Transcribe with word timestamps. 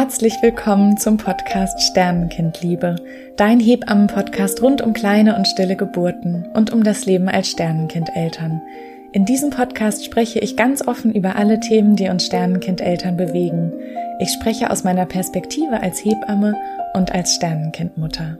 Herzlich 0.00 0.34
willkommen 0.42 0.96
zum 0.96 1.16
Podcast 1.16 1.82
Sternenkindliebe, 1.82 2.94
dein 3.36 3.58
Hebammen-Podcast 3.58 4.62
rund 4.62 4.80
um 4.80 4.92
kleine 4.92 5.34
und 5.34 5.48
stille 5.48 5.74
Geburten 5.74 6.46
und 6.54 6.72
um 6.72 6.84
das 6.84 7.04
Leben 7.04 7.28
als 7.28 7.48
Sternenkindeltern. 7.48 8.62
In 9.10 9.24
diesem 9.24 9.50
Podcast 9.50 10.04
spreche 10.04 10.38
ich 10.38 10.56
ganz 10.56 10.86
offen 10.86 11.12
über 11.12 11.34
alle 11.34 11.58
Themen, 11.58 11.96
die 11.96 12.08
uns 12.10 12.26
Sternenkindeltern 12.26 13.16
bewegen. 13.16 13.72
Ich 14.20 14.30
spreche 14.30 14.70
aus 14.70 14.84
meiner 14.84 15.04
Perspektive 15.04 15.82
als 15.82 16.04
Hebamme 16.04 16.54
und 16.94 17.10
als 17.10 17.34
Sternenkindmutter. 17.34 18.38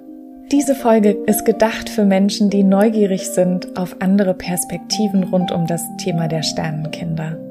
Diese 0.53 0.77
Folge 0.77 1.11
ist 1.27 1.45
gedacht 1.45 1.89
für 1.89 2.05
Menschen, 2.05 2.51
die 2.51 2.63
neugierig 2.63 3.31
sind 3.31 3.77
auf 3.77 3.97
andere 3.99 4.35
Perspektiven 4.35 5.25
rund 5.25 5.51
um 5.51 5.67
das 5.67 5.83
Thema 5.97 6.29
der 6.29 6.45
Sternenkinder. 6.45 7.48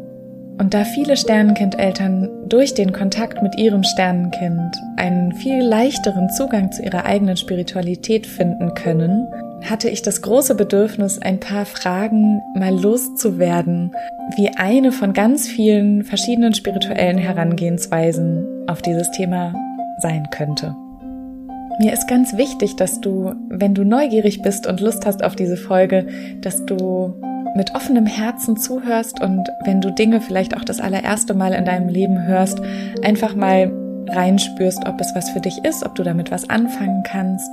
Und 0.60 0.74
da 0.74 0.84
viele 0.86 1.16
Sternenkindeltern 1.16 2.30
durch 2.48 2.74
den 2.74 2.92
Kontakt 2.92 3.44
mit 3.44 3.58
ihrem 3.58 3.84
Sternenkind 3.84 4.76
einen 4.96 5.34
viel 5.34 5.62
leichteren 5.62 6.30
Zugang 6.32 6.72
zu 6.72 6.82
ihrer 6.82 7.06
eigenen 7.06 7.38
Spiritualität 7.38 8.26
finden 8.26 8.74
können, 8.74 9.28
hatte 9.64 9.90
ich 9.90 10.02
das 10.02 10.22
große 10.22 10.56
Bedürfnis, 10.56 11.20
ein 11.20 11.40
paar 11.40 11.66
Fragen 11.66 12.42
mal 12.56 12.74
loszuwerden, 12.74 13.92
wie 14.36 14.50
eine 14.50 14.92
von 14.92 15.14
ganz 15.14 15.48
vielen 15.48 16.04
verschiedenen 16.04 16.54
spirituellen 16.54 17.18
Herangehensweisen 17.18 18.46
auf 18.68 18.82
dieses 18.82 19.12
Thema 19.12 19.54
sein 20.02 20.28
könnte. 20.32 20.76
Mir 21.80 21.94
ist 21.94 22.08
ganz 22.08 22.36
wichtig, 22.36 22.76
dass 22.76 23.02
du, 23.02 23.34
wenn 23.50 23.76
du 23.76 23.84
neugierig 23.84 24.42
bist 24.42 24.66
und 24.66 24.80
Lust 24.80 25.05
hast 25.05 25.24
auf 25.24 25.36
diese 25.36 25.58
Folge, 25.58 26.08
dass 26.42 26.66
du 26.66 27.14
mit 27.58 27.76
offenem 27.76 28.06
Herzen 28.06 28.56
zuhörst 28.56 29.22
und 29.22 29.50
wenn 29.66 29.82
du 29.82 29.91
Dinge 29.91 30.22
vielleicht 30.22 30.55
auch 30.55 30.63
das 30.63 30.80
allererste 30.80 31.34
Mal 31.34 31.54
in 31.54 31.66
deinem 31.66 31.90
Leben 31.90 32.26
hörst, 32.26 32.62
einfach 33.04 33.36
mal 33.36 33.72
reinspürst, 34.08 34.86
ob 34.86 35.02
es 35.02 35.14
was 35.16 35.30
für 35.32 35.41
dich 35.41 35.58
ist, 35.66 35.86
ob 35.86 35.96
du 35.96 36.04
damit 36.04 36.32
was 36.32 36.49
anfangen 36.49 37.04
kannst. 37.04 37.49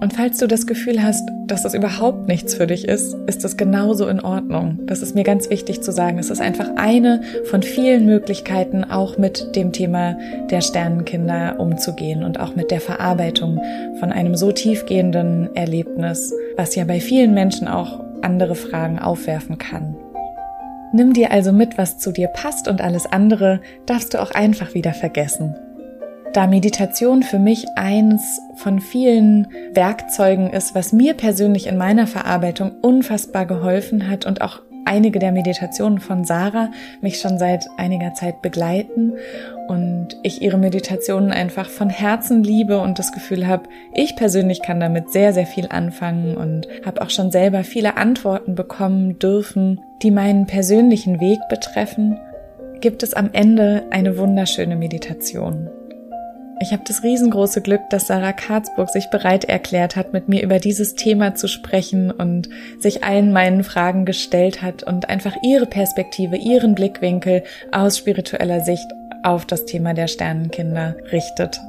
Und 0.00 0.12
falls 0.12 0.38
du 0.38 0.46
das 0.46 0.68
Gefühl 0.68 1.02
hast, 1.02 1.28
dass 1.48 1.64
das 1.64 1.74
überhaupt 1.74 2.28
nichts 2.28 2.54
für 2.54 2.68
dich 2.68 2.86
ist, 2.86 3.16
ist 3.26 3.42
das 3.42 3.56
genauso 3.56 4.06
in 4.06 4.20
Ordnung. 4.20 4.78
Das 4.86 5.02
ist 5.02 5.16
mir 5.16 5.24
ganz 5.24 5.50
wichtig 5.50 5.82
zu 5.82 5.90
sagen. 5.90 6.20
Es 6.20 6.30
ist 6.30 6.40
einfach 6.40 6.70
eine 6.76 7.22
von 7.50 7.64
vielen 7.64 8.06
Möglichkeiten, 8.06 8.84
auch 8.84 9.18
mit 9.18 9.56
dem 9.56 9.72
Thema 9.72 10.16
der 10.50 10.60
Sternenkinder 10.60 11.58
umzugehen 11.58 12.22
und 12.22 12.38
auch 12.38 12.54
mit 12.54 12.70
der 12.70 12.80
Verarbeitung 12.80 13.60
von 13.98 14.12
einem 14.12 14.36
so 14.36 14.52
tiefgehenden 14.52 15.54
Erlebnis, 15.56 16.32
was 16.56 16.76
ja 16.76 16.84
bei 16.84 17.00
vielen 17.00 17.34
Menschen 17.34 17.66
auch 17.66 18.07
andere 18.22 18.54
Fragen 18.54 18.98
aufwerfen 18.98 19.58
kann. 19.58 19.96
Nimm 20.92 21.12
dir 21.12 21.32
also 21.32 21.52
mit, 21.52 21.76
was 21.76 21.98
zu 21.98 22.12
dir 22.12 22.28
passt 22.28 22.66
und 22.66 22.80
alles 22.80 23.06
andere 23.06 23.60
darfst 23.86 24.14
du 24.14 24.22
auch 24.22 24.30
einfach 24.30 24.74
wieder 24.74 24.94
vergessen. 24.94 25.54
Da 26.32 26.46
Meditation 26.46 27.22
für 27.22 27.38
mich 27.38 27.66
eins 27.76 28.40
von 28.56 28.80
vielen 28.80 29.48
Werkzeugen 29.72 30.50
ist, 30.50 30.74
was 30.74 30.92
mir 30.92 31.14
persönlich 31.14 31.66
in 31.66 31.78
meiner 31.78 32.06
Verarbeitung 32.06 32.72
unfassbar 32.82 33.46
geholfen 33.46 34.08
hat 34.08 34.26
und 34.26 34.40
auch 34.40 34.60
einige 34.88 35.18
der 35.18 35.32
Meditationen 35.32 36.00
von 36.00 36.24
Sarah 36.24 36.70
mich 37.00 37.20
schon 37.20 37.38
seit 37.38 37.68
einiger 37.76 38.14
Zeit 38.14 38.42
begleiten 38.42 39.12
und 39.68 40.16
ich 40.22 40.40
ihre 40.40 40.56
Meditationen 40.56 41.30
einfach 41.30 41.68
von 41.68 41.90
Herzen 41.90 42.42
liebe 42.42 42.78
und 42.78 42.98
das 42.98 43.12
Gefühl 43.12 43.46
habe, 43.46 43.68
ich 43.94 44.16
persönlich 44.16 44.62
kann 44.62 44.80
damit 44.80 45.12
sehr, 45.12 45.32
sehr 45.32 45.46
viel 45.46 45.68
anfangen 45.68 46.36
und 46.36 46.66
habe 46.84 47.02
auch 47.02 47.10
schon 47.10 47.30
selber 47.30 47.64
viele 47.64 47.96
Antworten 47.96 48.54
bekommen 48.54 49.18
dürfen, 49.18 49.80
die 50.02 50.10
meinen 50.10 50.46
persönlichen 50.46 51.20
Weg 51.20 51.38
betreffen, 51.50 52.18
gibt 52.80 53.02
es 53.02 53.12
am 53.12 53.30
Ende 53.32 53.84
eine 53.90 54.16
wunderschöne 54.16 54.76
Meditation. 54.76 55.68
Ich 56.60 56.72
habe 56.72 56.82
das 56.86 57.04
riesengroße 57.04 57.62
Glück, 57.62 57.88
dass 57.90 58.08
Sarah 58.08 58.32
Karzburg 58.32 58.90
sich 58.90 59.10
bereit 59.10 59.44
erklärt 59.44 59.94
hat, 59.94 60.12
mit 60.12 60.28
mir 60.28 60.42
über 60.42 60.58
dieses 60.58 60.94
Thema 60.94 61.36
zu 61.36 61.46
sprechen 61.46 62.10
und 62.10 62.48
sich 62.80 63.04
allen 63.04 63.32
meinen 63.32 63.62
Fragen 63.62 64.04
gestellt 64.04 64.60
hat 64.60 64.82
und 64.82 65.08
einfach 65.08 65.36
ihre 65.42 65.66
Perspektive, 65.66 66.36
ihren 66.36 66.74
Blickwinkel 66.74 67.44
aus 67.70 67.98
spiritueller 67.98 68.60
Sicht 68.60 68.86
auf 69.22 69.46
das 69.46 69.66
Thema 69.66 69.94
der 69.94 70.08
Sternenkinder 70.08 70.96
richtet. 71.12 71.60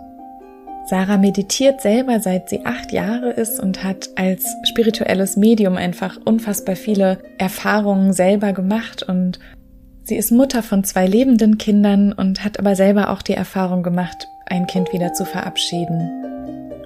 Sarah 0.87 1.17
meditiert 1.17 1.81
selber 1.81 2.19
seit 2.19 2.49
sie 2.49 2.65
acht 2.65 2.91
Jahre 2.91 3.29
ist 3.29 3.59
und 3.59 3.83
hat 3.83 4.09
als 4.15 4.55
spirituelles 4.63 5.37
Medium 5.37 5.77
einfach 5.77 6.17
unfassbar 6.25 6.75
viele 6.75 7.19
Erfahrungen 7.37 8.11
selber 8.11 8.53
gemacht 8.53 9.03
und 9.03 9.39
sie 10.01 10.15
ist 10.15 10.31
Mutter 10.31 10.63
von 10.63 10.83
zwei 10.83 11.05
lebenden 11.05 11.59
Kindern 11.59 12.11
und 12.11 12.43
hat 12.43 12.57
aber 12.57 12.75
selber 12.75 13.11
auch 13.11 13.21
die 13.21 13.35
Erfahrung 13.35 13.83
gemacht, 13.83 14.27
ein 14.49 14.67
Kind 14.67 14.91
wieder 14.93 15.13
zu 15.13 15.25
verabschieden. 15.25 16.25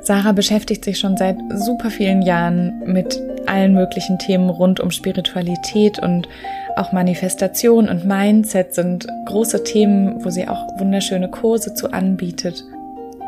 Sarah 0.02 0.34
beschäftigt 0.34 0.84
sich 0.84 1.00
schon 1.00 1.16
seit 1.16 1.38
super 1.56 1.90
vielen 1.90 2.22
Jahren 2.22 2.84
mit 2.86 3.22
allen 3.46 3.74
möglichen 3.74 4.20
Themen 4.20 4.50
rund 4.50 4.80
um 4.80 4.92
Spiritualität 4.92 6.00
und 6.00 6.28
auch 6.76 6.92
Manifestation 6.92 7.88
und 7.88 8.06
Mindset 8.06 8.74
sind 8.74 9.08
große 9.26 9.64
Themen, 9.64 10.24
wo 10.26 10.30
sie 10.30 10.48
auch 10.48 10.68
wunderschöne 10.80 11.30
Kurse 11.30 11.74
zu 11.74 11.94
anbietet. 11.94 12.64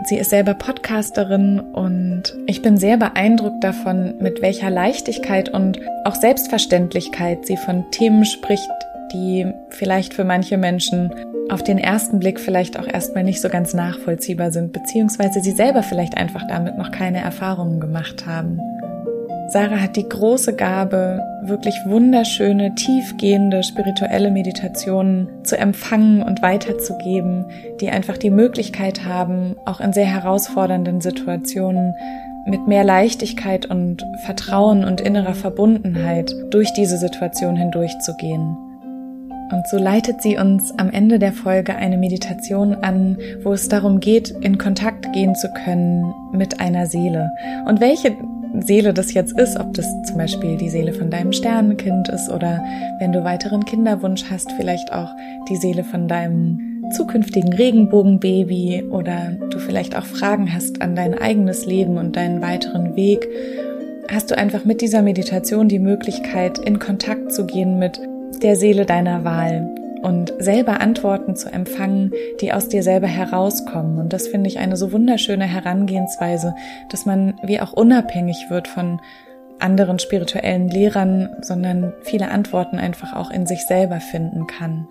Sie 0.03 0.17
ist 0.17 0.29
selber 0.29 0.53
Podcasterin 0.53 1.59
und 1.59 2.23
ich 2.45 2.61
bin 2.61 2.77
sehr 2.77 2.97
beeindruckt 2.97 3.63
davon, 3.63 4.15
mit 4.19 4.41
welcher 4.41 4.69
Leichtigkeit 4.69 5.49
und 5.49 5.79
auch 6.03 6.15
Selbstverständlichkeit 6.15 7.45
sie 7.45 7.57
von 7.57 7.89
Themen 7.91 8.25
spricht, 8.25 8.69
die 9.15 9.47
vielleicht 9.69 10.13
für 10.13 10.25
manche 10.25 10.57
Menschen 10.57 11.13
auf 11.49 11.63
den 11.63 11.77
ersten 11.77 12.19
Blick 12.19 12.39
vielleicht 12.39 12.77
auch 12.79 12.87
erstmal 12.87 13.23
nicht 13.23 13.41
so 13.41 13.49
ganz 13.49 13.73
nachvollziehbar 13.73 14.51
sind, 14.51 14.73
beziehungsweise 14.73 15.41
sie 15.41 15.51
selber 15.51 15.83
vielleicht 15.83 16.17
einfach 16.17 16.45
damit 16.47 16.77
noch 16.77 16.91
keine 16.91 17.19
Erfahrungen 17.19 17.79
gemacht 17.79 18.25
haben. 18.25 18.59
Sarah 19.47 19.79
hat 19.79 19.95
die 19.95 20.09
große 20.09 20.55
Gabe, 20.55 21.23
wirklich 21.43 21.75
wunderschöne, 21.85 22.73
tiefgehende 22.73 23.61
spirituelle 23.61 24.31
Meditationen 24.31 25.29
zu 25.43 25.55
empfangen 25.55 26.23
und 26.23 26.41
weiterzugeben, 26.41 27.45
die 27.79 27.89
einfach 27.89 28.17
die 28.17 28.31
Möglichkeit 28.31 29.05
haben, 29.05 29.55
auch 29.65 29.79
in 29.79 29.93
sehr 29.93 30.07
herausfordernden 30.07 30.99
Situationen 30.99 31.93
mit 32.47 32.67
mehr 32.67 32.83
Leichtigkeit 32.83 33.67
und 33.67 34.03
Vertrauen 34.25 34.83
und 34.83 34.99
innerer 34.99 35.35
Verbundenheit 35.35 36.35
durch 36.49 36.73
diese 36.73 36.97
Situation 36.97 37.55
hindurchzugehen. 37.55 38.64
Und 39.51 39.67
so 39.67 39.77
leitet 39.77 40.21
sie 40.21 40.37
uns 40.37 40.73
am 40.77 40.89
Ende 40.89 41.19
der 41.19 41.33
Folge 41.33 41.75
eine 41.75 41.97
Meditation 41.97 42.73
an, 42.75 43.17
wo 43.43 43.53
es 43.53 43.69
darum 43.69 43.99
geht, 43.99 44.31
in 44.41 44.57
Kontakt 44.57 45.13
gehen 45.13 45.35
zu 45.35 45.49
können 45.53 46.13
mit 46.31 46.59
einer 46.59 46.87
Seele. 46.87 47.31
Und 47.67 47.79
welche 47.79 48.15
Seele 48.61 48.93
das 48.93 49.13
jetzt 49.13 49.37
ist, 49.37 49.59
ob 49.59 49.73
das 49.73 49.85
zum 50.03 50.17
Beispiel 50.17 50.57
die 50.57 50.69
Seele 50.69 50.93
von 50.93 51.09
deinem 51.11 51.33
Sternenkind 51.33 52.09
ist 52.09 52.29
oder 52.29 52.63
wenn 52.99 53.11
du 53.11 53.23
weiteren 53.23 53.65
Kinderwunsch 53.65 54.25
hast, 54.29 54.51
vielleicht 54.53 54.93
auch 54.93 55.09
die 55.49 55.57
Seele 55.57 55.83
von 55.83 56.07
deinem 56.07 56.91
zukünftigen 56.95 57.53
Regenbogenbaby 57.53 58.85
oder 58.91 59.31
du 59.49 59.59
vielleicht 59.59 59.97
auch 59.97 60.05
Fragen 60.05 60.53
hast 60.53 60.81
an 60.81 60.95
dein 60.95 61.15
eigenes 61.15 61.65
Leben 61.65 61.97
und 61.97 62.15
deinen 62.15 62.41
weiteren 62.41 62.95
Weg, 62.95 63.27
hast 64.11 64.31
du 64.31 64.37
einfach 64.37 64.65
mit 64.65 64.81
dieser 64.81 65.01
Meditation 65.01 65.67
die 65.67 65.79
Möglichkeit, 65.79 66.59
in 66.59 66.79
Kontakt 66.79 67.33
zu 67.33 67.45
gehen 67.45 67.79
mit 67.79 67.99
der 68.39 68.55
Seele 68.55 68.85
deiner 68.85 69.23
Wahl 69.23 69.75
und 70.01 70.33
selber 70.37 70.81
Antworten 70.81 71.35
zu 71.35 71.51
empfangen, 71.51 72.11
die 72.39 72.53
aus 72.53 72.69
dir 72.69 72.83
selber 72.83 73.07
herauskommen. 73.07 73.97
Und 73.97 74.13
das 74.13 74.27
finde 74.27 74.47
ich 74.47 74.59
eine 74.59 74.77
so 74.77 74.91
wunderschöne 74.91 75.45
Herangehensweise, 75.45 76.53
dass 76.89 77.07
man 77.07 77.39
wie 77.43 77.59
auch 77.59 77.73
unabhängig 77.73 78.45
wird 78.49 78.67
von 78.67 79.01
anderen 79.59 79.97
spirituellen 79.97 80.67
Lehrern, 80.69 81.29
sondern 81.41 81.93
viele 82.01 82.29
Antworten 82.29 82.77
einfach 82.77 83.15
auch 83.15 83.31
in 83.31 83.47
sich 83.47 83.65
selber 83.65 83.99
finden 83.99 84.45
kann. 84.45 84.87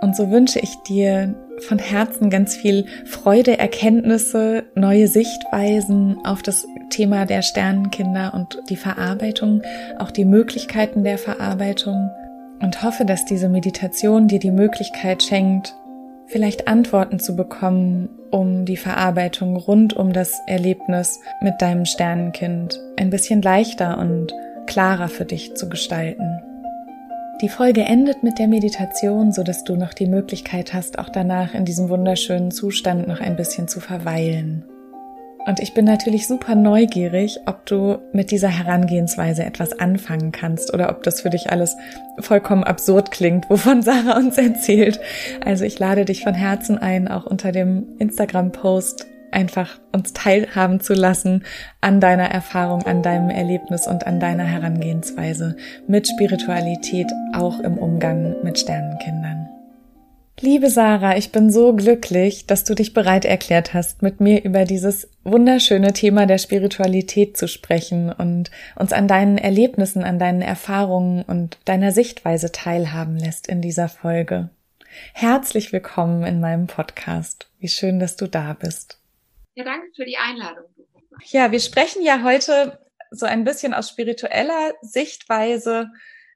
Und 0.00 0.16
so 0.16 0.30
wünsche 0.30 0.60
ich 0.60 0.76
dir 0.88 1.34
von 1.60 1.78
Herzen 1.78 2.30
ganz 2.30 2.56
viel 2.56 2.86
Freude, 3.04 3.58
Erkenntnisse, 3.58 4.64
neue 4.74 5.08
Sichtweisen 5.08 6.18
auf 6.24 6.42
das 6.42 6.66
Thema 6.90 7.26
der 7.26 7.42
Sternenkinder 7.42 8.32
und 8.34 8.58
die 8.68 8.76
Verarbeitung, 8.76 9.62
auch 9.98 10.10
die 10.10 10.24
Möglichkeiten 10.24 11.04
der 11.04 11.18
Verarbeitung 11.18 12.10
und 12.62 12.82
hoffe, 12.82 13.04
dass 13.04 13.24
diese 13.24 13.48
Meditation 13.48 14.28
dir 14.28 14.38
die 14.38 14.52
Möglichkeit 14.52 15.22
schenkt, 15.22 15.74
vielleicht 16.26 16.68
Antworten 16.68 17.18
zu 17.18 17.36
bekommen, 17.36 18.08
um 18.30 18.64
die 18.64 18.78
Verarbeitung 18.78 19.56
rund 19.56 19.94
um 19.94 20.12
das 20.12 20.40
Erlebnis 20.46 21.20
mit 21.42 21.60
deinem 21.60 21.84
Sternenkind 21.84 22.80
ein 22.96 23.10
bisschen 23.10 23.42
leichter 23.42 23.98
und 23.98 24.32
klarer 24.66 25.08
für 25.08 25.26
dich 25.26 25.54
zu 25.54 25.68
gestalten. 25.68 26.40
Die 27.42 27.48
Folge 27.48 27.82
endet 27.82 28.22
mit 28.22 28.38
der 28.38 28.46
Meditation, 28.46 29.32
so 29.32 29.42
dass 29.42 29.64
du 29.64 29.74
noch 29.74 29.92
die 29.92 30.06
Möglichkeit 30.06 30.72
hast, 30.72 31.00
auch 31.00 31.08
danach 31.08 31.54
in 31.54 31.64
diesem 31.64 31.88
wunderschönen 31.88 32.52
Zustand 32.52 33.08
noch 33.08 33.20
ein 33.20 33.36
bisschen 33.36 33.66
zu 33.66 33.80
verweilen. 33.80 34.64
Und 35.44 35.58
ich 35.58 35.74
bin 35.74 35.84
natürlich 35.84 36.28
super 36.28 36.54
neugierig, 36.54 37.40
ob 37.46 37.66
du 37.66 37.98
mit 38.12 38.30
dieser 38.30 38.48
Herangehensweise 38.48 39.44
etwas 39.44 39.72
anfangen 39.78 40.30
kannst 40.30 40.72
oder 40.72 40.90
ob 40.90 41.02
das 41.02 41.22
für 41.22 41.30
dich 41.30 41.50
alles 41.50 41.76
vollkommen 42.20 42.62
absurd 42.62 43.10
klingt, 43.10 43.50
wovon 43.50 43.82
Sarah 43.82 44.16
uns 44.16 44.38
erzählt. 44.38 45.00
Also 45.44 45.64
ich 45.64 45.78
lade 45.78 46.04
dich 46.04 46.22
von 46.22 46.34
Herzen 46.34 46.78
ein, 46.78 47.08
auch 47.08 47.26
unter 47.26 47.50
dem 47.50 47.96
Instagram-Post 47.98 49.06
einfach 49.32 49.80
uns 49.92 50.12
teilhaben 50.12 50.80
zu 50.80 50.94
lassen 50.94 51.44
an 51.80 52.00
deiner 52.00 52.30
Erfahrung, 52.30 52.82
an 52.82 53.02
deinem 53.02 53.30
Erlebnis 53.30 53.86
und 53.86 54.06
an 54.06 54.20
deiner 54.20 54.44
Herangehensweise 54.44 55.56
mit 55.88 56.06
Spiritualität, 56.06 57.10
auch 57.34 57.58
im 57.60 57.78
Umgang 57.78 58.36
mit 58.42 58.58
Sternenkindern. 58.58 59.41
Liebe 60.44 60.70
Sarah, 60.70 61.16
ich 61.16 61.30
bin 61.30 61.52
so 61.52 61.72
glücklich, 61.72 62.46
dass 62.48 62.64
du 62.64 62.74
dich 62.74 62.92
bereit 62.92 63.24
erklärt 63.24 63.74
hast, 63.74 64.02
mit 64.02 64.20
mir 64.20 64.42
über 64.42 64.64
dieses 64.64 65.08
wunderschöne 65.22 65.92
Thema 65.92 66.26
der 66.26 66.38
Spiritualität 66.38 67.36
zu 67.36 67.46
sprechen 67.46 68.10
und 68.10 68.50
uns 68.74 68.92
an 68.92 69.06
deinen 69.06 69.38
Erlebnissen, 69.38 70.02
an 70.02 70.18
deinen 70.18 70.42
Erfahrungen 70.42 71.22
und 71.22 71.58
deiner 71.64 71.92
Sichtweise 71.92 72.50
teilhaben 72.50 73.18
lässt 73.18 73.46
in 73.46 73.62
dieser 73.62 73.88
Folge. 73.88 74.50
Herzlich 75.12 75.72
willkommen 75.72 76.24
in 76.24 76.40
meinem 76.40 76.66
Podcast. 76.66 77.48
Wie 77.60 77.68
schön, 77.68 78.00
dass 78.00 78.16
du 78.16 78.26
da 78.26 78.54
bist. 78.54 78.98
Ja, 79.54 79.62
danke 79.62 79.86
für 79.94 80.04
die 80.04 80.16
Einladung. 80.16 80.64
Ja, 81.26 81.52
wir 81.52 81.60
sprechen 81.60 82.02
ja 82.02 82.24
heute 82.24 82.80
so 83.12 83.26
ein 83.26 83.44
bisschen 83.44 83.74
aus 83.74 83.90
spiritueller 83.90 84.72
Sichtweise 84.80 85.86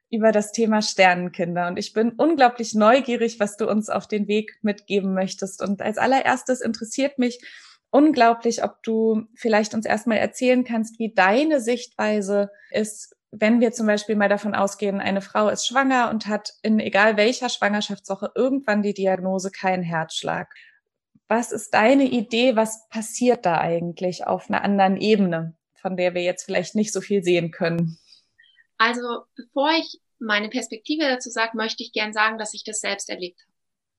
über 0.09 0.31
das 0.31 0.51
Thema 0.51 0.81
Sternenkinder. 0.81 1.67
Und 1.67 1.77
ich 1.77 1.93
bin 1.93 2.11
unglaublich 2.11 2.73
neugierig, 2.73 3.39
was 3.39 3.57
du 3.57 3.69
uns 3.69 3.89
auf 3.89 4.07
den 4.07 4.27
Weg 4.27 4.57
mitgeben 4.61 5.13
möchtest. 5.13 5.61
Und 5.61 5.81
als 5.81 5.97
allererstes 5.97 6.61
interessiert 6.61 7.19
mich 7.19 7.39
unglaublich, 7.89 8.63
ob 8.63 8.81
du 8.83 9.25
vielleicht 9.35 9.73
uns 9.73 9.85
erstmal 9.85 10.17
erzählen 10.17 10.63
kannst, 10.63 10.99
wie 10.99 11.13
deine 11.13 11.59
Sichtweise 11.59 12.51
ist, 12.71 13.15
wenn 13.31 13.59
wir 13.59 13.71
zum 13.71 13.87
Beispiel 13.87 14.15
mal 14.15 14.29
davon 14.29 14.55
ausgehen, 14.55 15.01
eine 15.01 15.21
Frau 15.21 15.49
ist 15.49 15.67
schwanger 15.67 16.09
und 16.09 16.27
hat 16.27 16.53
in 16.61 16.79
egal 16.79 17.17
welcher 17.17 17.49
Schwangerschaftswoche 17.49 18.31
irgendwann 18.35 18.81
die 18.81 18.93
Diagnose 18.93 19.51
keinen 19.51 19.83
Herzschlag. 19.83 20.53
Was 21.27 21.51
ist 21.51 21.73
deine 21.73 22.05
Idee? 22.05 22.55
Was 22.55 22.87
passiert 22.87 23.45
da 23.45 23.59
eigentlich 23.59 24.25
auf 24.25 24.49
einer 24.49 24.63
anderen 24.63 24.95
Ebene, 24.95 25.55
von 25.81 25.97
der 25.97 26.13
wir 26.13 26.23
jetzt 26.23 26.45
vielleicht 26.45 26.73
nicht 26.73 26.93
so 26.93 27.01
viel 27.01 27.21
sehen 27.21 27.51
können? 27.51 27.99
Also 28.77 29.23
bevor 29.35 29.71
ich 29.71 29.99
meine 30.19 30.49
Perspektive 30.49 31.03
dazu 31.03 31.29
sage, 31.29 31.55
möchte 31.55 31.83
ich 31.83 31.91
gern 31.91 32.13
sagen, 32.13 32.37
dass 32.37 32.53
ich 32.53 32.63
das 32.63 32.79
selbst 32.79 33.09
erlebt 33.09 33.41
habe. 33.41 33.51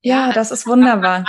Ja, 0.03 0.29
ja 0.29 0.33
das 0.33 0.51
ist 0.51 0.67
wunderbar. 0.67 1.25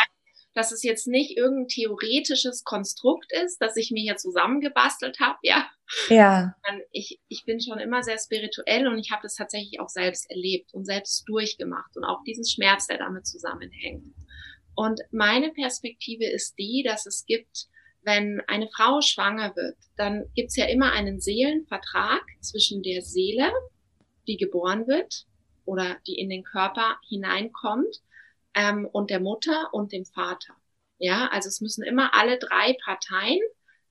Dass 0.53 0.71
es 0.71 0.83
jetzt 0.83 1.07
nicht 1.07 1.37
irgendein 1.37 1.67
theoretisches 1.67 2.63
Konstrukt 2.63 3.31
ist, 3.43 3.59
das 3.59 3.75
ich 3.77 3.91
mir 3.91 4.01
hier 4.01 4.17
zusammengebastelt 4.17 5.19
habe, 5.19 5.37
ja. 5.43 5.69
Ja. 6.09 6.55
Ich, 6.91 7.19
ich 7.27 7.45
bin 7.45 7.61
schon 7.61 7.79
immer 7.79 8.03
sehr 8.03 8.17
spirituell 8.19 8.87
und 8.87 8.99
ich 8.99 9.11
habe 9.11 9.23
das 9.23 9.35
tatsächlich 9.35 9.79
auch 9.79 9.89
selbst 9.89 10.29
erlebt 10.29 10.73
und 10.73 10.85
selbst 10.85 11.23
durchgemacht 11.27 11.95
und 11.95 12.03
auch 12.03 12.23
diesen 12.23 12.45
Schmerz, 12.45 12.87
der 12.87 12.97
damit 12.97 13.27
zusammenhängt. 13.27 14.13
Und 14.75 15.01
meine 15.11 15.51
Perspektive 15.51 16.25
ist 16.25 16.57
die, 16.57 16.83
dass 16.85 17.05
es 17.05 17.25
gibt 17.25 17.67
wenn 18.09 18.41
eine 18.47 18.67
Frau 18.75 18.99
schwanger 19.01 19.55
wird, 19.55 19.77
dann 19.95 20.25
gibt's 20.35 20.55
ja 20.55 20.65
immer 20.65 20.91
einen 20.91 21.21
Seelenvertrag 21.21 22.23
zwischen 22.41 22.83
der 22.83 23.01
Seele, 23.01 23.51
die 24.27 24.37
geboren 24.37 24.87
wird 24.87 25.25
oder 25.65 25.97
die 26.07 26.19
in 26.19 26.29
den 26.29 26.43
Körper 26.43 26.97
hineinkommt, 27.07 28.01
ähm, 28.55 28.87
und 28.91 29.09
der 29.09 29.19
Mutter 29.19 29.69
und 29.73 29.91
dem 29.91 30.05
Vater. 30.05 30.55
Ja, 30.97 31.27
also 31.27 31.47
es 31.47 31.61
müssen 31.61 31.83
immer 31.83 32.13
alle 32.13 32.37
drei 32.39 32.75
Parteien 32.83 33.41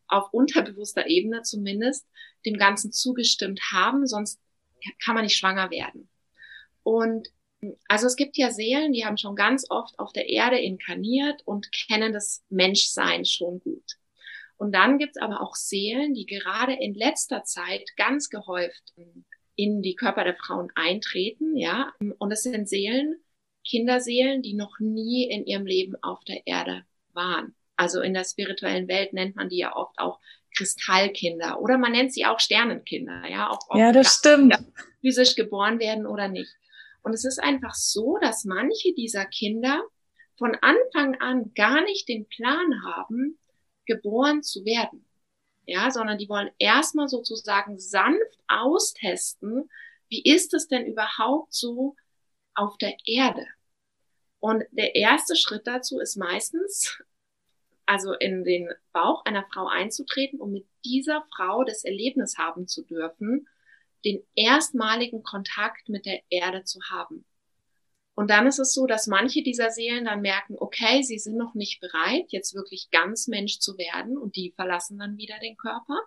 auf 0.08 0.32
unterbewusster 0.32 1.06
Ebene 1.06 1.42
zumindest 1.42 2.06
dem 2.44 2.58
Ganzen 2.58 2.92
zugestimmt 2.92 3.60
haben, 3.72 4.06
sonst 4.06 4.40
kann 5.04 5.14
man 5.14 5.24
nicht 5.24 5.36
schwanger 5.36 5.70
werden. 5.70 6.08
Und 6.82 7.28
also 7.88 8.06
es 8.06 8.16
gibt 8.16 8.36
ja 8.36 8.50
Seelen, 8.50 8.92
die 8.92 9.04
haben 9.04 9.16
schon 9.16 9.34
ganz 9.34 9.66
oft 9.68 9.98
auf 9.98 10.12
der 10.12 10.28
Erde 10.28 10.58
inkarniert 10.58 11.42
und 11.44 11.72
kennen 11.72 12.12
das 12.12 12.44
Menschsein 12.48 13.24
schon 13.24 13.60
gut. 13.60 13.98
Und 14.58 14.72
dann 14.72 14.98
gibt's 14.98 15.18
aber 15.18 15.40
auch 15.40 15.54
Seelen, 15.54 16.14
die 16.14 16.26
gerade 16.26 16.74
in 16.74 16.92
letzter 16.94 17.44
Zeit 17.44 17.88
ganz 17.96 18.28
gehäuft 18.28 18.92
in 19.54 19.82
die 19.82 19.94
Körper 19.94 20.24
der 20.24 20.36
Frauen 20.36 20.70
eintreten, 20.74 21.56
ja. 21.56 21.92
Und 22.18 22.32
es 22.32 22.42
sind 22.42 22.68
Seelen, 22.68 23.16
Kinderseelen, 23.66 24.42
die 24.42 24.54
noch 24.54 24.78
nie 24.80 25.28
in 25.30 25.46
ihrem 25.46 25.66
Leben 25.66 25.94
auf 26.02 26.22
der 26.24 26.46
Erde 26.46 26.84
waren. 27.12 27.54
Also 27.76 28.00
in 28.00 28.14
der 28.14 28.24
spirituellen 28.24 28.88
Welt 28.88 29.12
nennt 29.12 29.36
man 29.36 29.48
die 29.48 29.58
ja 29.58 29.74
oft 29.76 29.96
auch 29.98 30.18
Kristallkinder 30.56 31.60
oder 31.60 31.78
man 31.78 31.92
nennt 31.92 32.12
sie 32.12 32.26
auch 32.26 32.40
Sternenkinder, 32.40 33.28
ja. 33.30 33.50
Auch, 33.50 33.60
ja, 33.76 33.92
das 33.92 34.16
stimmt. 34.16 34.58
Physisch 35.00 35.36
geboren 35.36 35.78
werden 35.78 36.06
oder 36.06 36.28
nicht. 36.28 36.52
Und 37.02 37.12
es 37.12 37.24
ist 37.24 37.40
einfach 37.40 37.74
so, 37.74 38.18
dass 38.20 38.44
manche 38.44 38.92
dieser 38.94 39.24
Kinder 39.24 39.84
von 40.36 40.56
Anfang 40.60 41.16
an 41.20 41.52
gar 41.54 41.82
nicht 41.82 42.08
den 42.08 42.26
Plan 42.28 42.82
haben, 42.84 43.38
geboren 43.88 44.44
zu 44.44 44.64
werden. 44.64 45.04
Ja, 45.66 45.90
sondern 45.90 46.16
die 46.16 46.28
wollen 46.28 46.50
erstmal 46.58 47.08
sozusagen 47.08 47.78
sanft 47.78 48.38
austesten, 48.46 49.68
wie 50.08 50.22
ist 50.22 50.54
es 50.54 50.68
denn 50.68 50.86
überhaupt 50.86 51.52
so 51.52 51.96
auf 52.54 52.78
der 52.78 52.96
Erde? 53.04 53.46
Und 54.40 54.64
der 54.70 54.94
erste 54.94 55.36
Schritt 55.36 55.66
dazu 55.66 55.98
ist 55.98 56.16
meistens, 56.16 57.02
also 57.84 58.12
in 58.14 58.44
den 58.44 58.70
Bauch 58.92 59.24
einer 59.24 59.44
Frau 59.52 59.66
einzutreten, 59.66 60.40
um 60.40 60.52
mit 60.52 60.66
dieser 60.84 61.26
Frau 61.34 61.64
das 61.64 61.84
Erlebnis 61.84 62.38
haben 62.38 62.66
zu 62.66 62.82
dürfen, 62.82 63.48
den 64.04 64.22
erstmaligen 64.34 65.22
Kontakt 65.22 65.88
mit 65.88 66.06
der 66.06 66.22
Erde 66.30 66.64
zu 66.64 66.80
haben. 66.88 67.24
Und 68.18 68.30
dann 68.30 68.48
ist 68.48 68.58
es 68.58 68.74
so, 68.74 68.88
dass 68.88 69.06
manche 69.06 69.44
dieser 69.44 69.70
Seelen 69.70 70.06
dann 70.06 70.22
merken, 70.22 70.56
okay, 70.58 71.04
sie 71.04 71.20
sind 71.20 71.36
noch 71.36 71.54
nicht 71.54 71.80
bereit, 71.80 72.24
jetzt 72.30 72.52
wirklich 72.52 72.90
ganz 72.90 73.28
Mensch 73.28 73.60
zu 73.60 73.78
werden 73.78 74.18
und 74.18 74.34
die 74.34 74.50
verlassen 74.56 74.98
dann 74.98 75.16
wieder 75.18 75.38
den 75.38 75.56
Körper. 75.56 76.00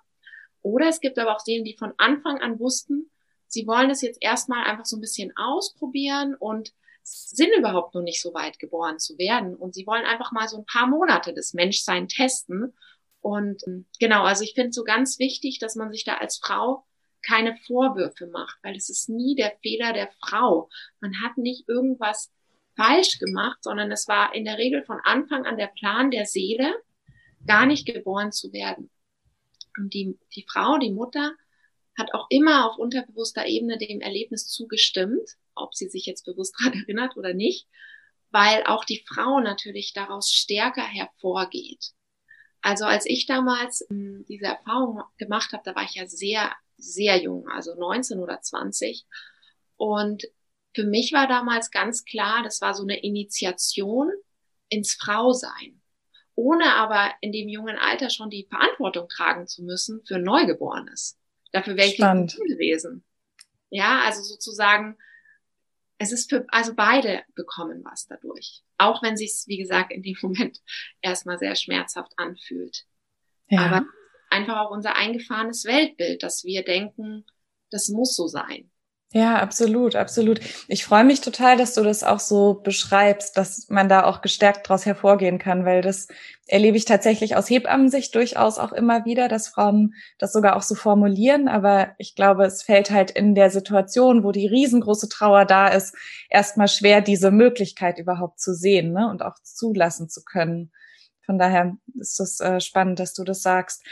Oder 0.62 0.90
es 0.90 1.00
gibt 1.00 1.18
aber 1.18 1.34
auch 1.34 1.40
Seelen, 1.40 1.64
die 1.64 1.78
von 1.78 1.94
Anfang 1.96 2.42
an 2.42 2.60
wussten, 2.60 3.10
sie 3.48 3.66
wollen 3.66 3.90
es 3.90 4.02
jetzt 4.02 4.18
erstmal 4.20 4.66
einfach 4.66 4.86
so 4.86 4.98
ein 4.98 5.00
bisschen 5.00 5.32
ausprobieren 5.38 6.36
und 6.36 6.74
sind 7.02 7.56
überhaupt 7.58 7.96
noch 7.96 8.02
nicht 8.02 8.22
so 8.22 8.34
weit 8.34 8.60
geboren 8.60 9.00
zu 9.00 9.18
werden. 9.18 9.56
Und 9.56 9.74
sie 9.74 9.88
wollen 9.88 10.04
einfach 10.04 10.34
mal 10.34 10.50
so 10.50 10.58
ein 10.58 10.66
paar 10.66 10.88
Monate 10.88 11.34
des 11.34 11.54
Menschsein 11.54 12.10
testen. 12.10 12.74
Und 13.22 13.64
genau, 14.02 14.24
also 14.24 14.44
ich 14.44 14.54
finde 14.54 14.74
so 14.74 14.84
ganz 14.84 15.18
wichtig, 15.18 15.60
dass 15.60 15.76
man 15.76 15.94
sich 15.94 16.04
da 16.04 16.16
als 16.16 16.40
Frau 16.40 16.84
keine 17.26 17.58
Vorwürfe 17.68 18.28
macht, 18.28 18.58
weil 18.64 18.76
es 18.76 18.90
ist 18.90 19.10
nie 19.10 19.36
der 19.36 19.54
Fehler 19.62 19.94
der 19.94 20.12
Frau. 20.20 20.70
Man 21.00 21.22
hat 21.22 21.38
nicht 21.38 21.68
irgendwas 21.68 22.32
falsch 22.76 23.20
gemacht, 23.20 23.64
sondern 23.64 23.92
es 23.92 24.08
war 24.08 24.34
in 24.34 24.46
der 24.46 24.58
Regel 24.58 24.84
von 24.84 25.00
Anfang 25.04 25.46
an 25.46 25.58
der 25.58 25.68
Plan 25.68 26.12
der 26.12 26.26
Seele, 26.26 26.74
gar 27.46 27.66
nicht 27.66 27.86
geboren 27.86 28.32
zu 28.32 28.54
werden. 28.54 28.90
Und 29.78 29.94
die, 29.94 30.18
die 30.36 30.46
Frau, 30.50 30.78
die 30.78 30.92
Mutter, 30.92 31.34
hat 31.98 32.14
auch 32.14 32.28
immer 32.30 32.70
auf 32.70 32.78
unterbewusster 32.78 33.46
Ebene 33.46 33.78
dem 33.78 34.02
Erlebnis 34.02 34.48
zugestimmt, 34.48 35.38
ob 35.56 35.76
sie 35.76 35.90
sich 35.90 36.06
jetzt 36.06 36.26
bewusst 36.26 36.56
daran 36.60 36.80
erinnert 36.80 37.18
oder 37.18 37.34
nicht, 37.34 37.68
weil 38.32 38.64
auch 38.66 38.86
die 38.86 39.04
Frau 39.08 39.40
natürlich 39.40 39.94
daraus 39.94 40.32
stärker 40.32 40.86
hervorgeht. 40.86 41.92
Also 42.62 42.86
als 42.86 43.06
ich 43.06 43.26
damals 43.26 43.86
ähm, 43.90 44.24
diese 44.28 44.46
Erfahrung 44.46 45.02
gemacht 45.18 45.52
habe, 45.52 45.64
da 45.66 45.76
war 45.76 45.84
ich 45.84 45.96
ja 45.96 46.08
sehr 46.08 46.52
sehr 46.82 47.22
jung, 47.22 47.48
also 47.48 47.76
19 47.76 48.20
oder 48.20 48.42
20. 48.42 49.06
Und 49.78 50.24
für 50.74 50.84
mich 50.84 51.12
war 51.14 51.28
damals 51.28 51.72
ganz 51.72 52.06
klar, 52.06 52.44
das 52.44 52.62
war 52.62 52.74
so 52.74 52.84
eine 52.84 53.02
Initiation 53.02 54.12
ins 54.70 54.94
Frausein, 54.94 55.82
ohne 56.36 56.76
aber 56.76 57.12
in 57.22 57.32
dem 57.32 57.50
jungen 57.50 57.78
Alter 57.78 58.10
schon 58.10 58.30
die 58.30 58.48
Verantwortung 58.50 59.08
tragen 59.10 59.48
zu 59.48 59.64
müssen 59.64 60.02
für 60.06 60.18
Neugeborenes. 60.18 61.18
Dafür 61.52 61.76
wäre 61.76 61.90
ich 61.90 62.00
nicht 62.00 62.38
gewesen. 62.38 63.04
Ja, 63.70 64.02
also 64.02 64.22
sozusagen, 64.22 64.98
es 65.98 66.12
ist 66.12 66.30
für, 66.30 66.46
also 66.50 66.74
beide 66.74 67.24
bekommen 67.36 67.84
was 67.84 68.08
dadurch. 68.08 68.64
Auch 68.78 69.04
wenn 69.04 69.18
sich's, 69.18 69.48
wie 69.48 69.58
gesagt, 69.58 69.92
in 69.92 70.04
dem 70.04 70.18
Moment 70.22 70.60
erstmal 71.02 71.38
sehr 71.38 71.56
schmerzhaft 71.56 72.14
anfühlt. 72.18 72.86
Ja. 73.50 73.66
Aber 73.66 73.86
einfach 74.32 74.60
auch 74.60 74.72
unser 74.72 74.96
eingefahrenes 74.96 75.66
Weltbild, 75.66 76.24
dass 76.24 76.44
wir 76.44 76.64
denken, 76.64 77.26
das 77.70 77.90
muss 77.90 78.16
so 78.16 78.28
sein. 78.28 78.72
Ja, 79.14 79.40
absolut, 79.40 79.98
absolut. 79.98 80.40
Ich 80.70 80.86
freue 80.86 81.04
mich 81.04 81.20
total, 81.20 81.58
dass 81.58 81.74
du 81.74 81.84
das 81.84 82.02
auch 82.02 82.22
so 82.22 82.54
beschreibst, 82.64 83.36
dass 83.36 83.68
man 83.68 83.90
da 83.90 84.06
auch 84.06 84.22
gestärkt 84.22 84.70
daraus 84.70 84.86
hervorgehen 84.86 85.38
kann, 85.38 85.66
weil 85.66 85.82
das 85.82 86.08
erlebe 86.48 86.78
ich 86.78 86.86
tatsächlich 86.86 87.36
aus 87.36 87.50
Hebammensicht 87.50 88.16
durchaus 88.16 88.58
auch 88.58 88.72
immer 88.72 89.04
wieder, 89.04 89.28
dass 89.28 89.50
Frauen 89.50 89.96
das 90.18 90.32
sogar 90.32 90.56
auch 90.56 90.62
so 90.62 90.76
formulieren. 90.76 91.50
Aber 91.50 91.90
ich 91.98 92.16
glaube, 92.16 92.46
es 92.46 92.64
fällt 92.64 92.90
halt 92.90 93.12
in 93.12 93.36
der 93.36 93.50
Situation, 93.50 94.24
wo 94.24 94.32
die 94.32 94.48
riesengroße 94.48 95.10
Trauer 95.10 95.44
da 95.44 95.68
ist, 95.68 95.94
erstmal 96.30 96.70
schwer, 96.70 97.02
diese 97.02 97.32
Möglichkeit 97.32 98.00
überhaupt 98.00 98.40
zu 98.40 98.54
sehen 98.54 98.94
ne? 98.94 99.10
und 99.10 99.24
auch 99.24 99.36
zulassen 99.44 100.08
zu 100.08 100.24
können. 100.24 100.72
Von 101.26 101.38
daher 101.38 101.78
ist 102.00 102.20
es 102.20 102.40
äh, 102.40 102.60
spannend, 102.60 103.00
dass 103.00 103.14
du 103.14 103.24
das 103.24 103.42
sagst. 103.42 103.84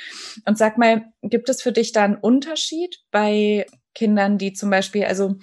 Und 0.45 0.57
sag 0.57 0.77
mal, 0.77 1.05
gibt 1.21 1.49
es 1.49 1.61
für 1.61 1.71
dich 1.71 1.91
da 1.91 2.03
einen 2.03 2.15
Unterschied 2.15 2.97
bei 3.11 3.65
Kindern, 3.93 4.37
die 4.37 4.53
zum 4.53 4.69
Beispiel, 4.69 5.05
also 5.05 5.35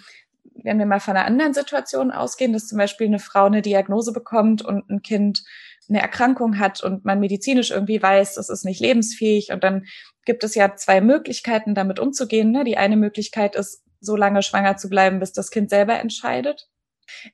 wenn 0.62 0.78
wir 0.78 0.86
mal 0.86 1.00
von 1.00 1.16
einer 1.16 1.26
anderen 1.26 1.54
Situation 1.54 2.10
ausgehen, 2.10 2.52
dass 2.52 2.66
zum 2.66 2.78
Beispiel 2.78 3.06
eine 3.06 3.18
Frau 3.18 3.44
eine 3.44 3.62
Diagnose 3.62 4.12
bekommt 4.12 4.62
und 4.62 4.88
ein 4.90 5.02
Kind 5.02 5.44
eine 5.88 6.00
Erkrankung 6.00 6.58
hat 6.58 6.82
und 6.82 7.04
man 7.04 7.20
medizinisch 7.20 7.70
irgendwie 7.70 8.02
weiß, 8.02 8.36
es 8.38 8.48
ist 8.48 8.64
nicht 8.64 8.80
lebensfähig 8.80 9.52
und 9.52 9.62
dann 9.62 9.84
gibt 10.24 10.42
es 10.42 10.54
ja 10.54 10.74
zwei 10.74 11.00
Möglichkeiten, 11.00 11.74
damit 11.74 12.00
umzugehen. 12.00 12.50
Ne? 12.50 12.64
Die 12.64 12.76
eine 12.76 12.96
Möglichkeit 12.96 13.54
ist, 13.54 13.84
so 14.00 14.16
lange 14.16 14.42
schwanger 14.42 14.76
zu 14.76 14.88
bleiben, 14.88 15.20
bis 15.20 15.32
das 15.32 15.50
Kind 15.50 15.70
selber 15.70 15.98
entscheidet. 15.98 16.68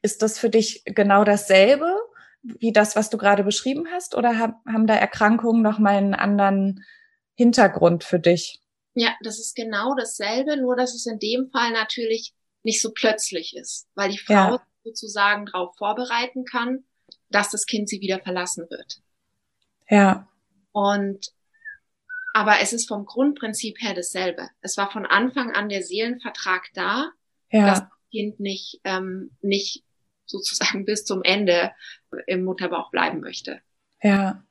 Ist 0.02 0.22
das 0.22 0.38
für 0.38 0.50
dich 0.50 0.82
genau 0.84 1.24
dasselbe 1.24 1.96
wie 2.42 2.72
das, 2.72 2.96
was 2.96 3.10
du 3.10 3.18
gerade 3.18 3.44
beschrieben 3.44 3.88
hast, 3.92 4.14
oder 4.14 4.38
haben 4.38 4.86
da 4.86 4.94
Erkrankungen 4.94 5.62
noch 5.62 5.78
mal 5.78 5.96
einen 5.96 6.14
anderen 6.14 6.84
Hintergrund 7.34 8.04
für 8.04 8.18
dich? 8.18 8.60
Ja, 8.94 9.14
das 9.22 9.38
ist 9.38 9.54
genau 9.54 9.94
dasselbe, 9.94 10.56
nur 10.56 10.76
dass 10.76 10.94
es 10.94 11.06
in 11.06 11.18
dem 11.18 11.50
Fall 11.50 11.70
natürlich 11.72 12.34
nicht 12.62 12.82
so 12.82 12.90
plötzlich 12.92 13.56
ist, 13.56 13.88
weil 13.94 14.10
die 14.10 14.18
Frau 14.18 14.34
ja. 14.34 14.62
sozusagen 14.84 15.46
darauf 15.46 15.74
vorbereiten 15.76 16.44
kann, 16.44 16.84
dass 17.30 17.50
das 17.50 17.66
Kind 17.66 17.88
sie 17.88 18.00
wieder 18.00 18.20
verlassen 18.20 18.66
wird. 18.68 19.00
Ja. 19.88 20.28
Und 20.72 21.32
aber 22.34 22.60
es 22.60 22.72
ist 22.72 22.88
vom 22.88 23.04
Grundprinzip 23.04 23.80
her 23.80 23.94
dasselbe. 23.94 24.48
Es 24.62 24.76
war 24.76 24.90
von 24.90 25.04
Anfang 25.04 25.52
an 25.52 25.68
der 25.68 25.82
Seelenvertrag 25.82 26.68
da, 26.74 27.10
ja. 27.50 27.66
dass 27.66 27.80
das 27.80 27.88
Kind 28.10 28.40
nicht, 28.40 28.80
ähm, 28.84 29.30
nicht 29.42 29.84
sozusagen 30.26 30.84
bis 30.86 31.04
zum 31.04 31.22
Ende 31.22 31.72
im 32.26 32.44
Mutterbauch 32.44 32.90
bleiben 32.90 33.20
möchte. 33.20 33.60
Ja. 34.02 34.42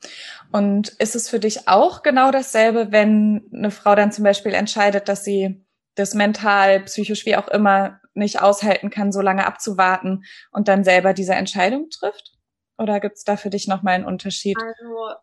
Und 0.51 0.89
ist 0.99 1.15
es 1.15 1.29
für 1.29 1.39
dich 1.39 1.67
auch 1.67 2.03
genau 2.03 2.31
dasselbe, 2.31 2.91
wenn 2.91 3.49
eine 3.53 3.71
Frau 3.71 3.95
dann 3.95 4.11
zum 4.11 4.23
Beispiel 4.23 4.53
entscheidet, 4.53 5.09
dass 5.09 5.25
sie 5.25 5.65
das 5.95 6.13
mental, 6.13 6.81
psychisch, 6.83 7.25
wie 7.25 7.35
auch 7.35 7.49
immer, 7.49 7.99
nicht 8.13 8.41
aushalten 8.41 8.89
kann, 8.89 9.11
so 9.11 9.21
lange 9.21 9.45
abzuwarten 9.45 10.23
und 10.51 10.67
dann 10.67 10.83
selber 10.83 11.13
diese 11.13 11.33
Entscheidung 11.33 11.89
trifft? 11.89 12.33
Oder 12.77 12.99
gibt 12.99 13.17
es 13.17 13.23
da 13.23 13.37
für 13.37 13.49
dich 13.49 13.67
nochmal 13.67 13.95
einen 13.95 14.05
Unterschied? 14.05 14.57
Also 14.57 15.19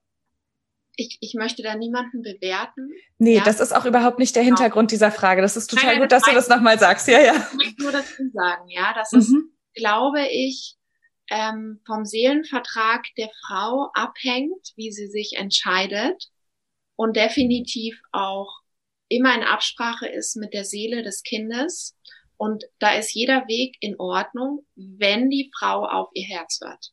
ich, 0.96 1.18
ich 1.20 1.34
möchte 1.34 1.62
da 1.62 1.74
niemanden 1.76 2.22
bewerten. 2.22 2.90
Nee, 3.18 3.36
ja. 3.36 3.44
das 3.44 3.60
ist 3.60 3.72
auch 3.72 3.84
überhaupt 3.84 4.18
nicht 4.18 4.34
der 4.36 4.42
genau. 4.42 4.56
Hintergrund 4.56 4.90
dieser 4.90 5.10
Frage. 5.10 5.42
Das 5.42 5.56
ist 5.56 5.68
total 5.68 5.92
Nein, 5.92 6.00
gut, 6.00 6.12
dass 6.12 6.24
du 6.24 6.32
das 6.32 6.48
nochmal 6.48 6.78
sagst. 6.78 7.08
Ja, 7.08 7.20
ja. 7.20 7.34
Ich 7.34 7.56
möchte 7.56 7.82
nur 7.82 7.92
dazu 7.92 8.28
sagen, 8.32 8.68
ja, 8.68 8.92
das 8.94 9.12
mhm. 9.12 9.18
ist, 9.18 9.34
glaube 9.78 10.26
ich, 10.28 10.76
ähm, 11.30 11.80
vom 11.86 12.04
Seelenvertrag 12.04 13.06
der 13.16 13.30
Frau 13.46 13.90
abhängt, 13.94 14.72
wie 14.76 14.90
sie 14.92 15.06
sich 15.06 15.36
entscheidet 15.36 16.28
und 16.96 17.16
definitiv 17.16 18.00
auch 18.12 18.60
immer 19.08 19.34
in 19.34 19.42
Absprache 19.42 20.06
ist 20.06 20.36
mit 20.36 20.52
der 20.52 20.64
Seele 20.64 21.02
des 21.02 21.22
Kindes. 21.22 21.96
Und 22.36 22.64
da 22.78 22.94
ist 22.94 23.14
jeder 23.14 23.48
Weg 23.48 23.76
in 23.80 23.98
Ordnung, 23.98 24.66
wenn 24.76 25.30
die 25.30 25.50
Frau 25.56 25.86
auf 25.86 26.08
ihr 26.14 26.26
Herz 26.26 26.60
hört. 26.62 26.92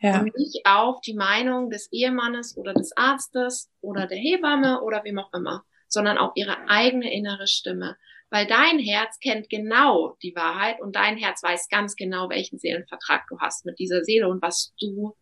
Ja. 0.00 0.20
Und 0.20 0.34
nicht 0.36 0.64
auf 0.64 1.00
die 1.02 1.14
Meinung 1.14 1.68
des 1.68 1.92
Ehemannes 1.92 2.56
oder 2.56 2.72
des 2.72 2.96
Arztes 2.96 3.70
oder 3.80 4.06
der 4.06 4.18
Hebamme 4.18 4.80
oder 4.80 5.04
wem 5.04 5.18
auch 5.18 5.32
immer, 5.34 5.64
sondern 5.88 6.16
auf 6.16 6.32
ihre 6.36 6.68
eigene 6.68 7.12
innere 7.12 7.46
Stimme. 7.46 7.96
Weil 8.30 8.46
dein 8.46 8.78
Herz 8.78 9.18
kennt 9.18 9.50
genau 9.50 10.16
die 10.22 10.34
Wahrheit 10.36 10.80
und 10.80 10.94
dein 10.94 11.16
Herz 11.16 11.42
weiß 11.42 11.68
ganz 11.68 11.96
genau, 11.96 12.28
welchen 12.30 12.58
Seelenvertrag 12.58 13.26
du 13.28 13.38
hast 13.40 13.66
mit 13.66 13.78
dieser 13.78 14.04
Seele 14.04 14.28
und 14.28 14.40
was 14.40 14.72
du 14.80 15.16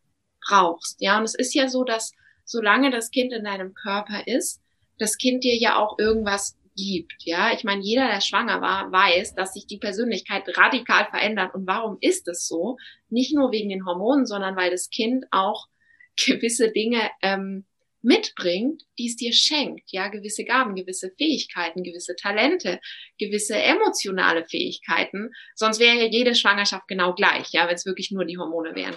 brauchst. 0.46 1.00
Ja, 1.00 1.18
und 1.18 1.24
es 1.24 1.34
ist 1.34 1.54
ja 1.54 1.68
so, 1.68 1.84
dass 1.84 2.12
solange 2.44 2.90
das 2.90 3.10
Kind 3.10 3.32
in 3.32 3.44
deinem 3.44 3.74
Körper 3.74 4.26
ist, 4.26 4.60
das 4.98 5.16
Kind 5.16 5.44
dir 5.44 5.56
ja 5.56 5.78
auch 5.78 5.98
irgendwas 5.98 6.58
gibt. 6.76 7.24
Ja, 7.24 7.52
ich 7.52 7.64
meine, 7.64 7.82
jeder, 7.82 8.06
der 8.06 8.20
schwanger 8.20 8.60
war, 8.60 8.90
weiß, 8.92 9.34
dass 9.34 9.52
sich 9.52 9.66
die 9.66 9.78
Persönlichkeit 9.78 10.44
radikal 10.56 11.06
verändert. 11.10 11.54
Und 11.54 11.66
warum 11.66 11.98
ist 12.00 12.28
es 12.28 12.46
so? 12.46 12.76
Nicht 13.08 13.34
nur 13.34 13.52
wegen 13.52 13.68
den 13.68 13.84
Hormonen, 13.84 14.26
sondern 14.26 14.56
weil 14.56 14.70
das 14.70 14.88
Kind 14.90 15.26
auch 15.30 15.66
gewisse 16.16 16.70
Dinge 16.70 17.10
ähm, 17.22 17.64
mitbringt, 18.02 18.82
die 18.98 19.08
es 19.08 19.16
dir 19.16 19.32
schenkt, 19.32 19.90
ja, 19.90 20.08
gewisse 20.08 20.44
Gaben, 20.44 20.74
gewisse 20.74 21.10
Fähigkeiten, 21.18 21.82
gewisse 21.82 22.14
Talente, 22.16 22.80
gewisse 23.18 23.56
emotionale 23.56 24.46
Fähigkeiten. 24.46 25.30
Sonst 25.54 25.80
wäre 25.80 25.96
ja 25.96 26.06
jede 26.06 26.34
Schwangerschaft 26.34 26.86
genau 26.86 27.14
gleich, 27.14 27.50
ja, 27.50 27.66
wenn 27.66 27.74
es 27.74 27.86
wirklich 27.86 28.10
nur 28.10 28.24
die 28.24 28.38
Hormone 28.38 28.74
wären. 28.74 28.96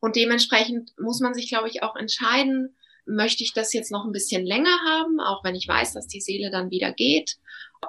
Und 0.00 0.16
dementsprechend 0.16 0.92
muss 0.98 1.20
man 1.20 1.34
sich, 1.34 1.48
glaube 1.48 1.68
ich, 1.68 1.82
auch 1.82 1.96
entscheiden, 1.96 2.76
möchte 3.06 3.42
ich 3.42 3.52
das 3.52 3.72
jetzt 3.72 3.90
noch 3.90 4.04
ein 4.04 4.12
bisschen 4.12 4.44
länger 4.46 4.78
haben, 4.86 5.18
auch 5.20 5.42
wenn 5.42 5.54
ich 5.54 5.66
weiß, 5.66 5.94
dass 5.94 6.06
die 6.06 6.20
Seele 6.20 6.50
dann 6.50 6.70
wieder 6.70 6.92
geht? 6.92 7.36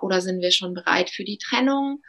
Oder 0.01 0.21
sind 0.21 0.41
wir 0.41 0.51
schon 0.51 0.73
bereit 0.73 1.09
für 1.09 1.23
die 1.23 1.37
Trennung? 1.37 2.01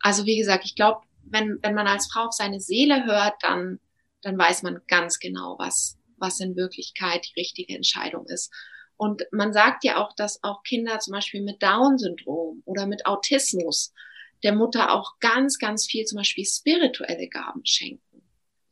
Also 0.00 0.24
wie 0.24 0.38
gesagt, 0.38 0.64
ich 0.64 0.76
glaube, 0.76 1.00
wenn, 1.24 1.58
wenn 1.62 1.74
man 1.74 1.86
als 1.86 2.08
Frau 2.10 2.26
auf 2.26 2.32
seine 2.32 2.60
Seele 2.60 3.04
hört, 3.04 3.34
dann, 3.40 3.80
dann 4.22 4.38
weiß 4.38 4.62
man 4.62 4.80
ganz 4.86 5.18
genau, 5.18 5.56
was, 5.58 5.98
was 6.16 6.40
in 6.40 6.56
Wirklichkeit 6.56 7.26
die 7.26 7.40
richtige 7.40 7.74
Entscheidung 7.74 8.26
ist. 8.26 8.52
Und 8.96 9.22
man 9.30 9.52
sagt 9.52 9.84
ja 9.84 10.02
auch, 10.02 10.14
dass 10.14 10.42
auch 10.42 10.62
Kinder 10.62 10.98
zum 10.98 11.12
Beispiel 11.12 11.42
mit 11.42 11.62
Down-Syndrom 11.62 12.62
oder 12.64 12.86
mit 12.86 13.04
Autismus 13.06 13.92
der 14.42 14.54
Mutter 14.54 14.92
auch 14.92 15.18
ganz, 15.20 15.58
ganz 15.58 15.86
viel 15.86 16.04
zum 16.04 16.18
Beispiel 16.18 16.44
spirituelle 16.44 17.28
Gaben 17.28 17.64
schenken. 17.64 18.22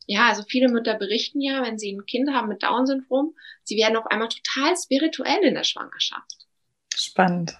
Ja, 0.07 0.27
also 0.29 0.43
viele 0.47 0.69
Mütter 0.69 0.95
berichten 0.95 1.41
ja, 1.41 1.63
wenn 1.63 1.79
sie 1.79 1.91
ein 1.91 2.05
Kind 2.05 2.29
haben 2.31 2.47
mit 2.47 2.61
Down-Syndrom, 2.61 3.35
sie 3.63 3.77
werden 3.77 3.97
auf 3.97 4.05
einmal 4.07 4.29
total 4.29 4.75
spirituell 4.77 5.43
in 5.43 5.55
der 5.55 5.63
Schwangerschaft. 5.63 6.47
Spannend. 6.95 7.57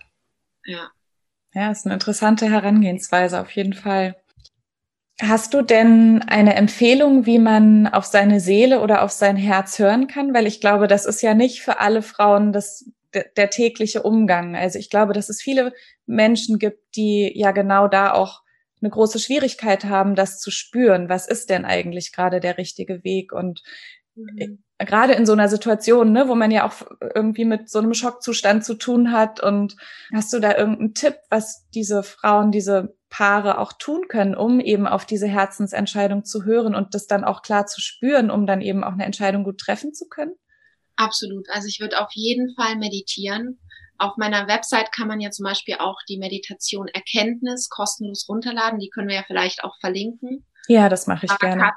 Ja. 0.65 0.91
Ja, 1.53 1.71
ist 1.71 1.85
eine 1.85 1.95
interessante 1.95 2.49
Herangehensweise 2.49 3.39
auf 3.39 3.51
jeden 3.51 3.73
Fall. 3.73 4.15
Hast 5.21 5.53
du 5.53 5.61
denn 5.61 6.23
eine 6.27 6.55
Empfehlung, 6.55 7.25
wie 7.25 7.39
man 7.39 7.87
auf 7.87 8.03
seine 8.03 8.41
Seele 8.41 8.81
oder 8.81 9.01
auf 9.01 9.11
sein 9.11 9.37
Herz 9.37 9.79
hören 9.79 10.07
kann? 10.07 10.33
Weil 10.33 10.45
ich 10.45 10.59
glaube, 10.59 10.87
das 10.87 11.05
ist 11.05 11.21
ja 11.21 11.33
nicht 11.33 11.61
für 11.61 11.79
alle 11.79 12.01
Frauen 12.01 12.51
das, 12.51 12.91
der, 13.13 13.25
der 13.37 13.49
tägliche 13.49 14.03
Umgang. 14.03 14.57
Also 14.57 14.77
ich 14.77 14.89
glaube, 14.89 15.13
dass 15.13 15.29
es 15.29 15.41
viele 15.41 15.73
Menschen 16.05 16.59
gibt, 16.59 16.97
die 16.97 17.31
ja 17.33 17.51
genau 17.51 17.87
da 17.87 18.11
auch 18.11 18.41
eine 18.81 18.89
große 18.89 19.19
Schwierigkeit 19.19 19.85
haben, 19.85 20.15
das 20.15 20.41
zu 20.41 20.51
spüren. 20.51 21.07
Was 21.07 21.27
ist 21.27 21.49
denn 21.49 21.63
eigentlich 21.63 22.11
gerade 22.11 22.41
der 22.41 22.57
richtige 22.57 23.05
Weg? 23.05 23.31
Und 23.31 23.63
mhm. 24.15 24.63
gerade 24.79 25.13
in 25.13 25.25
so 25.25 25.33
einer 25.33 25.49
Situation, 25.49 26.11
ne, 26.11 26.27
wo 26.27 26.35
man 26.35 26.51
ja 26.51 26.67
auch 26.67 26.73
irgendwie 27.13 27.45
mit 27.45 27.69
so 27.69 27.79
einem 27.79 27.93
Schockzustand 27.93 28.65
zu 28.65 28.75
tun 28.75 29.11
hat. 29.11 29.41
Und 29.41 29.75
hast 30.13 30.33
du 30.33 30.39
da 30.39 30.57
irgendeinen 30.57 30.93
Tipp, 30.93 31.15
was 31.29 31.69
diese 31.73 32.03
Frauen, 32.03 32.51
diese 32.51 32.95
Paare 33.09 33.59
auch 33.59 33.73
tun 33.73 34.07
können, 34.09 34.35
um 34.35 34.59
eben 34.59 34.87
auf 34.87 35.05
diese 35.05 35.27
Herzensentscheidung 35.27 36.25
zu 36.25 36.43
hören 36.43 36.75
und 36.75 36.93
das 36.93 37.07
dann 37.07 37.23
auch 37.23 37.41
klar 37.41 37.65
zu 37.65 37.79
spüren, 37.79 38.29
um 38.29 38.45
dann 38.45 38.61
eben 38.61 38.83
auch 38.83 38.93
eine 38.93 39.05
Entscheidung 39.05 39.43
gut 39.43 39.59
treffen 39.59 39.93
zu 39.93 40.07
können? 40.09 40.33
Absolut. 40.97 41.47
Also 41.49 41.67
ich 41.67 41.79
würde 41.79 41.99
auf 42.01 42.11
jeden 42.13 42.53
Fall 42.55 42.75
meditieren. 42.77 43.59
Auf 43.97 44.17
meiner 44.17 44.47
Website 44.47 44.91
kann 44.91 45.07
man 45.07 45.21
ja 45.21 45.29
zum 45.31 45.45
Beispiel 45.45 45.75
auch 45.79 45.97
die 46.09 46.17
Meditation 46.17 46.87
Erkenntnis 46.89 47.69
kostenlos 47.69 48.27
runterladen. 48.27 48.79
Die 48.79 48.89
können 48.89 49.07
wir 49.07 49.15
ja 49.15 49.23
vielleicht 49.25 49.63
auch 49.63 49.77
verlinken. 49.79 50.45
Ja, 50.67 50.89
das 50.89 51.07
mache 51.07 51.25
ich 51.25 51.37
gerne. 51.39 51.71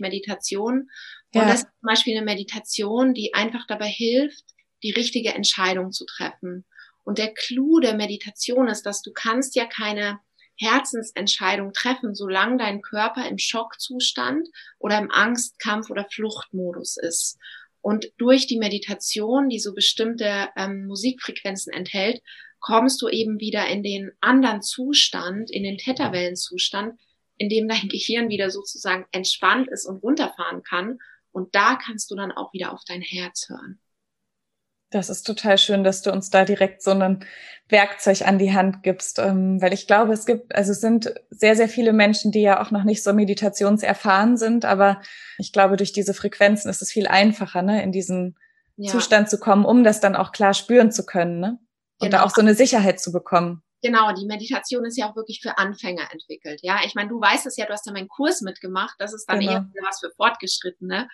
meditation 0.00 0.88
Und 1.34 1.42
ja. 1.42 1.46
das 1.46 1.62
ist 1.62 1.68
zum 1.80 1.86
Beispiel 1.86 2.16
eine 2.16 2.24
Meditation, 2.24 3.14
die 3.14 3.34
einfach 3.34 3.66
dabei 3.66 3.88
hilft, 3.88 4.44
die 4.82 4.90
richtige 4.90 5.34
Entscheidung 5.34 5.92
zu 5.92 6.04
treffen. 6.06 6.64
Und 7.04 7.18
der 7.18 7.32
Clou 7.32 7.80
der 7.80 7.94
Meditation 7.94 8.68
ist, 8.68 8.84
dass 8.84 9.02
du 9.02 9.12
kannst 9.12 9.54
ja 9.54 9.66
keine 9.66 10.20
Herzensentscheidung 10.56 11.72
treffen, 11.72 12.14
solange 12.14 12.58
dein 12.58 12.82
Körper 12.82 13.26
im 13.28 13.38
Schockzustand 13.38 14.48
oder 14.78 14.98
im 14.98 15.10
Angst-, 15.10 15.58
Kampf- 15.58 15.90
oder 15.90 16.06
Fluchtmodus 16.10 16.96
ist. 16.98 17.38
Und 17.80 18.12
durch 18.18 18.46
die 18.46 18.58
Meditation, 18.58 19.48
die 19.48 19.58
so 19.58 19.72
bestimmte 19.72 20.48
ähm, 20.56 20.86
Musikfrequenzen 20.86 21.72
enthält, 21.72 22.20
kommst 22.60 23.00
du 23.00 23.08
eben 23.08 23.40
wieder 23.40 23.66
in 23.68 23.82
den 23.82 24.12
anderen 24.20 24.60
Zustand, 24.60 25.50
in 25.50 25.62
den 25.62 25.78
Theta-Wellenzustand, 25.78 27.00
in 27.40 27.48
dem 27.48 27.68
dein 27.68 27.88
Gehirn 27.88 28.28
wieder 28.28 28.50
sozusagen 28.50 29.06
entspannt 29.12 29.66
ist 29.68 29.86
und 29.86 30.02
runterfahren 30.02 30.62
kann. 30.62 30.98
Und 31.32 31.54
da 31.54 31.78
kannst 31.82 32.10
du 32.10 32.14
dann 32.14 32.32
auch 32.32 32.52
wieder 32.52 32.70
auf 32.70 32.82
dein 32.86 33.00
Herz 33.00 33.48
hören. 33.48 33.80
Das 34.90 35.08
ist 35.08 35.22
total 35.22 35.56
schön, 35.56 35.82
dass 35.82 36.02
du 36.02 36.12
uns 36.12 36.28
da 36.28 36.44
direkt 36.44 36.82
so 36.82 36.90
ein 36.90 37.24
Werkzeug 37.68 38.26
an 38.26 38.38
die 38.38 38.52
Hand 38.52 38.82
gibst, 38.82 39.18
ähm, 39.20 39.62
weil 39.62 39.72
ich 39.72 39.86
glaube, 39.86 40.12
es 40.12 40.26
gibt, 40.26 40.54
also 40.54 40.72
es 40.72 40.82
sind 40.82 41.14
sehr, 41.30 41.56
sehr 41.56 41.68
viele 41.68 41.94
Menschen, 41.94 42.30
die 42.30 42.42
ja 42.42 42.60
auch 42.60 42.72
noch 42.72 42.84
nicht 42.84 43.02
so 43.02 43.14
meditationserfahren 43.14 44.36
sind, 44.36 44.66
aber 44.66 45.00
ich 45.38 45.52
glaube, 45.52 45.78
durch 45.78 45.92
diese 45.92 46.12
Frequenzen 46.12 46.68
ist 46.68 46.82
es 46.82 46.92
viel 46.92 47.06
einfacher, 47.06 47.62
ne, 47.62 47.82
in 47.82 47.92
diesen 47.92 48.36
ja. 48.76 48.90
Zustand 48.90 49.30
zu 49.30 49.38
kommen, 49.38 49.64
um 49.64 49.82
das 49.82 50.00
dann 50.00 50.14
auch 50.14 50.32
klar 50.32 50.52
spüren 50.52 50.92
zu 50.92 51.06
können, 51.06 51.40
ne? 51.40 51.58
Und 52.00 52.10
genau. 52.10 52.18
da 52.18 52.24
auch 52.24 52.34
so 52.34 52.40
eine 52.40 52.54
Sicherheit 52.54 53.00
zu 53.00 53.12
bekommen. 53.12 53.62
Genau, 53.82 54.12
die 54.12 54.26
Meditation 54.26 54.84
ist 54.84 54.98
ja 54.98 55.10
auch 55.10 55.16
wirklich 55.16 55.40
für 55.40 55.56
Anfänger 55.56 56.12
entwickelt. 56.12 56.60
Ja, 56.62 56.80
ich 56.84 56.94
meine, 56.94 57.08
du 57.08 57.20
weißt 57.20 57.46
es 57.46 57.56
ja, 57.56 57.66
du 57.66 57.72
hast 57.72 57.86
ja 57.86 57.92
meinen 57.92 58.08
Kurs 58.08 58.42
mitgemacht. 58.42 58.94
Das 58.98 59.14
ist 59.14 59.26
dann 59.26 59.40
genau. 59.40 59.52
eher 59.52 59.66
was 59.82 60.00
für 60.00 60.10
Fortgeschrittene. 60.16 61.08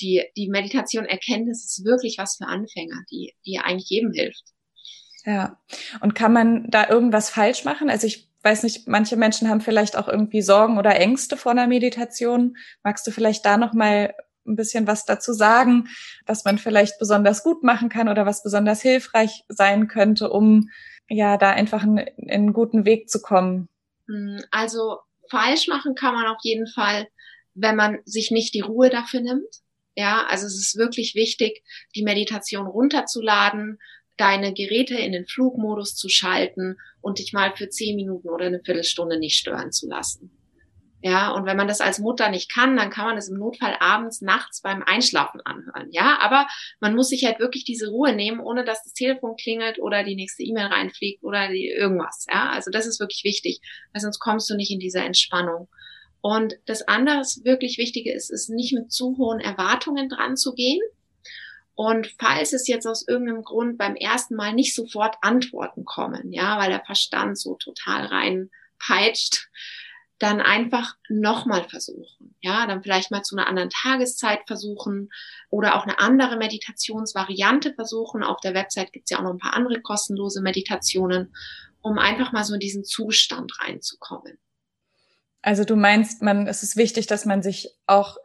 die, 0.00 0.24
die 0.36 0.48
Meditation 0.48 1.04
Erkenntnis 1.04 1.64
ist 1.64 1.84
wirklich 1.84 2.16
was 2.18 2.36
für 2.36 2.46
Anfänger, 2.46 3.02
die, 3.10 3.34
die 3.44 3.58
eigentlich 3.58 3.90
jedem 3.90 4.12
hilft. 4.12 4.44
Ja. 5.24 5.60
Und 6.00 6.14
kann 6.14 6.32
man 6.32 6.70
da 6.70 6.88
irgendwas 6.88 7.30
falsch 7.30 7.64
machen? 7.64 7.90
Also 7.90 8.06
ich 8.06 8.30
weiß 8.42 8.62
nicht, 8.62 8.86
manche 8.86 9.16
Menschen 9.16 9.48
haben 9.48 9.60
vielleicht 9.60 9.96
auch 9.96 10.08
irgendwie 10.08 10.40
Sorgen 10.40 10.78
oder 10.78 10.94
Ängste 10.96 11.36
vor 11.36 11.52
einer 11.52 11.66
Meditation. 11.66 12.56
Magst 12.82 13.06
du 13.06 13.10
vielleicht 13.10 13.44
da 13.44 13.56
noch 13.56 13.74
mal 13.74 14.14
ein 14.46 14.54
bisschen 14.54 14.86
was 14.86 15.04
dazu 15.04 15.32
sagen, 15.32 15.88
was 16.24 16.44
man 16.44 16.58
vielleicht 16.58 16.98
besonders 17.00 17.42
gut 17.42 17.64
machen 17.64 17.88
kann 17.88 18.08
oder 18.08 18.24
was 18.24 18.44
besonders 18.44 18.80
hilfreich 18.80 19.42
sein 19.48 19.88
könnte, 19.88 20.30
um 20.30 20.70
ja 21.08 21.36
da 21.36 21.50
einfach 21.50 21.82
in, 21.84 21.98
in 21.98 22.30
einen 22.30 22.52
guten 22.52 22.84
Weg 22.84 23.08
zu 23.08 23.20
kommen? 23.20 23.68
Hm, 24.08 24.42
also 24.50 24.98
falsch 25.30 25.68
machen 25.68 25.94
kann 25.94 26.14
man 26.14 26.26
auf 26.26 26.38
jeden 26.42 26.66
Fall, 26.66 27.08
wenn 27.54 27.76
man 27.76 27.98
sich 28.04 28.30
nicht 28.30 28.54
die 28.54 28.60
Ruhe 28.60 28.90
dafür 28.90 29.20
nimmt. 29.20 29.48
Ja, 29.96 30.26
also 30.28 30.46
es 30.46 30.58
ist 30.58 30.76
wirklich 30.76 31.14
wichtig, 31.14 31.62
die 31.94 32.02
Meditation 32.02 32.66
runterzuladen, 32.66 33.78
deine 34.16 34.52
Geräte 34.52 34.94
in 34.94 35.12
den 35.12 35.26
Flugmodus 35.26 35.94
zu 35.94 36.08
schalten 36.08 36.76
und 37.00 37.18
dich 37.18 37.32
mal 37.32 37.54
für 37.56 37.68
zehn 37.68 37.96
Minuten 37.96 38.28
oder 38.28 38.46
eine 38.46 38.60
Viertelstunde 38.60 39.18
nicht 39.18 39.36
stören 39.36 39.72
zu 39.72 39.88
lassen. 39.88 40.35
Ja, 41.02 41.30
und 41.32 41.44
wenn 41.44 41.56
man 41.56 41.68
das 41.68 41.80
als 41.80 41.98
Mutter 41.98 42.30
nicht 42.30 42.50
kann, 42.52 42.76
dann 42.76 42.90
kann 42.90 43.04
man 43.04 43.16
es 43.16 43.28
im 43.28 43.38
Notfall 43.38 43.76
abends, 43.80 44.22
nachts 44.22 44.62
beim 44.62 44.82
Einschlafen 44.82 45.40
anhören. 45.44 45.88
Ja, 45.90 46.18
aber 46.20 46.46
man 46.80 46.94
muss 46.94 47.10
sich 47.10 47.24
halt 47.24 47.38
wirklich 47.38 47.64
diese 47.64 47.88
Ruhe 47.88 48.14
nehmen, 48.14 48.40
ohne 48.40 48.64
dass 48.64 48.82
das 48.82 48.94
Telefon 48.94 49.36
klingelt 49.36 49.78
oder 49.78 50.04
die 50.04 50.16
nächste 50.16 50.42
E-Mail 50.42 50.66
reinfliegt 50.66 51.22
oder 51.22 51.48
die, 51.48 51.68
irgendwas. 51.68 52.26
Ja, 52.32 52.48
also 52.50 52.70
das 52.70 52.86
ist 52.86 52.98
wirklich 52.98 53.24
wichtig, 53.24 53.60
weil 53.92 54.00
sonst 54.00 54.18
kommst 54.18 54.48
du 54.50 54.56
nicht 54.56 54.70
in 54.70 54.80
diese 54.80 55.00
Entspannung. 55.00 55.68
Und 56.22 56.54
das 56.64 56.88
andere, 56.88 57.20
wirklich 57.44 57.78
Wichtige 57.78 58.12
ist, 58.12 58.30
ist 58.30 58.48
nicht 58.48 58.72
mit 58.72 58.90
zu 58.90 59.16
hohen 59.18 59.38
Erwartungen 59.38 60.08
dran 60.08 60.36
zu 60.36 60.54
gehen, 60.54 60.80
und 61.76 62.10
falls 62.18 62.54
es 62.54 62.66
jetzt 62.68 62.86
aus 62.86 63.06
irgendeinem 63.06 63.42
Grund 63.42 63.76
beim 63.76 63.96
ersten 63.96 64.34
Mal 64.34 64.54
nicht 64.54 64.74
sofort 64.74 65.16
Antworten 65.20 65.84
kommen, 65.84 66.32
ja, 66.32 66.58
weil 66.58 66.70
der 66.70 66.82
Verstand 66.82 67.38
so 67.38 67.54
total 67.56 68.06
reinpeitscht, 68.06 69.50
dann 70.18 70.40
einfach 70.40 70.96
nochmal 71.08 71.68
versuchen. 71.68 72.34
Ja, 72.40 72.66
dann 72.66 72.82
vielleicht 72.82 73.10
mal 73.10 73.22
zu 73.22 73.36
einer 73.36 73.48
anderen 73.48 73.70
Tageszeit 73.70 74.40
versuchen 74.46 75.10
oder 75.50 75.76
auch 75.76 75.82
eine 75.82 75.98
andere 75.98 76.36
Meditationsvariante 76.36 77.74
versuchen. 77.74 78.22
Auf 78.22 78.40
der 78.40 78.54
Website 78.54 78.92
gibt's 78.92 79.10
ja 79.10 79.18
auch 79.18 79.22
noch 79.22 79.32
ein 79.32 79.38
paar 79.38 79.54
andere 79.54 79.80
kostenlose 79.80 80.40
Meditationen, 80.40 81.34
um 81.82 81.98
einfach 81.98 82.32
mal 82.32 82.44
so 82.44 82.54
in 82.54 82.60
diesen 82.60 82.84
Zustand 82.84 83.52
reinzukommen. 83.60 84.38
Also 85.42 85.64
du 85.64 85.76
meinst, 85.76 86.22
man, 86.22 86.46
es 86.46 86.62
ist 86.62 86.76
wichtig, 86.76 87.06
dass 87.06 87.24
man 87.24 87.42
sich 87.42 87.70
auch 87.86 88.16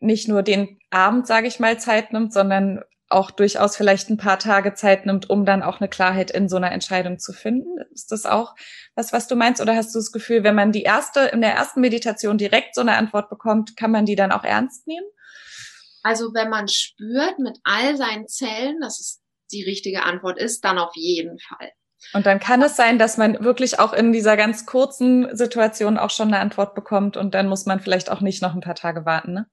nicht 0.00 0.28
nur 0.28 0.42
den 0.42 0.78
Abend, 0.90 1.26
sage 1.26 1.46
ich 1.46 1.60
mal, 1.60 1.78
Zeit 1.78 2.12
nimmt, 2.12 2.32
sondern 2.32 2.82
auch 3.10 3.30
durchaus 3.30 3.76
vielleicht 3.76 4.08
ein 4.08 4.16
paar 4.16 4.38
Tage 4.38 4.74
Zeit 4.74 5.04
nimmt, 5.04 5.28
um 5.28 5.44
dann 5.44 5.62
auch 5.62 5.80
eine 5.80 5.88
Klarheit 5.88 6.30
in 6.30 6.48
so 6.48 6.56
einer 6.56 6.72
Entscheidung 6.72 7.18
zu 7.18 7.32
finden. 7.32 7.78
Ist 7.92 8.12
das 8.12 8.24
auch 8.24 8.54
was, 8.94 9.12
was 9.12 9.26
du 9.26 9.36
meinst? 9.36 9.60
Oder 9.60 9.74
hast 9.76 9.94
du 9.94 9.98
das 9.98 10.12
Gefühl, 10.12 10.44
wenn 10.44 10.54
man 10.54 10.72
die 10.72 10.82
erste, 10.82 11.20
in 11.20 11.40
der 11.40 11.52
ersten 11.52 11.80
Meditation 11.80 12.38
direkt 12.38 12.74
so 12.74 12.80
eine 12.80 12.96
Antwort 12.96 13.28
bekommt, 13.28 13.76
kann 13.76 13.90
man 13.90 14.06
die 14.06 14.16
dann 14.16 14.32
auch 14.32 14.44
ernst 14.44 14.86
nehmen? 14.86 15.06
Also 16.02 16.32
wenn 16.32 16.48
man 16.48 16.68
spürt 16.68 17.38
mit 17.38 17.58
all 17.64 17.96
seinen 17.96 18.26
Zellen, 18.28 18.80
dass 18.80 19.00
es 19.00 19.20
die 19.52 19.64
richtige 19.64 20.04
Antwort 20.04 20.38
ist, 20.38 20.64
dann 20.64 20.78
auf 20.78 20.94
jeden 20.94 21.38
Fall. 21.38 21.72
Und 22.14 22.26
dann 22.26 22.40
kann 22.40 22.62
es 22.62 22.76
sein, 22.76 22.98
dass 22.98 23.18
man 23.18 23.44
wirklich 23.44 23.78
auch 23.78 23.92
in 23.92 24.12
dieser 24.12 24.36
ganz 24.36 24.64
kurzen 24.64 25.36
Situation 25.36 25.98
auch 25.98 26.10
schon 26.10 26.28
eine 26.28 26.38
Antwort 26.38 26.74
bekommt 26.74 27.16
und 27.16 27.34
dann 27.34 27.48
muss 27.48 27.66
man 27.66 27.80
vielleicht 27.80 28.10
auch 28.10 28.20
nicht 28.20 28.40
noch 28.40 28.54
ein 28.54 28.62
paar 28.62 28.74
Tage 28.74 29.04
warten, 29.04 29.34
ne? 29.34 29.46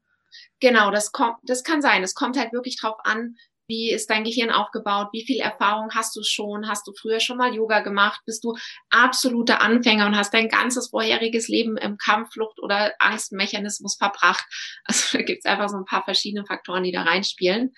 Genau, 0.59 0.91
das 0.91 1.11
kommt, 1.11 1.37
das 1.43 1.63
kann 1.63 1.81
sein. 1.81 2.03
Es 2.03 2.15
kommt 2.15 2.37
halt 2.37 2.53
wirklich 2.53 2.79
drauf 2.79 2.97
an, 3.03 3.35
wie 3.67 3.91
ist 3.91 4.09
dein 4.09 4.23
Gehirn 4.23 4.49
aufgebaut? 4.49 5.09
Wie 5.11 5.25
viel 5.25 5.41
Erfahrung 5.41 5.89
hast 5.93 6.15
du 6.15 6.23
schon? 6.23 6.69
Hast 6.69 6.87
du 6.87 6.93
früher 6.93 7.19
schon 7.19 7.37
mal 7.37 7.53
Yoga 7.53 7.81
gemacht? 7.81 8.21
Bist 8.25 8.43
du 8.45 8.55
absoluter 8.89 9.61
Anfänger 9.61 10.05
und 10.05 10.15
hast 10.15 10.33
dein 10.33 10.47
ganzes 10.47 10.89
vorheriges 10.89 11.49
Leben 11.49 11.75
im 11.75 11.97
Kampfflucht 11.97 12.59
oder 12.61 12.93
Angstmechanismus 12.99 13.95
verbracht? 13.95 14.45
Also 14.85 15.17
da 15.17 15.23
gibt's 15.23 15.45
einfach 15.45 15.67
so 15.67 15.75
ein 15.75 15.83
paar 15.83 16.03
verschiedene 16.03 16.45
Faktoren, 16.45 16.83
die 16.83 16.93
da 16.93 17.01
reinspielen. 17.01 17.73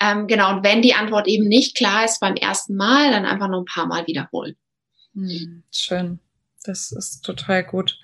Ähm, 0.00 0.26
genau, 0.26 0.54
und 0.54 0.64
wenn 0.64 0.80
die 0.80 0.94
Antwort 0.94 1.28
eben 1.28 1.46
nicht 1.48 1.76
klar 1.76 2.04
ist 2.06 2.18
beim 2.20 2.34
ersten 2.34 2.76
Mal, 2.76 3.10
dann 3.10 3.26
einfach 3.26 3.48
noch 3.48 3.60
ein 3.60 3.66
paar 3.66 3.86
Mal 3.86 4.06
wiederholen. 4.06 4.56
Hm, 5.14 5.64
schön. 5.70 6.18
Das 6.66 6.92
ist 6.92 7.22
total 7.22 7.64
gut. 7.64 7.98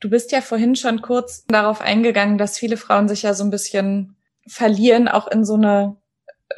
Du 0.00 0.10
bist 0.10 0.32
ja 0.32 0.40
vorhin 0.40 0.76
schon 0.76 1.02
kurz 1.02 1.44
darauf 1.46 1.80
eingegangen, 1.80 2.38
dass 2.38 2.58
viele 2.58 2.76
Frauen 2.76 3.08
sich 3.08 3.22
ja 3.22 3.34
so 3.34 3.44
ein 3.44 3.50
bisschen 3.50 4.16
verlieren, 4.46 5.08
auch 5.08 5.28
in 5.28 5.44
so 5.44 5.54
eine 5.54 5.96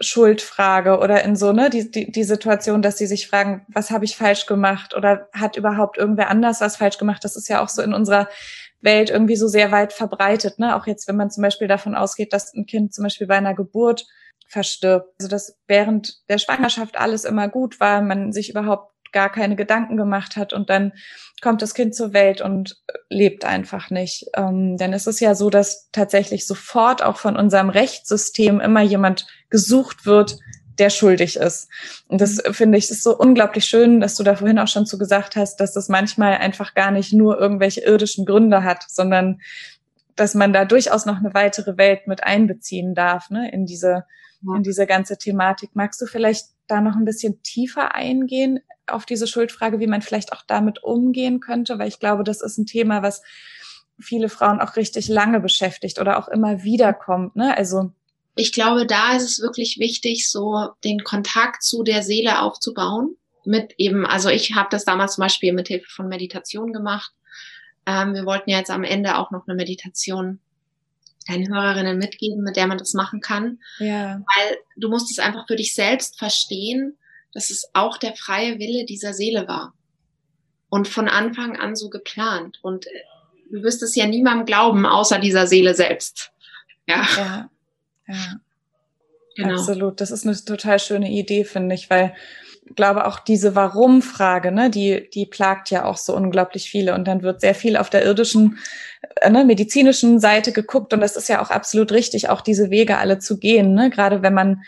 Schuldfrage 0.00 0.98
oder 0.98 1.22
in 1.22 1.36
so 1.36 1.52
ne 1.52 1.70
die, 1.70 1.90
die, 1.90 2.10
die 2.10 2.24
Situation, 2.24 2.82
dass 2.82 2.98
sie 2.98 3.06
sich 3.06 3.28
fragen, 3.28 3.64
was 3.68 3.90
habe 3.90 4.04
ich 4.04 4.16
falsch 4.16 4.46
gemacht 4.46 4.94
oder 4.94 5.28
hat 5.32 5.56
überhaupt 5.56 5.96
irgendwer 5.96 6.28
anders 6.28 6.60
was 6.60 6.76
falsch 6.76 6.98
gemacht? 6.98 7.24
Das 7.24 7.36
ist 7.36 7.48
ja 7.48 7.62
auch 7.62 7.68
so 7.68 7.82
in 7.82 7.94
unserer 7.94 8.28
Welt 8.80 9.10
irgendwie 9.10 9.36
so 9.36 9.48
sehr 9.48 9.72
weit 9.72 9.92
verbreitet. 9.92 10.58
Ne? 10.58 10.76
Auch 10.76 10.86
jetzt, 10.86 11.08
wenn 11.08 11.16
man 11.16 11.30
zum 11.30 11.42
Beispiel 11.42 11.68
davon 11.68 11.94
ausgeht, 11.94 12.32
dass 12.32 12.52
ein 12.52 12.66
Kind 12.66 12.92
zum 12.92 13.04
Beispiel 13.04 13.26
bei 13.26 13.36
einer 13.36 13.54
Geburt 13.54 14.06
verstirbt, 14.48 15.14
also 15.18 15.28
dass 15.28 15.58
während 15.66 16.28
der 16.28 16.38
Schwangerschaft 16.38 16.98
alles 16.98 17.24
immer 17.24 17.48
gut 17.48 17.80
war, 17.80 18.02
man 18.02 18.32
sich 18.32 18.50
überhaupt 18.50 18.92
gar 19.16 19.32
keine 19.32 19.56
Gedanken 19.56 19.96
gemacht 19.96 20.36
hat 20.36 20.52
und 20.52 20.68
dann 20.68 20.92
kommt 21.40 21.62
das 21.62 21.72
Kind 21.72 21.94
zur 21.94 22.12
Welt 22.12 22.42
und 22.42 22.82
lebt 23.08 23.46
einfach 23.46 23.88
nicht. 23.88 24.26
Ähm, 24.36 24.76
denn 24.76 24.92
es 24.92 25.06
ist 25.06 25.20
ja 25.20 25.34
so, 25.34 25.48
dass 25.48 25.88
tatsächlich 25.90 26.46
sofort 26.46 27.02
auch 27.02 27.16
von 27.16 27.34
unserem 27.34 27.70
Rechtssystem 27.70 28.60
immer 28.60 28.82
jemand 28.82 29.26
gesucht 29.48 30.04
wird, 30.04 30.36
der 30.78 30.90
schuldig 30.90 31.36
ist. 31.36 31.70
Und 32.08 32.20
das 32.20 32.42
mhm. 32.44 32.52
finde 32.52 32.76
ich 32.76 32.90
ist 32.90 33.02
so 33.02 33.16
unglaublich 33.16 33.64
schön, 33.64 34.00
dass 34.00 34.16
du 34.16 34.22
da 34.22 34.36
vorhin 34.36 34.58
auch 34.58 34.68
schon 34.68 34.84
zu 34.84 34.98
gesagt 34.98 35.34
hast, 35.34 35.56
dass 35.56 35.72
das 35.72 35.88
manchmal 35.88 36.34
einfach 36.36 36.74
gar 36.74 36.90
nicht 36.90 37.14
nur 37.14 37.40
irgendwelche 37.40 37.80
irdischen 37.80 38.26
Gründe 38.26 38.64
hat, 38.64 38.84
sondern 38.86 39.40
dass 40.14 40.34
man 40.34 40.52
da 40.52 40.66
durchaus 40.66 41.06
noch 41.06 41.16
eine 41.16 41.32
weitere 41.32 41.78
Welt 41.78 42.06
mit 42.06 42.22
einbeziehen 42.22 42.94
darf, 42.94 43.30
ne, 43.30 43.50
in 43.50 43.64
diese, 43.64 44.04
ja. 44.42 44.56
in 44.56 44.62
diese 44.62 44.86
ganze 44.86 45.16
Thematik. 45.16 45.70
Magst 45.72 46.02
du 46.02 46.06
vielleicht 46.06 46.48
da 46.66 46.80
noch 46.80 46.96
ein 46.96 47.04
bisschen 47.04 47.42
tiefer 47.42 47.94
eingehen 47.94 48.60
auf 48.86 49.06
diese 49.06 49.26
Schuldfrage, 49.26 49.80
wie 49.80 49.86
man 49.86 50.02
vielleicht 50.02 50.32
auch 50.32 50.42
damit 50.46 50.82
umgehen 50.82 51.40
könnte, 51.40 51.78
weil 51.78 51.88
ich 51.88 51.98
glaube, 51.98 52.24
das 52.24 52.40
ist 52.40 52.58
ein 52.58 52.66
Thema, 52.66 53.02
was 53.02 53.22
viele 53.98 54.28
Frauen 54.28 54.60
auch 54.60 54.76
richtig 54.76 55.08
lange 55.08 55.40
beschäftigt 55.40 56.00
oder 56.00 56.18
auch 56.18 56.28
immer 56.28 56.62
wieder 56.62 56.92
kommt. 56.92 57.36
Ne? 57.36 57.56
Also 57.56 57.90
ich 58.34 58.52
glaube, 58.52 58.86
da 58.86 59.16
ist 59.16 59.24
es 59.24 59.40
wirklich 59.40 59.78
wichtig, 59.78 60.30
so 60.30 60.68
den 60.84 61.02
Kontakt 61.04 61.62
zu 61.62 61.82
der 61.82 62.02
Seele 62.02 62.42
aufzubauen. 62.42 63.16
Mit 63.44 63.74
eben, 63.78 64.04
also 64.04 64.28
ich 64.28 64.54
habe 64.54 64.68
das 64.70 64.84
damals 64.84 65.14
zum 65.14 65.22
Beispiel 65.22 65.52
mit 65.52 65.68
Hilfe 65.68 65.88
von 65.88 66.08
Meditation 66.08 66.72
gemacht. 66.72 67.12
Ähm, 67.86 68.12
wir 68.12 68.26
wollten 68.26 68.50
ja 68.50 68.58
jetzt 68.58 68.70
am 68.70 68.84
Ende 68.84 69.16
auch 69.16 69.30
noch 69.30 69.46
eine 69.46 69.56
Meditation 69.56 70.40
deinen 71.28 71.52
Hörerinnen 71.52 71.98
mitgeben, 71.98 72.42
mit 72.42 72.56
der 72.56 72.66
man 72.66 72.78
das 72.78 72.94
machen 72.94 73.20
kann. 73.20 73.58
Ja. 73.78 74.20
Weil 74.20 74.58
du 74.76 74.88
musst 74.88 75.10
es 75.10 75.18
einfach 75.18 75.46
für 75.46 75.56
dich 75.56 75.74
selbst 75.74 76.18
verstehen, 76.18 76.96
dass 77.32 77.50
es 77.50 77.68
auch 77.74 77.98
der 77.98 78.14
freie 78.14 78.58
Wille 78.58 78.84
dieser 78.84 79.12
Seele 79.12 79.46
war. 79.48 79.74
Und 80.68 80.88
von 80.88 81.08
Anfang 81.08 81.56
an 81.56 81.76
so 81.76 81.90
geplant. 81.90 82.58
Und 82.62 82.86
äh, 82.86 82.90
du 83.50 83.62
wirst 83.62 83.82
es 83.82 83.94
ja 83.94 84.06
niemandem 84.06 84.46
glauben, 84.46 84.86
außer 84.86 85.18
dieser 85.18 85.46
Seele 85.46 85.74
selbst. 85.74 86.32
Ja. 86.86 87.06
Ja. 87.16 87.50
ja. 88.08 88.40
Genau. 89.36 89.54
Absolut. 89.54 90.00
Das 90.00 90.10
ist 90.10 90.26
eine 90.26 90.36
total 90.36 90.78
schöne 90.78 91.10
Idee, 91.10 91.44
finde 91.44 91.74
ich, 91.74 91.90
weil 91.90 92.14
glaube 92.74 93.06
auch 93.06 93.20
diese 93.20 93.54
Warum-Frage, 93.54 94.50
ne, 94.50 94.70
die, 94.70 95.08
die 95.10 95.26
plagt 95.26 95.70
ja 95.70 95.84
auch 95.84 95.96
so 95.96 96.14
unglaublich 96.16 96.68
viele. 96.68 96.94
Und 96.94 97.06
dann 97.06 97.22
wird 97.22 97.40
sehr 97.40 97.54
viel 97.54 97.76
auf 97.76 97.90
der 97.90 98.04
irdischen, 98.04 98.58
äh, 99.20 99.30
ne, 99.30 99.44
medizinischen 99.44 100.18
Seite 100.18 100.52
geguckt. 100.52 100.92
Und 100.92 101.00
das 101.00 101.16
ist 101.16 101.28
ja 101.28 101.40
auch 101.40 101.50
absolut 101.50 101.92
richtig, 101.92 102.28
auch 102.28 102.40
diese 102.40 102.70
Wege 102.70 102.98
alle 102.98 103.18
zu 103.18 103.38
gehen. 103.38 103.74
Ne? 103.74 103.90
Gerade 103.90 104.22
wenn 104.22 104.34
man 104.34 104.62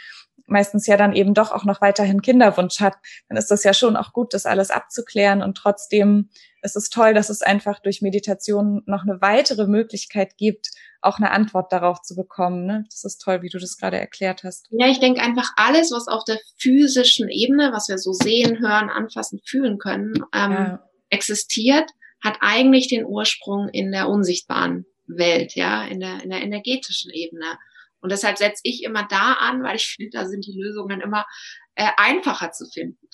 meistens 0.46 0.86
ja 0.86 0.96
dann 0.96 1.14
eben 1.14 1.34
doch 1.34 1.52
auch 1.52 1.64
noch 1.64 1.80
weiterhin 1.80 2.22
Kinderwunsch 2.22 2.80
hat, 2.80 2.94
dann 3.28 3.36
ist 3.36 3.50
das 3.50 3.64
ja 3.64 3.74
schon 3.74 3.96
auch 3.96 4.12
gut, 4.12 4.32
das 4.32 4.46
alles 4.46 4.70
abzuklären. 4.70 5.42
Und 5.42 5.56
trotzdem 5.56 6.30
ist 6.62 6.76
es 6.76 6.90
toll, 6.90 7.14
dass 7.14 7.30
es 7.30 7.42
einfach 7.42 7.80
durch 7.80 8.02
Meditation 8.02 8.82
noch 8.86 9.02
eine 9.02 9.20
weitere 9.20 9.66
Möglichkeit 9.66 10.36
gibt, 10.36 10.70
auch 11.00 11.18
eine 11.18 11.30
Antwort 11.30 11.72
darauf 11.72 12.02
zu 12.02 12.16
bekommen. 12.16 12.66
Ne? 12.66 12.84
Das 12.90 13.04
ist 13.04 13.18
toll, 13.18 13.42
wie 13.42 13.48
du 13.48 13.58
das 13.58 13.76
gerade 13.78 13.98
erklärt 13.98 14.42
hast. 14.42 14.66
Ja, 14.70 14.88
ich 14.88 14.98
denke 14.98 15.20
einfach 15.20 15.52
alles, 15.56 15.92
was 15.92 16.08
auf 16.08 16.24
der 16.24 16.38
physischen 16.58 17.28
Ebene, 17.28 17.70
was 17.72 17.88
wir 17.88 17.98
so 17.98 18.12
sehen, 18.12 18.58
hören, 18.60 18.90
anfassen, 18.90 19.40
fühlen 19.44 19.78
können, 19.78 20.14
ähm, 20.34 20.52
ja. 20.52 20.88
existiert, 21.10 21.90
hat 22.22 22.38
eigentlich 22.40 22.88
den 22.88 23.04
Ursprung 23.04 23.68
in 23.68 23.92
der 23.92 24.08
unsichtbaren 24.08 24.86
Welt, 25.06 25.54
ja, 25.54 25.84
in 25.84 26.00
der, 26.00 26.22
in 26.22 26.30
der 26.30 26.42
energetischen 26.42 27.12
Ebene. 27.12 27.58
Und 28.00 28.12
deshalb 28.12 28.38
setze 28.38 28.60
ich 28.64 28.84
immer 28.84 29.06
da 29.08 29.34
an, 29.34 29.62
weil 29.62 29.76
ich 29.76 29.86
finde, 29.86 30.10
da 30.12 30.26
sind 30.26 30.46
die 30.46 30.58
Lösungen 30.58 31.00
immer 31.00 31.26
äh, 31.74 31.88
einfacher 31.96 32.52
zu 32.52 32.66
finden. 32.66 33.08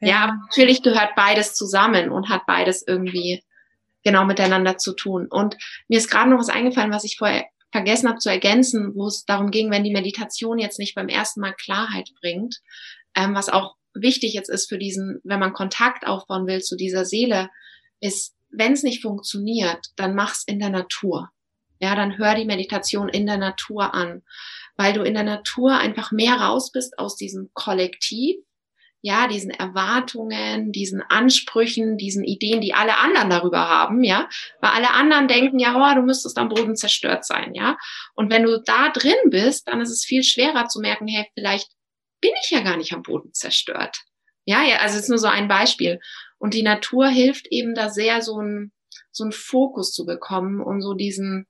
Ja. 0.00 0.08
ja, 0.08 0.26
natürlich 0.48 0.82
gehört 0.82 1.14
beides 1.16 1.54
zusammen 1.54 2.10
und 2.10 2.28
hat 2.28 2.46
beides 2.46 2.84
irgendwie 2.86 3.42
genau 4.02 4.24
miteinander 4.24 4.78
zu 4.78 4.94
tun. 4.94 5.26
Und 5.28 5.56
mir 5.88 5.98
ist 5.98 6.10
gerade 6.10 6.30
noch 6.30 6.38
was 6.38 6.48
eingefallen, 6.48 6.92
was 6.92 7.04
ich 7.04 7.16
vorher 7.18 7.44
vergessen 7.70 8.08
habe 8.08 8.18
zu 8.18 8.28
ergänzen, 8.28 8.94
wo 8.94 9.06
es 9.06 9.24
darum 9.24 9.50
ging, 9.50 9.70
wenn 9.70 9.84
die 9.84 9.92
Meditation 9.92 10.58
jetzt 10.58 10.78
nicht 10.78 10.94
beim 10.94 11.08
ersten 11.08 11.40
Mal 11.40 11.54
Klarheit 11.54 12.10
bringt, 12.20 12.60
ähm, 13.14 13.34
was 13.34 13.48
auch 13.48 13.76
wichtig 13.94 14.34
jetzt 14.34 14.50
ist 14.50 14.68
für 14.68 14.78
diesen, 14.78 15.20
wenn 15.24 15.40
man 15.40 15.52
Kontakt 15.52 16.06
aufbauen 16.06 16.46
will 16.46 16.60
zu 16.60 16.76
dieser 16.76 17.04
Seele, 17.04 17.48
ist, 18.00 18.34
wenn 18.50 18.72
es 18.72 18.82
nicht 18.82 19.02
funktioniert, 19.02 19.86
dann 19.96 20.14
mach's 20.14 20.44
in 20.44 20.58
der 20.58 20.70
Natur. 20.70 21.30
Ja, 21.80 21.96
dann 21.96 22.16
hör 22.18 22.34
die 22.34 22.44
Meditation 22.44 23.08
in 23.08 23.26
der 23.26 23.38
Natur 23.38 23.92
an, 23.94 24.22
weil 24.76 24.92
du 24.92 25.02
in 25.02 25.14
der 25.14 25.24
Natur 25.24 25.78
einfach 25.78 26.12
mehr 26.12 26.34
raus 26.34 26.70
bist 26.70 26.98
aus 26.98 27.16
diesem 27.16 27.50
Kollektiv, 27.54 28.36
ja, 29.02 29.28
diesen 29.28 29.50
Erwartungen, 29.50 30.72
diesen 30.72 31.02
Ansprüchen, 31.02 31.98
diesen 31.98 32.24
Ideen, 32.24 32.60
die 32.60 32.72
alle 32.72 32.96
anderen 32.98 33.30
darüber 33.30 33.68
haben, 33.68 34.02
ja, 34.02 34.28
weil 34.60 34.70
alle 34.70 34.90
anderen 34.90 35.28
denken, 35.28 35.58
ja, 35.58 35.74
oh, 35.76 35.94
du 35.94 36.02
müsstest 36.02 36.38
am 36.38 36.48
Boden 36.48 36.76
zerstört 36.76 37.24
sein, 37.26 37.54
ja. 37.54 37.76
Und 38.14 38.30
wenn 38.30 38.44
du 38.44 38.62
da 38.64 38.88
drin 38.90 39.30
bist, 39.30 39.68
dann 39.68 39.80
ist 39.80 39.90
es 39.90 40.04
viel 40.04 40.22
schwerer 40.22 40.68
zu 40.68 40.80
merken, 40.80 41.08
hey, 41.08 41.26
vielleicht 41.34 41.68
bin 42.20 42.32
ich 42.42 42.50
ja 42.50 42.60
gar 42.60 42.76
nicht 42.76 42.92
am 42.92 43.02
Boden 43.02 43.34
zerstört. 43.34 43.98
Ja, 44.44 44.62
ja, 44.62 44.78
also 44.78 44.96
jetzt 44.96 45.08
nur 45.08 45.18
so 45.18 45.28
ein 45.28 45.48
Beispiel. 45.48 46.00
Und 46.38 46.54
die 46.54 46.62
Natur 46.62 47.08
hilft 47.08 47.46
eben 47.50 47.74
da 47.74 47.90
sehr, 47.90 48.22
so 48.22 48.40
ein 48.40 48.72
so 49.12 49.24
ein 49.24 49.32
Fokus 49.32 49.92
zu 49.92 50.04
bekommen 50.04 50.60
und 50.60 50.80
so 50.80 50.94
diesen, 50.94 51.46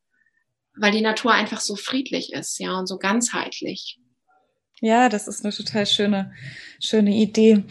weil 0.77 0.93
die 0.93 1.01
Natur 1.01 1.33
einfach 1.33 1.61
so 1.61 1.77
friedlich 1.77 2.33
ist, 2.33 2.59
ja, 2.59 2.79
und 2.79 2.87
so 2.87 2.99
ganzheitlich. 2.99 3.99
Ja, 4.83 5.09
das 5.09 5.29
ist 5.29 5.45
eine 5.45 5.55
total 5.55 5.87
schöne, 5.87 6.33
schöne 6.81 7.15
Idee. 7.15 7.63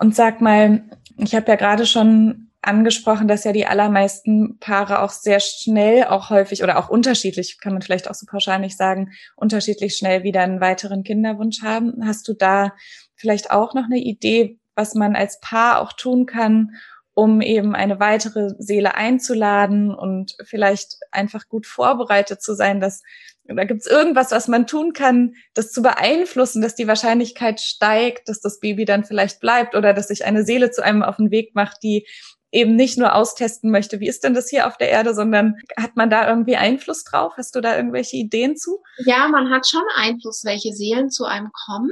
Und 0.00 0.16
sag 0.16 0.40
mal, 0.40 0.84
ich 1.18 1.34
habe 1.34 1.48
ja 1.48 1.56
gerade 1.56 1.84
schon 1.84 2.50
angesprochen, 2.62 3.28
dass 3.28 3.44
ja 3.44 3.52
die 3.52 3.66
allermeisten 3.66 4.58
Paare 4.58 5.02
auch 5.02 5.10
sehr 5.10 5.38
schnell, 5.38 6.04
auch 6.04 6.30
häufig 6.30 6.62
oder 6.62 6.78
auch 6.78 6.88
unterschiedlich, 6.88 7.60
kann 7.60 7.74
man 7.74 7.82
vielleicht 7.82 8.08
auch 8.08 8.14
so 8.14 8.24
pauschal 8.24 8.58
nicht 8.58 8.78
sagen, 8.78 9.12
unterschiedlich 9.36 9.98
schnell 9.98 10.22
wieder 10.22 10.40
einen 10.40 10.62
weiteren 10.62 11.04
Kinderwunsch 11.04 11.62
haben. 11.62 11.92
Hast 12.06 12.26
du 12.26 12.32
da 12.32 12.72
vielleicht 13.16 13.50
auch 13.50 13.74
noch 13.74 13.84
eine 13.84 13.98
Idee, 13.98 14.58
was 14.74 14.94
man 14.94 15.14
als 15.14 15.38
Paar 15.40 15.82
auch 15.82 15.92
tun 15.92 16.24
kann, 16.24 16.70
um 17.12 17.42
eben 17.42 17.74
eine 17.74 18.00
weitere 18.00 18.54
Seele 18.58 18.94
einzuladen 18.94 19.94
und 19.94 20.36
vielleicht 20.42 20.96
einfach 21.10 21.48
gut 21.48 21.66
vorbereitet 21.66 22.40
zu 22.40 22.54
sein, 22.54 22.80
dass 22.80 23.02
da 23.48 23.64
gibt 23.64 23.80
es 23.80 23.86
irgendwas, 23.86 24.30
was 24.30 24.48
man 24.48 24.66
tun 24.66 24.92
kann, 24.92 25.34
das 25.54 25.72
zu 25.72 25.82
beeinflussen, 25.82 26.62
dass 26.62 26.74
die 26.74 26.88
Wahrscheinlichkeit 26.88 27.60
steigt, 27.60 28.28
dass 28.28 28.40
das 28.40 28.60
Baby 28.60 28.84
dann 28.84 29.04
vielleicht 29.04 29.40
bleibt 29.40 29.74
oder 29.74 29.92
dass 29.92 30.08
sich 30.08 30.24
eine 30.24 30.44
Seele 30.44 30.70
zu 30.70 30.82
einem 30.82 31.02
auf 31.02 31.16
den 31.16 31.30
Weg 31.30 31.54
macht, 31.54 31.82
die 31.82 32.06
eben 32.52 32.76
nicht 32.76 32.96
nur 32.96 33.14
austesten 33.14 33.70
möchte, 33.70 34.00
wie 34.00 34.08
ist 34.08 34.24
denn 34.24 34.34
das 34.34 34.48
hier 34.48 34.66
auf 34.66 34.76
der 34.76 34.88
Erde, 34.88 35.14
sondern 35.14 35.56
hat 35.76 35.96
man 35.96 36.10
da 36.10 36.28
irgendwie 36.28 36.56
Einfluss 36.56 37.04
drauf? 37.04 37.34
Hast 37.36 37.54
du 37.54 37.60
da 37.60 37.76
irgendwelche 37.76 38.16
Ideen 38.16 38.56
zu? 38.56 38.82
Ja, 38.98 39.28
man 39.28 39.50
hat 39.50 39.68
schon 39.68 39.82
Einfluss, 39.94 40.42
welche 40.44 40.72
Seelen 40.72 41.10
zu 41.10 41.24
einem 41.24 41.50
kommen, 41.66 41.90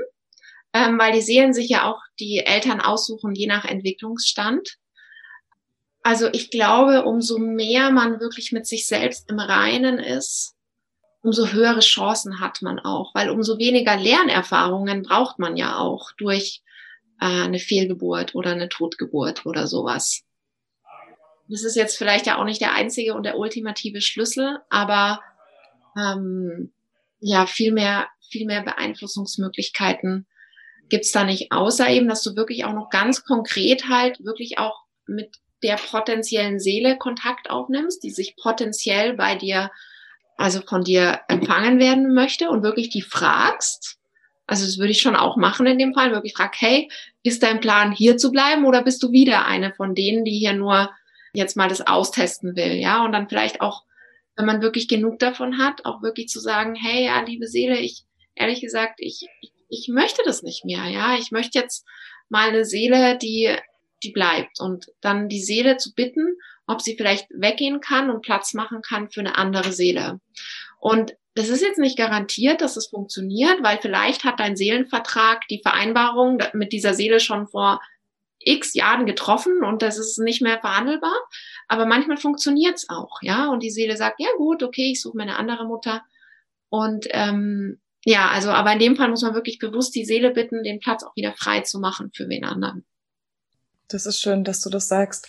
ähm, 0.73 0.99
weil 0.99 1.13
die 1.13 1.21
Seelen 1.21 1.53
sich 1.53 1.69
ja 1.69 1.91
auch 1.91 2.01
die 2.19 2.39
Eltern 2.39 2.81
aussuchen, 2.81 3.35
je 3.35 3.47
nach 3.47 3.65
Entwicklungsstand. 3.65 4.77
Also 6.03 6.29
ich 6.33 6.51
glaube, 6.51 7.05
umso 7.05 7.39
mehr 7.39 7.91
man 7.91 8.21
wirklich 8.21 8.53
mit 8.53 8.67
sich 8.67 8.87
selbst 8.87 9.31
im 9.31 9.39
Reinen 9.39 9.99
ist, 9.99 10.54
umso 11.25 11.49
höhere 11.49 11.81
Chancen 11.81 12.39
hat 12.39 12.61
man 12.61 12.79
auch, 12.79 13.15
weil 13.15 13.31
umso 13.31 13.59
weniger 13.59 13.97
Lernerfahrungen 13.97 15.03
braucht 15.03 15.39
man 15.39 15.57
ja 15.57 15.79
auch 15.79 16.13
durch 16.19 16.63
äh, 17.19 17.25
eine 17.25 17.59
Fehlgeburt 17.59 18.35
oder 18.35 18.51
eine 18.51 18.69
Totgeburt 18.69 19.47
oder 19.47 19.67
sowas. 19.67 20.23
Das 21.49 21.65
ist 21.65 21.77
jetzt 21.77 21.97
vielleicht 21.97 22.27
ja 22.27 22.39
auch 22.39 22.45
nicht 22.45 22.61
der 22.61 22.75
einzige 22.75 23.15
und 23.15 23.23
der 23.23 23.39
ultimative 23.39 24.03
Schlüssel, 24.03 24.59
aber 24.69 25.23
ähm, 25.97 26.75
ja, 27.21 27.47
viel 27.47 27.73
mehr, 27.73 28.07
viel 28.31 28.47
mehr 28.47 28.63
Beeinflussungsmöglichkeiten 28.63 30.27
gibt's 30.91 31.13
da 31.13 31.25
nicht, 31.25 31.53
außer 31.53 31.89
eben, 31.89 32.07
dass 32.07 32.23
du 32.23 32.37
wirklich 32.37 32.67
auch 32.67 32.75
noch 32.75 32.91
ganz 32.91 33.25
konkret 33.25 33.89
halt 33.89 34.23
wirklich 34.23 34.59
auch 34.59 34.83
mit 35.07 35.37
der 35.63 35.77
potenziellen 35.77 36.61
Seele 36.61 36.99
Kontakt 36.99 37.49
aufnimmst, 37.49 38.03
die 38.03 38.11
sich 38.11 38.37
potenziell 38.37 39.15
bei 39.15 39.37
dir, 39.37 39.71
also 40.37 40.61
von 40.61 40.85
dir 40.85 41.21
empfangen 41.29 41.79
werden 41.79 42.15
möchte 42.15 42.51
und 42.51 42.63
wirklich 42.63 42.91
die 42.91 43.03
fragst. 43.03 43.99
Also 44.47 44.67
das 44.67 44.79
würde 44.79 44.91
ich 44.91 45.01
schon 45.01 45.17
auch 45.17 45.37
machen 45.37 45.67
in 45.67 45.79
dem 45.79 45.95
Fall, 45.95 46.13
wirklich 46.13 46.35
frag, 46.35 46.55
hey, 46.59 46.91
ist 47.23 47.43
dein 47.43 47.61
Plan 47.61 47.93
hier 47.93 48.17
zu 48.17 48.31
bleiben 48.31 48.65
oder 48.67 48.83
bist 48.83 49.03
du 49.03 49.13
wieder 49.13 49.47
eine 49.47 49.73
von 49.73 49.95
denen, 49.95 50.25
die 50.25 50.39
hier 50.39 50.53
nur 50.53 50.91
jetzt 51.33 51.57
mal 51.57 51.69
das 51.69 51.87
austesten 51.87 52.55
will, 52.55 52.75
ja? 52.75 53.05
Und 53.05 53.13
dann 53.13 53.29
vielleicht 53.29 53.61
auch, 53.61 53.85
wenn 54.37 54.47
man 54.47 54.63
wirklich 54.63 54.87
genug 54.89 55.19
davon 55.19 55.59
hat, 55.59 55.85
auch 55.85 56.03
wirklich 56.03 56.29
zu 56.29 56.41
sagen, 56.41 56.75
hey, 56.75 57.07
ja, 57.07 57.21
liebe 57.23 57.47
Seele, 57.47 57.79
ich, 57.79 58.05
ehrlich 58.35 58.61
gesagt, 58.61 58.97
ich, 58.99 59.27
ich, 59.69 59.89
möchte 59.89 60.23
das 60.25 60.43
nicht 60.43 60.65
mehr, 60.65 60.85
ja? 60.89 61.17
Ich 61.17 61.31
möchte 61.31 61.59
jetzt 61.59 61.87
mal 62.29 62.49
eine 62.49 62.65
Seele, 62.65 63.19
die 63.19 63.57
die 64.05 64.13
bleibt. 64.13 64.61
Und 64.61 64.93
dann 65.01 65.29
die 65.29 65.43
Seele 65.43 65.77
zu 65.79 65.95
bitten, 65.95 66.37
ob 66.67 66.81
sie 66.81 66.97
vielleicht 66.97 67.27
weggehen 67.31 67.81
kann 67.81 68.11
und 68.11 68.23
Platz 68.23 68.55
machen 68.55 68.83
kann 68.83 69.11
für 69.11 69.21
eine 69.21 69.37
andere 69.37 69.73
Seele. 69.73 70.21
Und 70.81 71.15
das 71.35 71.49
ist 71.49 71.63
jetzt 71.63 71.79
nicht 71.79 71.99
garantiert, 71.99 72.61
dass 72.61 72.77
es 72.77 72.87
funktioniert, 72.87 73.63
weil 73.63 73.79
vielleicht 73.81 74.25
hat 74.25 74.39
dein 74.39 74.57
Seelenvertrag 74.57 75.47
die 75.49 75.61
Vereinbarung 75.63 76.43
mit 76.53 76.73
dieser 76.73 76.95
Seele 76.95 77.19
schon 77.21 77.49
vor 77.49 77.81
x 78.39 78.75
Jahren 78.75 79.07
getroffen 79.07 79.65
und 79.65 79.83
das 79.83 79.99
ist 79.99 80.19
nicht 80.19 80.43
mehr 80.43 80.61
verhandelbar. 80.61 81.17
Aber 81.67 81.87
manchmal 81.87 82.19
funktioniert 82.19 82.77
es 82.77 82.89
auch, 82.89 83.21
ja. 83.23 83.49
Und 83.49 83.63
die 83.63 83.71
Seele 83.71 83.97
sagt, 83.97 84.21
ja 84.21 84.29
gut, 84.37 84.63
okay, 84.63 84.93
ich 84.93 85.01
suche 85.01 85.17
mir 85.17 85.25
eine 85.25 85.39
andere 85.39 85.67
Mutter. 85.67 86.03
Und 86.69 87.07
ähm, 87.11 87.81
ja, 88.05 88.29
also, 88.29 88.51
aber 88.51 88.73
in 88.73 88.79
dem 88.79 88.97
Fall 88.97 89.09
muss 89.09 89.23
man 89.23 89.35
wirklich 89.35 89.59
bewusst 89.59 89.95
die 89.95 90.05
Seele 90.05 90.31
bitten, 90.31 90.63
den 90.63 90.79
Platz 90.79 91.03
auch 91.03 91.17
wieder 91.17 91.33
frei 91.33 91.61
zu 91.61 91.81
machen 91.81 92.11
für 92.15 92.29
wen 92.29 92.45
anderen. 92.45 92.85
Das 93.89 94.07
ist 94.07 94.21
schön, 94.21 94.45
dass 94.45 94.61
du 94.61 94.71
das 94.71 94.89
sagst. 94.89 95.29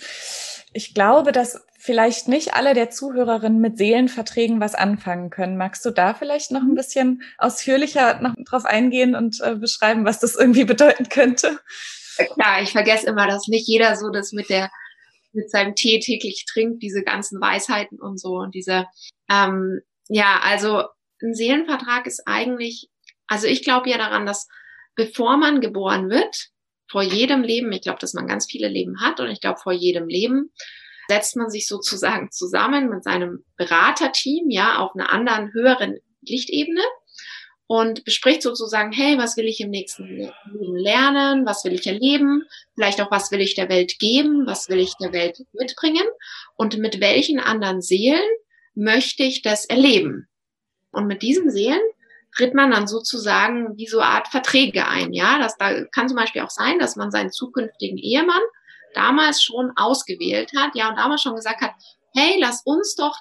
Ich 0.76 0.94
glaube, 0.94 1.32
dass 1.32 1.66
vielleicht 1.80 2.28
nicht 2.28 2.54
alle 2.54 2.74
der 2.74 2.90
Zuhörerinnen 2.90 3.62
mit 3.62 3.78
Seelenverträgen 3.78 4.60
was 4.60 4.76
anfangen 4.76 5.30
können. 5.30 5.56
Magst 5.56 5.86
du 5.86 5.92
da 5.92 6.14
vielleicht 6.14 6.52
noch 6.52 6.64
ein 6.64 6.72
mhm. 6.72 6.76
bisschen 6.76 7.22
ausführlicher 7.38 8.20
noch 8.22 8.34
drauf 8.44 8.66
eingehen 8.66 9.16
und 9.16 9.40
äh, 9.42 9.56
beschreiben, 9.56 10.04
was 10.04 10.20
das 10.20 10.36
irgendwie 10.36 10.66
bedeuten 10.66 11.08
könnte? 11.08 11.60
Klar, 12.34 12.62
ich 12.62 12.74
vergesse 12.74 13.08
immer, 13.08 13.26
dass 13.26 13.48
nicht 13.48 13.70
jeder 13.70 13.96
so 13.96 14.10
das 14.10 14.34
mit 14.34 14.50
der 14.50 14.70
mit 15.32 15.50
seinem 15.50 15.76
Tee 15.76 16.00
täglich 16.00 16.46
trinkt, 16.46 16.84
diese 16.84 17.04
ganzen 17.04 17.40
Weisheiten 17.40 18.00
und 18.02 18.20
so 18.20 18.36
und 18.36 18.54
diese 18.54 18.86
ähm, 19.30 19.80
ja, 20.10 20.42
also 20.44 20.84
ein 21.22 21.34
Seelenvertrag 21.34 22.06
ist 22.06 22.24
eigentlich, 22.26 22.90
also 23.28 23.48
ich 23.48 23.64
glaube 23.64 23.90
ja 23.90 23.98
daran, 23.98 24.26
dass 24.26 24.48
bevor 24.96 25.38
man 25.38 25.62
geboren 25.62 26.10
wird, 26.10 26.50
vor 26.90 27.02
jedem 27.02 27.44
Leben, 27.44 27.72
ich 27.72 27.82
glaube, 27.82 28.00
dass 28.00 28.14
man 28.14 28.28
ganz 28.28 28.46
viele 28.50 28.68
Leben 28.68 29.02
hat 29.02 29.20
und 29.20 29.30
ich 29.30 29.42
glaube, 29.42 29.60
vor 29.60 29.74
jedem 29.74 30.08
Leben 30.08 30.52
setzt 31.08 31.36
man 31.36 31.50
sich 31.50 31.68
sozusagen 31.68 32.32
zusammen 32.32 32.90
mit 32.90 33.04
seinem 33.04 33.46
Beraterteam, 33.58 34.50
ja, 34.50 34.80
auf 34.80 34.96
einer 34.96 35.12
anderen, 35.12 35.54
höheren 35.54 35.98
Lichtebene 36.22 36.82
und 37.68 38.04
bespricht 38.06 38.42
sozusagen, 38.42 38.92
hey, 38.92 39.18
was 39.18 39.38
will 39.38 39.46
ich 39.46 39.60
im 39.60 39.70
nächsten 39.70 40.06
Leben 40.06 40.76
lernen, 40.76 41.46
was 41.46 41.64
will 41.66 41.74
ich 41.74 41.88
erleben, 41.88 42.44
vielleicht 42.76 43.02
auch, 43.02 43.12
was 43.12 43.32
will 43.32 43.42
ich 43.42 43.56
der 43.56 43.70
Welt 43.70 43.98
geben, 44.00 44.46
was 44.46 44.70
will 44.70 44.80
ich 44.80 44.94
der 44.98 45.14
Welt 45.14 45.44
mitbringen? 45.54 46.06
Und 46.56 46.78
mit 46.78 47.00
welchen 47.00 47.40
anderen 47.40 47.82
Seelen 47.82 48.22
möchte 48.76 49.24
ich 49.24 49.42
das 49.42 49.66
erleben. 49.66 50.28
Und 50.92 51.08
mit 51.08 51.22
diesen 51.22 51.50
Seelen 51.50 51.82
tritt 52.36 52.54
man 52.54 52.72
dann 52.72 52.88
sozusagen 52.88 53.78
wie 53.78 53.88
so 53.88 54.00
eine 54.00 54.12
Art 54.12 54.28
Verträge 54.28 54.88
ein. 54.88 55.14
Ja, 55.14 55.40
das 55.40 55.58
da 55.58 55.86
kann 55.86 56.10
zum 56.10 56.18
Beispiel 56.18 56.42
auch 56.42 56.50
sein, 56.50 56.80
dass 56.80 56.96
man 56.96 57.12
seinen 57.12 57.32
zukünftigen 57.32 57.98
Ehemann 57.98 58.42
damals 58.94 59.42
schon 59.42 59.72
ausgewählt 59.76 60.52
hat, 60.58 60.72
ja, 60.76 60.90
und 60.90 60.98
damals 60.98 61.22
schon 61.22 61.36
gesagt 61.36 61.62
hat, 61.62 61.74
hey, 62.14 62.38
lass 62.40 62.62
uns 62.66 62.96
doch 62.96 63.18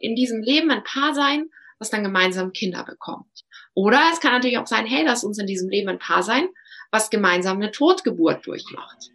in 0.00 0.14
diesem 0.14 0.42
Leben 0.42 0.70
ein 0.70 0.84
Paar 0.84 1.14
sein, 1.14 1.48
was 1.78 1.90
dann 1.90 2.02
gemeinsam 2.02 2.52
Kinder 2.52 2.84
bekommt. 2.84 3.44
Oder 3.74 4.00
es 4.12 4.20
kann 4.20 4.32
natürlich 4.32 4.58
auch 4.58 4.66
sein, 4.66 4.86
hey, 4.86 5.04
lass 5.04 5.24
uns 5.24 5.38
in 5.38 5.46
diesem 5.46 5.68
Leben 5.68 5.88
ein 5.88 5.98
Paar 5.98 6.22
sein, 6.22 6.48
was 6.90 7.10
gemeinsam 7.10 7.56
eine 7.56 7.70
Totgeburt 7.70 8.46
durchmacht. 8.46 9.10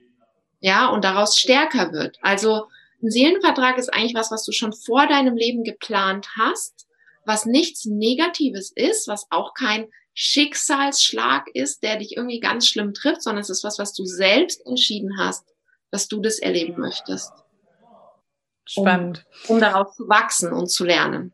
Ja, 0.60 0.88
und 0.88 1.04
daraus 1.06 1.38
stärker 1.38 1.94
wird. 1.94 2.18
Also 2.22 2.68
ein 3.02 3.10
Seelenvertrag 3.10 3.78
ist 3.78 3.94
eigentlich 3.94 4.16
was, 4.16 4.32
was 4.32 4.44
du 4.44 4.52
schon 4.52 4.74
vor 4.74 5.08
deinem 5.08 5.38
Leben 5.38 5.64
geplant 5.64 6.28
hast 6.38 6.89
was 7.30 7.46
nichts 7.46 7.86
Negatives 7.86 8.72
ist, 8.76 9.08
was 9.08 9.28
auch 9.30 9.54
kein 9.54 9.88
Schicksalsschlag 10.16 11.48
ist, 11.54 11.84
der 11.84 11.98
dich 11.98 12.18
irgendwie 12.18 12.40
ganz 12.40 12.68
schlimm 12.68 12.94
trifft, 12.94 13.22
sondern 13.22 13.42
es 13.42 13.52
ist 13.52 13.64
was, 13.64 13.78
was 13.78 13.94
du 13.94 14.04
selbst 14.04 14.66
entschieden 14.66 15.12
hast, 15.20 15.46
dass 15.92 16.08
du 16.08 16.22
das 16.22 16.40
erleben 16.40 16.82
möchtest. 16.82 17.32
Spannend. 18.66 19.26
Um, 19.48 19.56
um 19.56 19.62
daraus 19.62 19.96
zu 19.96 20.10
wachsen 20.10 20.52
und 20.52 20.72
zu 20.72 20.84
lernen. 20.84 21.32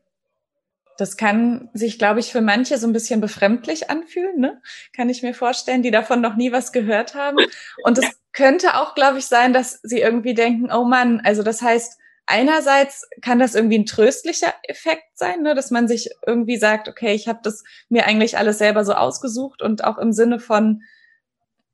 Das 0.97 1.15
kann 1.15 1.69
sich, 1.73 1.97
glaube 1.97 2.19
ich, 2.19 2.31
für 2.31 2.41
manche 2.41 2.77
so 2.77 2.88
ein 2.88 2.93
bisschen 2.93 3.21
befremdlich 3.21 3.89
anfühlen, 3.89 4.38
ne? 4.39 4.62
Kann 4.93 5.10
ich 5.10 5.23
mir 5.23 5.34
vorstellen, 5.34 5.81
die 5.81 5.91
davon 5.91 6.19
noch 6.19 6.36
nie 6.36 6.51
was 6.51 6.73
gehört 6.73 7.15
haben. 7.15 7.38
Und 7.84 7.97
es 7.97 8.05
könnte 8.34 8.75
auch, 8.79 8.95
glaube 8.95 9.19
ich, 9.19 9.27
sein, 9.27 9.53
dass 9.53 9.79
sie 9.84 9.99
irgendwie 9.99 10.34
denken, 10.34 10.71
oh 10.71 10.84
Mann, 10.84 11.21
also 11.23 11.41
das 11.41 11.62
heißt, 11.62 11.97
einerseits 12.25 13.07
kann 13.21 13.39
das 13.39 13.55
irgendwie 13.55 13.79
ein 13.79 13.85
tröstlicher 13.85 14.53
Effekt 14.63 15.17
sein, 15.17 15.41
ne, 15.41 15.55
dass 15.55 15.71
man 15.71 15.88
sich 15.88 16.09
irgendwie 16.25 16.57
sagt, 16.57 16.88
okay, 16.88 17.13
ich 17.13 17.27
habe 17.27 17.39
das 17.43 17.63
mir 17.89 18.05
eigentlich 18.05 18.38
alles 18.38 18.57
selber 18.57 18.83
so 18.85 18.93
ausgesucht 18.93 19.61
und 19.61 19.83
auch 19.83 19.97
im 19.97 20.11
Sinne 20.11 20.39
von, 20.39 20.81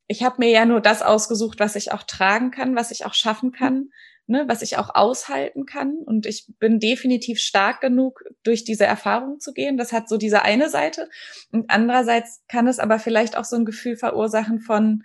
ich 0.08 0.24
habe 0.24 0.36
mir 0.40 0.50
ja 0.50 0.66
nur 0.66 0.82
das 0.82 1.02
ausgesucht, 1.02 1.60
was 1.60 1.76
ich 1.76 1.92
auch 1.92 2.04
tragen 2.04 2.52
kann, 2.52 2.76
was 2.76 2.92
ich 2.92 3.06
auch 3.06 3.14
schaffen 3.14 3.54
kann, 3.54 3.90
ne, 4.28 4.44
was 4.48 4.62
ich 4.62 4.78
auch 4.78 4.94
aushalten 4.94 5.66
kann. 5.66 5.96
Und 5.98 6.26
ich 6.26 6.48
bin 6.60 6.80
definitiv 6.80 7.40
stark 7.40 7.80
genug, 7.80 8.24
durch 8.44 8.64
diese 8.66 8.86
Erfahrung 8.86 9.40
zu 9.40 9.54
gehen. 9.54 9.78
Das 9.78 9.94
hat 9.94 10.10
so 10.10 10.18
diese 10.18 10.42
eine 10.42 10.70
Seite. 10.70 11.10
Und 11.52 11.70
andererseits 11.70 12.44
kann 12.50 12.68
es 12.68 12.80
aber 12.80 13.00
vielleicht 13.00 13.38
auch 13.38 13.46
so 13.46 13.56
ein 13.56 13.66
Gefühl 13.66 13.96
verursachen 13.96 14.60
von, 14.60 15.04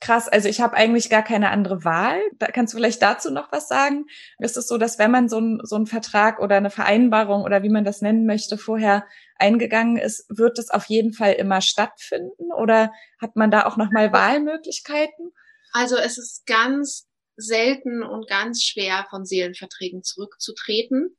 krass, 0.00 0.28
also 0.28 0.48
ich 0.48 0.60
habe 0.60 0.76
eigentlich 0.76 1.08
gar 1.08 1.22
keine 1.22 1.50
andere 1.50 1.84
Wahl. 1.84 2.20
Da 2.38 2.48
kannst 2.48 2.72
du 2.72 2.78
vielleicht 2.78 3.02
dazu 3.02 3.30
noch 3.30 3.52
was 3.52 3.68
sagen? 3.68 4.06
Ist 4.38 4.56
es 4.56 4.68
so, 4.68 4.78
dass 4.78 4.98
wenn 4.98 5.10
man 5.10 5.28
so, 5.28 5.38
ein, 5.38 5.60
so 5.62 5.76
einen 5.76 5.86
Vertrag 5.86 6.40
oder 6.40 6.56
eine 6.56 6.70
Vereinbarung 6.70 7.42
oder 7.42 7.62
wie 7.62 7.70
man 7.70 7.84
das 7.84 8.02
nennen 8.02 8.26
möchte, 8.26 8.58
vorher 8.58 9.06
eingegangen 9.36 9.96
ist, 9.96 10.26
wird 10.28 10.58
es 10.58 10.70
auf 10.70 10.86
jeden 10.86 11.12
Fall 11.12 11.32
immer 11.32 11.60
stattfinden 11.60 12.52
oder 12.52 12.92
hat 13.20 13.36
man 13.36 13.50
da 13.50 13.66
auch 13.66 13.76
nochmal 13.76 14.12
Wahlmöglichkeiten? 14.12 15.32
Also 15.72 15.96
es 15.96 16.18
ist 16.18 16.46
ganz 16.46 17.08
selten 17.36 18.02
und 18.02 18.28
ganz 18.28 18.62
schwer, 18.62 19.06
von 19.10 19.24
Seelenverträgen 19.24 20.02
zurückzutreten. 20.02 21.16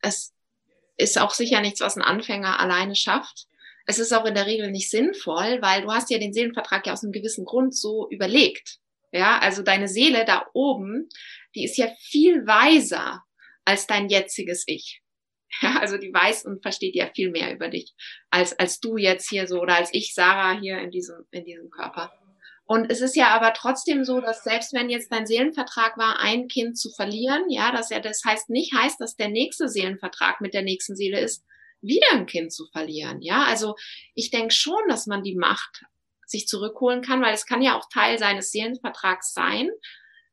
Es 0.00 0.32
ist 0.96 1.18
auch 1.18 1.32
sicher 1.32 1.60
nichts, 1.60 1.80
was 1.80 1.96
ein 1.96 2.02
Anfänger 2.02 2.58
alleine 2.58 2.96
schafft. 2.96 3.46
Es 3.86 3.98
ist 3.98 4.12
auch 4.12 4.24
in 4.24 4.34
der 4.34 4.46
Regel 4.46 4.70
nicht 4.70 4.90
sinnvoll, 4.90 5.60
weil 5.60 5.82
du 5.82 5.92
hast 5.92 6.10
ja 6.10 6.18
den 6.18 6.32
Seelenvertrag 6.32 6.86
ja 6.86 6.92
aus 6.92 7.02
einem 7.02 7.12
gewissen 7.12 7.44
Grund 7.44 7.76
so 7.76 8.08
überlegt. 8.10 8.78
Ja, 9.12 9.38
also 9.38 9.62
deine 9.62 9.88
Seele 9.88 10.24
da 10.24 10.46
oben, 10.54 11.08
die 11.54 11.64
ist 11.64 11.76
ja 11.76 11.88
viel 11.98 12.46
weiser 12.46 13.22
als 13.64 13.86
dein 13.86 14.08
jetziges 14.08 14.64
Ich. 14.66 15.00
Ja, 15.62 15.78
also 15.78 15.98
die 15.98 16.12
weiß 16.12 16.46
und 16.46 16.62
versteht 16.62 16.96
ja 16.96 17.08
viel 17.14 17.30
mehr 17.30 17.54
über 17.54 17.68
dich 17.68 17.94
als 18.28 18.58
als 18.58 18.80
du 18.80 18.96
jetzt 18.96 19.28
hier 19.28 19.46
so 19.46 19.60
oder 19.60 19.76
als 19.76 19.90
ich 19.92 20.12
Sarah 20.12 20.58
hier 20.58 20.78
in 20.80 20.90
diesem 20.90 21.26
in 21.30 21.44
diesem 21.44 21.70
Körper. 21.70 22.12
Und 22.66 22.90
es 22.90 23.00
ist 23.00 23.14
ja 23.14 23.28
aber 23.28 23.52
trotzdem 23.52 24.04
so, 24.04 24.20
dass 24.20 24.42
selbst 24.42 24.72
wenn 24.72 24.88
jetzt 24.88 25.12
dein 25.12 25.26
Seelenvertrag 25.26 25.98
war, 25.98 26.18
ein 26.18 26.48
Kind 26.48 26.78
zu 26.78 26.90
verlieren, 26.90 27.44
ja, 27.50 27.70
dass 27.70 27.90
ja 27.90 28.00
das 28.00 28.22
heißt 28.24 28.50
nicht 28.50 28.72
heißt, 28.74 29.00
dass 29.00 29.16
der 29.16 29.28
nächste 29.28 29.68
Seelenvertrag 29.68 30.40
mit 30.40 30.54
der 30.54 30.62
nächsten 30.62 30.96
Seele 30.96 31.20
ist, 31.20 31.44
wieder 31.86 32.12
ein 32.12 32.26
Kind 32.26 32.52
zu 32.52 32.66
verlieren. 32.66 33.20
Ja, 33.22 33.44
also 33.44 33.76
ich 34.14 34.30
denke 34.30 34.52
schon, 34.52 34.80
dass 34.88 35.06
man 35.06 35.22
die 35.22 35.36
Macht 35.36 35.84
sich 36.26 36.48
zurückholen 36.48 37.02
kann, 37.02 37.22
weil 37.22 37.34
es 37.34 37.46
kann 37.46 37.62
ja 37.62 37.78
auch 37.78 37.88
Teil 37.88 38.18
seines 38.18 38.50
Seelenvertrags 38.50 39.32
sein, 39.32 39.70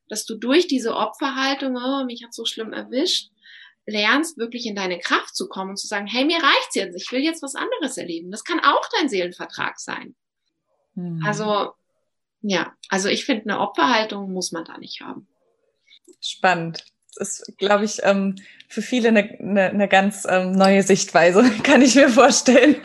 dass 0.07 0.25
du 0.25 0.35
durch 0.35 0.67
diese 0.67 0.95
Opferhaltung, 0.95 1.75
oh, 1.77 2.03
mich 2.05 2.23
hat 2.23 2.33
so 2.33 2.45
schlimm 2.45 2.73
erwischt, 2.73 3.29
lernst, 3.85 4.37
wirklich 4.37 4.65
in 4.65 4.75
deine 4.75 4.99
Kraft 4.99 5.35
zu 5.35 5.47
kommen 5.47 5.71
und 5.71 5.77
zu 5.77 5.87
sagen, 5.87 6.07
hey, 6.07 6.25
mir 6.25 6.37
reicht's 6.37 6.75
jetzt, 6.75 6.95
ich 6.95 7.11
will 7.11 7.21
jetzt 7.21 7.41
was 7.41 7.55
anderes 7.55 7.97
erleben. 7.97 8.31
Das 8.31 8.43
kann 8.43 8.59
auch 8.59 8.87
dein 8.97 9.09
Seelenvertrag 9.09 9.79
sein. 9.79 10.15
Mhm. 10.95 11.23
Also, 11.25 11.71
ja, 12.41 12.75
also 12.89 13.09
ich 13.09 13.25
finde, 13.25 13.43
eine 13.43 13.59
Opferhaltung 13.59 14.31
muss 14.31 14.51
man 14.51 14.65
da 14.65 14.77
nicht 14.77 15.01
haben. 15.01 15.27
Spannend 16.19 16.83
ist, 17.17 17.58
glaube 17.58 17.86
ich, 17.86 18.00
ähm, 18.04 18.36
für 18.67 18.82
viele 18.82 19.10
eine, 19.10 19.38
eine, 19.39 19.63
eine 19.69 19.88
ganz 19.88 20.26
ähm, 20.30 20.54
neue 20.54 20.84
Sichtweise, 20.84 21.43
kann 21.63 21.82
ich 21.82 21.95
mir 21.95 22.10
vorstellen. 22.10 22.78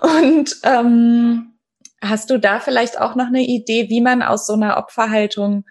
Und 0.00 0.56
ähm, 0.62 1.58
hast 2.00 2.30
du 2.30 2.38
da 2.38 2.60
vielleicht 2.60 2.98
auch 2.98 3.14
noch 3.14 3.26
eine 3.26 3.42
Idee, 3.42 3.88
wie 3.88 4.00
man 4.00 4.22
aus 4.22 4.46
so 4.46 4.54
einer 4.54 4.78
Opferhaltung 4.78 5.64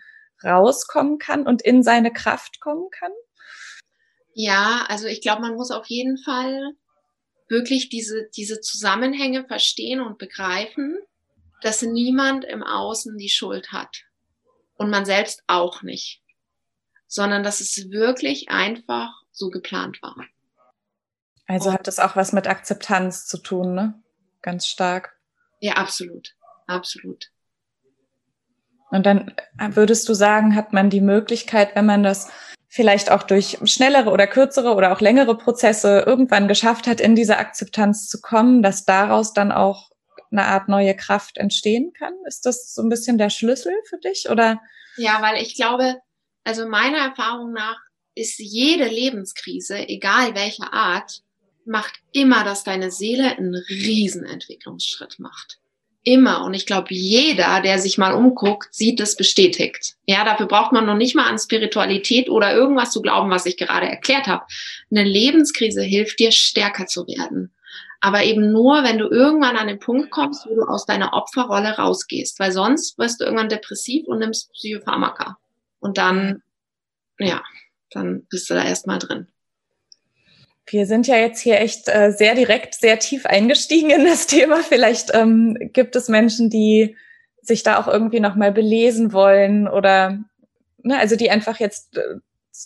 rauskommen 0.44 1.18
kann 1.18 1.48
und 1.48 1.62
in 1.62 1.84
seine 1.84 2.12
Kraft 2.12 2.60
kommen 2.60 2.90
kann? 2.92 3.12
Ja, 4.34 4.86
also 4.88 5.08
ich 5.08 5.22
glaube, 5.22 5.42
man 5.42 5.56
muss 5.56 5.72
auf 5.72 5.88
jeden 5.88 6.18
Fall 6.18 6.74
wirklich 7.50 7.90
diese, 7.90 8.28
diese 8.36 8.60
Zusammenhänge 8.62 9.46
verstehen 9.46 10.02
und 10.02 10.20
begreifen, 10.20 11.00
dass 11.62 11.82
niemand 11.82 12.46
im 12.46 12.62
Außen 12.62 13.18
die 13.18 13.30
Schuld 13.30 13.72
hat. 13.72 14.04
Und 14.76 14.92
man 14.92 15.06
selbst 15.06 15.42
auch 15.48 15.82
nicht 15.82 16.22
sondern 17.08 17.43
dass 17.43 17.62
es 17.62 17.89
wirklich 17.89 18.50
einfach 18.50 19.13
so 19.32 19.50
geplant 19.50 20.02
war. 20.02 20.15
Also 21.48 21.72
hat 21.72 21.88
das 21.88 22.00
auch 22.00 22.15
was 22.15 22.34
mit 22.34 22.48
Akzeptanz 22.48 23.26
zu 23.26 23.38
tun, 23.38 23.74
ne? 23.74 24.02
Ganz 24.41 24.67
stark. 24.67 25.17
Ja, 25.60 25.74
absolut. 25.74 26.36
Absolut. 26.67 27.32
Und 28.89 29.06
dann 29.06 29.34
würdest 29.70 30.08
du 30.08 30.13
sagen, 30.13 30.56
hat 30.56 30.74
man 30.74 30.89
die 30.89 31.02
Möglichkeit, 31.02 31.76
wenn 31.76 31.86
man 31.86 32.04
das 32.04 32.30
vielleicht 32.67 33.12
auch 33.12 33.24
durch 33.24 33.58
schnellere 33.63 34.12
oder 34.12 34.28
kürzere 34.28 34.74
oder 34.74 34.91
auch 34.91 35.02
längere 35.02 35.38
Prozesse 35.38 36.04
irgendwann 36.06 36.48
geschafft 36.48 36.88
hat, 36.88 37.00
in 37.02 37.15
diese 37.15 37.38
Akzeptanz 37.38 38.08
zu 38.08 38.22
kommen, 38.22 38.62
dass 38.62 38.86
daraus 38.86 39.34
dann 39.34 39.52
auch 39.52 39.89
eine 40.32 40.46
Art 40.46 40.67
neue 40.67 40.96
Kraft 40.96 41.38
entstehen 41.38 41.93
kann? 41.93 42.13
Ist 42.28 42.46
das 42.46 42.74
so 42.74 42.82
ein 42.82 42.89
bisschen 42.89 43.17
der 43.17 43.30
Schlüssel 43.30 43.74
für 43.89 43.98
dich 43.98 44.30
oder? 44.30 44.62
Ja, 44.98 45.22
weil 45.22 45.41
ich 45.41 45.56
glaube, 45.56 46.02
also 46.48 46.68
meiner 46.68 47.00
Erfahrung 47.00 47.52
nach 47.52 47.78
ist 48.16 48.40
jede 48.40 48.86
Lebenskrise, 48.86 49.88
egal 49.90 50.34
welcher 50.34 50.74
Art, 50.74 51.22
macht 51.66 51.94
immer, 52.14 52.44
dass 52.44 52.64
deine 52.64 52.90
Seele 52.90 53.38
einen 53.38 53.56
Riesenentwicklungsschritt 53.56 55.20
macht. 55.20 55.60
Immer. 56.04 56.46
Und 56.46 56.54
ich 56.54 56.66
glaube, 56.66 56.88
jeder, 56.94 57.60
der 57.60 57.80
sich 57.80 57.98
mal 57.98 58.14
umguckt, 58.14 58.70
sieht 58.74 59.02
es 59.02 59.18
bestätigt. 59.18 59.98
Ja, 60.06 60.24
dafür 60.24 60.46
braucht 60.46 60.72
man 60.72 60.86
noch 60.86 60.96
nicht 60.96 61.16
mal 61.16 61.30
an 61.30 61.38
Spiritualität 61.38 62.30
oder 62.30 62.54
irgendwas 62.54 62.92
zu 62.92 63.02
glauben, 63.02 63.30
was 63.30 63.46
ich 63.46 63.58
gerade 63.58 63.88
erklärt 63.88 64.28
habe. 64.28 64.46
Eine 64.90 65.04
Lebenskrise 65.04 65.82
hilft 65.82 66.20
dir, 66.20 66.32
stärker 66.32 66.86
zu 66.86 67.06
werden. 67.08 67.54
Aber 68.00 68.24
eben 68.24 68.54
nur, 68.54 68.86
wenn 68.86 69.00
du 69.00 69.10
irgendwann 69.10 69.58
an 69.58 69.68
den 69.68 69.80
Punkt 69.80 70.12
kommst, 70.12 70.46
wo 70.48 70.56
du 70.56 70.62
aus 70.62 70.86
deiner 70.86 71.12
Opferrolle 71.12 71.76
rausgehst. 71.76 72.40
Weil 72.40 72.54
sonst 72.54 72.98
wirst 72.98 73.20
du 73.20 73.26
irgendwann 73.26 73.50
depressiv 73.50 74.08
und 74.08 74.20
nimmst 74.20 74.54
Psychopharmaka. 74.54 75.38
Und 75.80 75.98
dann, 75.98 76.42
ja, 77.20 77.44
dann 77.92 78.26
bist 78.30 78.50
du 78.50 78.54
da 78.54 78.66
erstmal 78.66 79.00
drin. 79.00 79.28
Wir 80.70 80.86
sind 80.86 81.08
ja 81.08 81.16
jetzt 81.16 81.40
hier 81.40 81.62
echt 81.62 81.88
äh, 81.88 82.12
sehr 82.12 82.36
direkt, 82.36 82.76
sehr 82.76 83.00
tief 83.00 83.26
eingestiegen 83.26 83.90
in 83.90 84.04
das 84.04 84.28
Thema. 84.28 84.58
Vielleicht 84.63 85.13
ähm, 85.13 85.58
gibt 85.74 85.96
es 85.96 86.10
Menschen, 86.10 86.50
die 86.50 86.96
sich 87.42 87.63
da 87.63 87.80
auch 87.80 87.88
irgendwie 87.88 88.20
nochmal 88.20 88.52
belesen 88.52 89.13
wollen 89.13 89.68
oder, 89.68 90.20
ne, 90.84 91.00
also 91.00 91.16
die 91.16 91.32
einfach 91.32 91.60
jetzt 91.60 91.98
äh, 91.98 92.16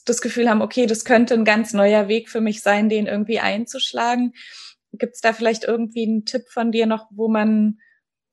das 0.05 0.21
Gefühl 0.21 0.49
haben, 0.49 0.61
okay, 0.61 0.85
das 0.85 1.05
könnte 1.05 1.33
ein 1.33 1.45
ganz 1.45 1.73
neuer 1.73 2.07
Weg 2.07 2.29
für 2.29 2.41
mich 2.41 2.61
sein, 2.61 2.89
den 2.89 3.07
irgendwie 3.07 3.39
einzuschlagen. 3.39 4.33
Gibt 4.93 5.15
es 5.15 5.21
da 5.21 5.33
vielleicht 5.33 5.65
irgendwie 5.65 6.07
einen 6.07 6.25
Tipp 6.25 6.49
von 6.49 6.71
dir 6.71 6.85
noch, 6.85 7.07
wo 7.11 7.27
man 7.27 7.79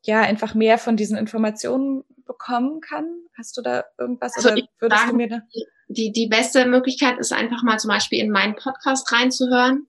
ja 0.02 0.20
einfach 0.20 0.54
mehr 0.54 0.78
von 0.78 0.96
diesen 0.96 1.18
Informationen 1.18 2.04
bekommen 2.28 2.80
kann? 2.80 3.06
Hast 3.36 3.56
du 3.56 3.62
da 3.62 3.84
irgendwas 3.98 4.36
also 4.36 4.50
oder 4.50 4.62
würdest 4.78 5.00
sagen, 5.00 5.10
du 5.12 5.16
mir 5.16 5.28
da? 5.28 5.40
Die, 5.88 6.12
die 6.12 6.28
beste 6.28 6.66
Möglichkeit 6.66 7.18
ist 7.18 7.32
einfach 7.32 7.64
mal 7.64 7.80
zum 7.80 7.88
Beispiel 7.88 8.20
in 8.20 8.30
meinen 8.30 8.54
Podcast 8.54 9.10
reinzuhören. 9.10 9.88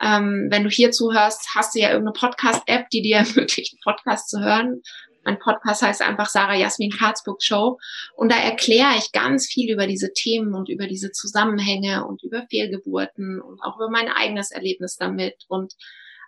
Ähm, 0.00 0.46
wenn 0.50 0.64
du 0.64 0.70
hier 0.70 0.92
zuhörst, 0.92 1.54
hast 1.54 1.74
du 1.74 1.80
ja 1.80 1.90
irgendeine 1.90 2.14
Podcast-App, 2.14 2.88
die 2.88 3.02
dir 3.02 3.16
ermöglicht, 3.26 3.74
einen 3.74 3.94
Podcast 3.94 4.30
zu 4.30 4.40
hören. 4.40 4.80
Mein 5.24 5.38
Podcast 5.38 5.82
heißt 5.82 6.00
einfach 6.00 6.30
Sarah 6.30 6.56
Jasmin 6.56 6.90
Karzburg 6.90 7.42
Show. 7.42 7.78
Und 8.16 8.32
da 8.32 8.36
erkläre 8.36 8.96
ich 8.96 9.12
ganz 9.12 9.46
viel 9.46 9.70
über 9.70 9.86
diese 9.86 10.12
Themen 10.14 10.54
und 10.54 10.70
über 10.70 10.86
diese 10.86 11.12
Zusammenhänge 11.12 12.06
und 12.06 12.22
über 12.22 12.46
Fehlgeburten 12.48 13.42
und 13.42 13.60
auch 13.62 13.76
über 13.76 13.90
mein 13.90 14.08
eigenes 14.08 14.50
Erlebnis 14.50 14.96
damit. 14.96 15.44
Und 15.48 15.74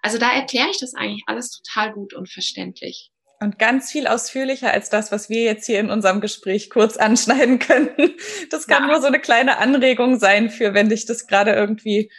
also 0.02 0.18
da 0.18 0.30
erkläre 0.32 0.68
ich 0.70 0.78
das 0.78 0.94
eigentlich 0.94 1.22
alles 1.26 1.50
total 1.50 1.92
gut 1.92 2.12
und 2.12 2.28
verständlich. 2.28 3.10
Und 3.42 3.58
ganz 3.58 3.90
viel 3.90 4.06
ausführlicher 4.06 4.72
als 4.72 4.88
das, 4.88 5.10
was 5.10 5.28
wir 5.28 5.42
jetzt 5.42 5.66
hier 5.66 5.80
in 5.80 5.90
unserem 5.90 6.20
Gespräch 6.20 6.70
kurz 6.70 6.96
anschneiden 6.96 7.58
könnten. 7.58 8.12
Das 8.50 8.68
kann 8.68 8.84
ja. 8.84 8.88
nur 8.88 9.00
so 9.00 9.08
eine 9.08 9.18
kleine 9.18 9.58
Anregung 9.58 10.20
sein 10.20 10.48
für, 10.48 10.74
wenn 10.74 10.88
dich 10.88 11.06
das 11.06 11.26
gerade 11.26 11.50
irgendwie 11.50 12.10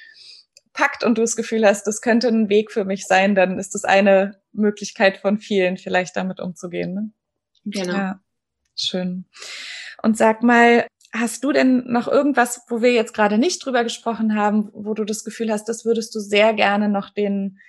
packt 0.74 1.06
und 1.06 1.18
du 1.18 1.22
das 1.22 1.38
Gefühl 1.38 1.66
hast, 1.66 1.88
das 1.88 2.02
könnte 2.02 2.28
ein 2.28 2.50
Weg 2.50 2.72
für 2.72 2.84
mich 2.84 3.06
sein, 3.06 3.36
dann 3.36 3.58
ist 3.58 3.74
das 3.74 3.86
eine 3.86 4.42
Möglichkeit 4.52 5.18
von 5.18 5.38
vielen, 5.38 5.78
vielleicht 5.78 6.18
damit 6.18 6.42
umzugehen. 6.42 6.94
Ne? 6.94 7.12
Genau. 7.64 7.94
Ja, 7.94 8.20
schön. 8.76 9.26
Und 10.02 10.18
sag 10.18 10.44
mal, 10.44 10.86
hast 11.14 11.44
du 11.46 11.54
denn 11.54 11.86
noch 11.86 12.08
irgendwas, 12.10 12.66
wo 12.68 12.82
wir 12.82 12.92
jetzt 12.92 13.14
gerade 13.14 13.38
nicht 13.38 13.64
drüber 13.64 13.84
gesprochen 13.84 14.36
haben, 14.36 14.70
wo 14.74 14.94
du 14.94 15.06
das 15.06 15.24
Gefühl 15.24 15.52
hast, 15.52 15.70
das 15.70 15.86
würdest 15.86 16.14
du 16.16 16.20
sehr 16.20 16.54
gerne 16.54 16.90
noch 16.90 17.12
den 17.12 17.60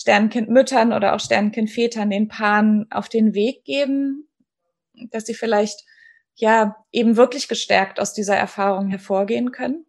Sternenkindmüttern 0.00 0.92
oder 0.92 1.14
auch 1.14 1.20
Sternenkindvätern, 1.20 2.08
den 2.08 2.28
Paaren 2.28 2.86
auf 2.90 3.08
den 3.08 3.34
Weg 3.34 3.64
geben, 3.64 4.28
dass 5.10 5.26
sie 5.26 5.34
vielleicht 5.34 5.84
ja 6.36 6.76
eben 6.90 7.16
wirklich 7.16 7.48
gestärkt 7.48 8.00
aus 8.00 8.14
dieser 8.14 8.36
Erfahrung 8.36 8.88
hervorgehen 8.88 9.52
können? 9.52 9.84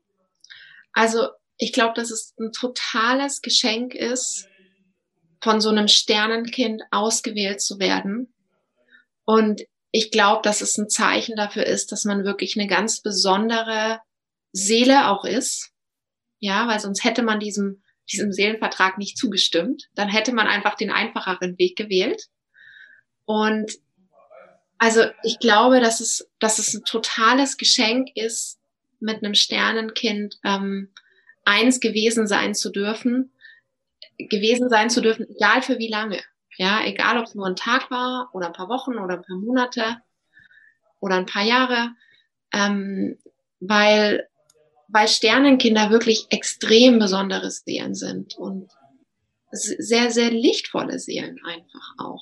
Also 0.92 1.30
ich 1.58 1.72
glaube, 1.72 1.94
dass 1.96 2.12
es 2.12 2.34
ein 2.40 2.52
totales 2.52 3.42
Geschenk 3.42 3.96
ist, 3.96 4.50
von 5.42 5.62
so 5.62 5.70
einem 5.70 5.88
Sternenkind 5.88 6.84
ausgewählt 6.92 7.62
zu 7.62 7.80
werden. 7.80 8.34
Und 9.24 9.62
ich 9.92 10.12
glaube, 10.12 10.42
dass 10.44 10.62
es 10.62 10.78
ein 10.78 10.90
Zeichen 10.90 11.36
dafür 11.36 11.66
ist, 11.66 11.92
dass 11.92 12.04
man 12.04 12.26
wirklich 12.26 12.60
eine 12.60 12.68
ganz 12.68 13.02
besondere 13.02 14.00
Seele 14.52 15.08
auch 15.08 15.24
ist. 15.24 15.72
Ja, 16.40 16.68
weil 16.68 16.80
sonst 16.80 17.04
hätte 17.04 17.24
man 17.24 17.40
diesem, 17.40 17.82
diesem 18.12 18.32
Seelenvertrag 18.32 18.98
nicht 18.98 19.18
zugestimmt. 19.18 19.90
Dann 19.96 20.10
hätte 20.10 20.34
man 20.34 20.48
einfach 20.48 20.76
den 20.76 20.92
einfacheren 20.92 21.58
Weg 21.58 21.76
gewählt. 21.76 22.28
Und 23.26 23.74
also 24.78 25.04
ich 25.24 25.40
glaube, 25.40 25.80
dass 25.80 26.00
es, 26.00 26.30
dass 26.40 26.60
es 26.60 26.74
ein 26.74 26.84
totales 26.84 27.58
Geschenk 27.58 28.10
ist, 28.16 28.60
mit 29.00 29.24
einem 29.24 29.36
Sternenkind 29.36 30.40
ähm, 30.44 30.90
eins 31.44 31.80
gewesen 31.80 32.28
sein 32.28 32.56
zu 32.56 32.72
dürfen, 32.72 33.32
gewesen 34.18 34.70
sein 34.70 34.90
zu 34.90 35.02
dürfen, 35.02 35.28
egal 35.30 35.62
für 35.62 35.78
wie 35.80 35.90
lange. 35.90 36.22
Ja, 36.58 36.84
egal 36.84 37.18
ob 37.18 37.26
es 37.26 37.36
nur 37.36 37.48
ein 37.48 37.56
Tag 37.56 37.90
war 37.92 38.30
oder 38.34 38.48
ein 38.48 38.54
paar 38.54 38.70
Wochen 38.70 38.98
oder 38.98 39.16
ein 39.16 39.24
paar 39.24 39.38
Monate 39.38 39.98
oder 41.00 41.16
ein 41.16 41.26
paar 41.26 41.44
Jahre, 41.44 41.92
ähm, 42.54 43.18
weil, 43.60 44.28
weil 44.92 45.08
Sternenkinder 45.08 45.90
wirklich 45.90 46.28
extrem 46.30 47.00
besondere 47.00 47.50
Seelen 47.50 47.96
sind 47.96 48.38
und 48.38 48.72
sehr, 49.52 50.12
sehr 50.12 50.32
lichtvolle 50.32 51.00
Seelen 51.00 51.40
einfach 51.46 51.96
auch. 51.98 52.22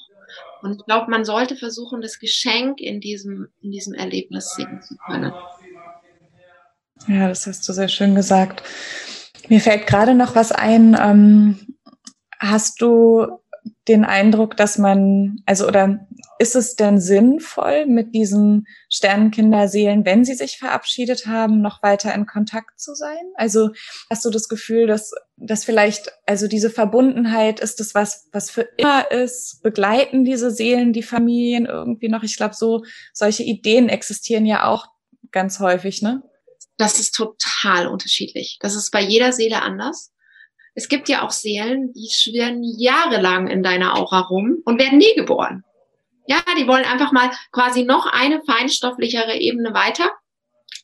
Und 0.61 0.79
ich 0.79 0.85
glaube, 0.85 1.09
man 1.09 1.25
sollte 1.25 1.55
versuchen, 1.55 2.01
das 2.01 2.19
Geschenk 2.19 2.79
in 2.79 2.99
diesem, 2.99 3.47
in 3.61 3.71
diesem 3.71 3.93
Erlebnis 3.93 4.55
sehen 4.55 4.81
zu 4.81 4.95
können. 4.97 5.33
Ja, 7.07 7.29
das 7.29 7.47
hast 7.47 7.67
du 7.67 7.73
sehr 7.73 7.87
schön 7.87 8.13
gesagt. 8.15 8.63
Mir 9.47 9.61
fällt 9.61 9.87
gerade 9.87 10.15
noch 10.15 10.35
was 10.35 10.51
ein. 10.51 10.97
Ähm, 10.99 11.77
hast 12.39 12.81
du 12.81 13.27
den 13.87 14.05
Eindruck, 14.05 14.57
dass 14.57 14.77
man, 14.77 15.41
also 15.45 15.67
oder 15.67 16.07
ist 16.39 16.55
es 16.55 16.75
denn 16.75 17.01
sinnvoll, 17.01 17.85
mit 17.85 18.15
diesen 18.15 18.65
Sternenkinderseelen, 18.89 20.05
wenn 20.05 20.23
sie 20.23 20.35
sich 20.35 20.57
verabschiedet 20.57 21.27
haben, 21.27 21.61
noch 21.61 21.83
weiter 21.83 22.15
in 22.15 22.25
Kontakt 22.25 22.79
zu 22.79 22.95
sein? 22.95 23.19
Also 23.35 23.71
hast 24.09 24.23
du 24.23 24.29
das 24.29 24.47
Gefühl, 24.47 24.87
dass, 24.87 25.11
dass 25.35 25.65
vielleicht, 25.65 26.13
also 26.25 26.47
diese 26.47 26.69
Verbundenheit, 26.69 27.59
ist 27.59 27.81
das 27.81 27.93
was, 27.93 28.29
was 28.31 28.49
für 28.49 28.69
immer 28.77 29.11
ist? 29.11 29.61
Begleiten 29.63 30.23
diese 30.23 30.49
Seelen 30.49 30.93
die 30.93 31.03
Familien 31.03 31.65
irgendwie 31.65 32.07
noch? 32.07 32.23
Ich 32.23 32.37
glaube, 32.37 32.55
so 32.55 32.83
solche 33.13 33.43
Ideen 33.43 33.89
existieren 33.89 34.45
ja 34.45 34.65
auch 34.65 34.87
ganz 35.31 35.59
häufig, 35.59 36.01
ne? 36.01 36.23
Das 36.77 36.99
ist 36.99 37.15
total 37.15 37.87
unterschiedlich. 37.87 38.57
Das 38.61 38.75
ist 38.75 38.91
bei 38.91 39.01
jeder 39.01 39.33
Seele 39.33 39.61
anders. 39.61 40.13
Es 40.73 40.87
gibt 40.87 41.09
ja 41.09 41.25
auch 41.25 41.31
Seelen, 41.31 41.91
die 41.91 42.07
schwirren 42.09 42.61
jahrelang 42.63 43.47
in 43.47 43.61
deiner 43.61 43.97
Aura 43.97 44.21
rum 44.21 44.59
und 44.63 44.79
werden 44.79 44.97
nie 44.97 45.13
geboren. 45.17 45.65
Ja, 46.29 46.41
die 46.57 46.67
wollen 46.67 46.85
einfach 46.85 47.11
mal 47.11 47.31
quasi 47.51 47.83
noch 47.83 48.05
eine 48.05 48.41
feinstofflichere 48.43 49.37
Ebene 49.37 49.73
weiter 49.73 50.11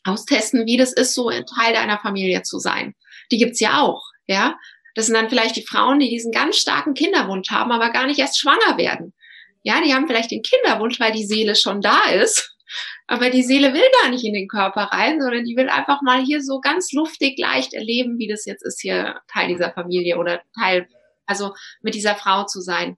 austesten, 0.04 0.66
wie 0.66 0.78
das 0.78 0.94
ist, 0.94 1.14
so 1.14 1.30
ein 1.30 1.46
Teil 1.46 1.74
deiner 1.74 2.00
Familie 2.00 2.44
zu 2.44 2.60
sein. 2.60 2.96
Die 3.32 3.38
gibt's 3.38 3.60
ja 3.60 3.82
auch, 3.82 4.04
ja. 4.28 4.58
Das 4.96 5.08
sind 5.08 5.16
dann 5.16 5.30
vielleicht 5.30 5.56
die 5.56 5.66
Frauen, 5.66 6.00
die 6.00 6.10
diesen 6.10 6.32
ganz 6.32 6.58
starken 6.58 6.94
Kinderwunsch 6.94 7.50
haben, 7.50 7.72
aber 7.72 7.90
gar 7.90 8.06
nicht 8.08 8.20
erst 8.20 8.40
schwanger 8.40 8.78
werden. 8.78 9.14
Ja, 9.64 9.82
die 9.82 9.94
haben 9.94 10.08
vielleicht 10.08 10.32
den 10.32 10.44
Kinderwunsch, 10.44 11.00
weil 11.00 11.12
die 11.12 11.26
Seele 11.26 11.56
schon 11.56 11.82
da 11.82 12.10
ist 12.10 12.56
aber 13.08 13.30
die 13.30 13.44
Seele 13.44 13.74
will 13.74 13.86
gar 14.02 14.10
nicht 14.10 14.24
in 14.24 14.34
den 14.34 14.48
Körper 14.48 14.84
rein, 14.84 15.22
sondern 15.22 15.46
die 15.46 15.56
will 15.56 15.70
einfach 15.70 16.02
mal 16.02 16.24
hier 16.24 16.42
so 16.42 16.60
ganz 16.60 16.92
luftig 16.92 17.38
leicht 17.38 17.74
erleben, 17.74 18.18
wie 18.18 18.28
das 18.28 18.46
jetzt 18.46 18.64
ist, 18.64 18.82
hier 18.82 19.22
Teil 19.32 19.48
dieser 19.48 19.72
Familie 19.72 20.18
oder 20.18 20.42
Teil, 20.58 20.88
also 21.26 21.54
mit 21.82 21.94
dieser 21.96 22.16
Frau 22.16 22.46
zu 22.46 22.62
sein. 22.62 22.98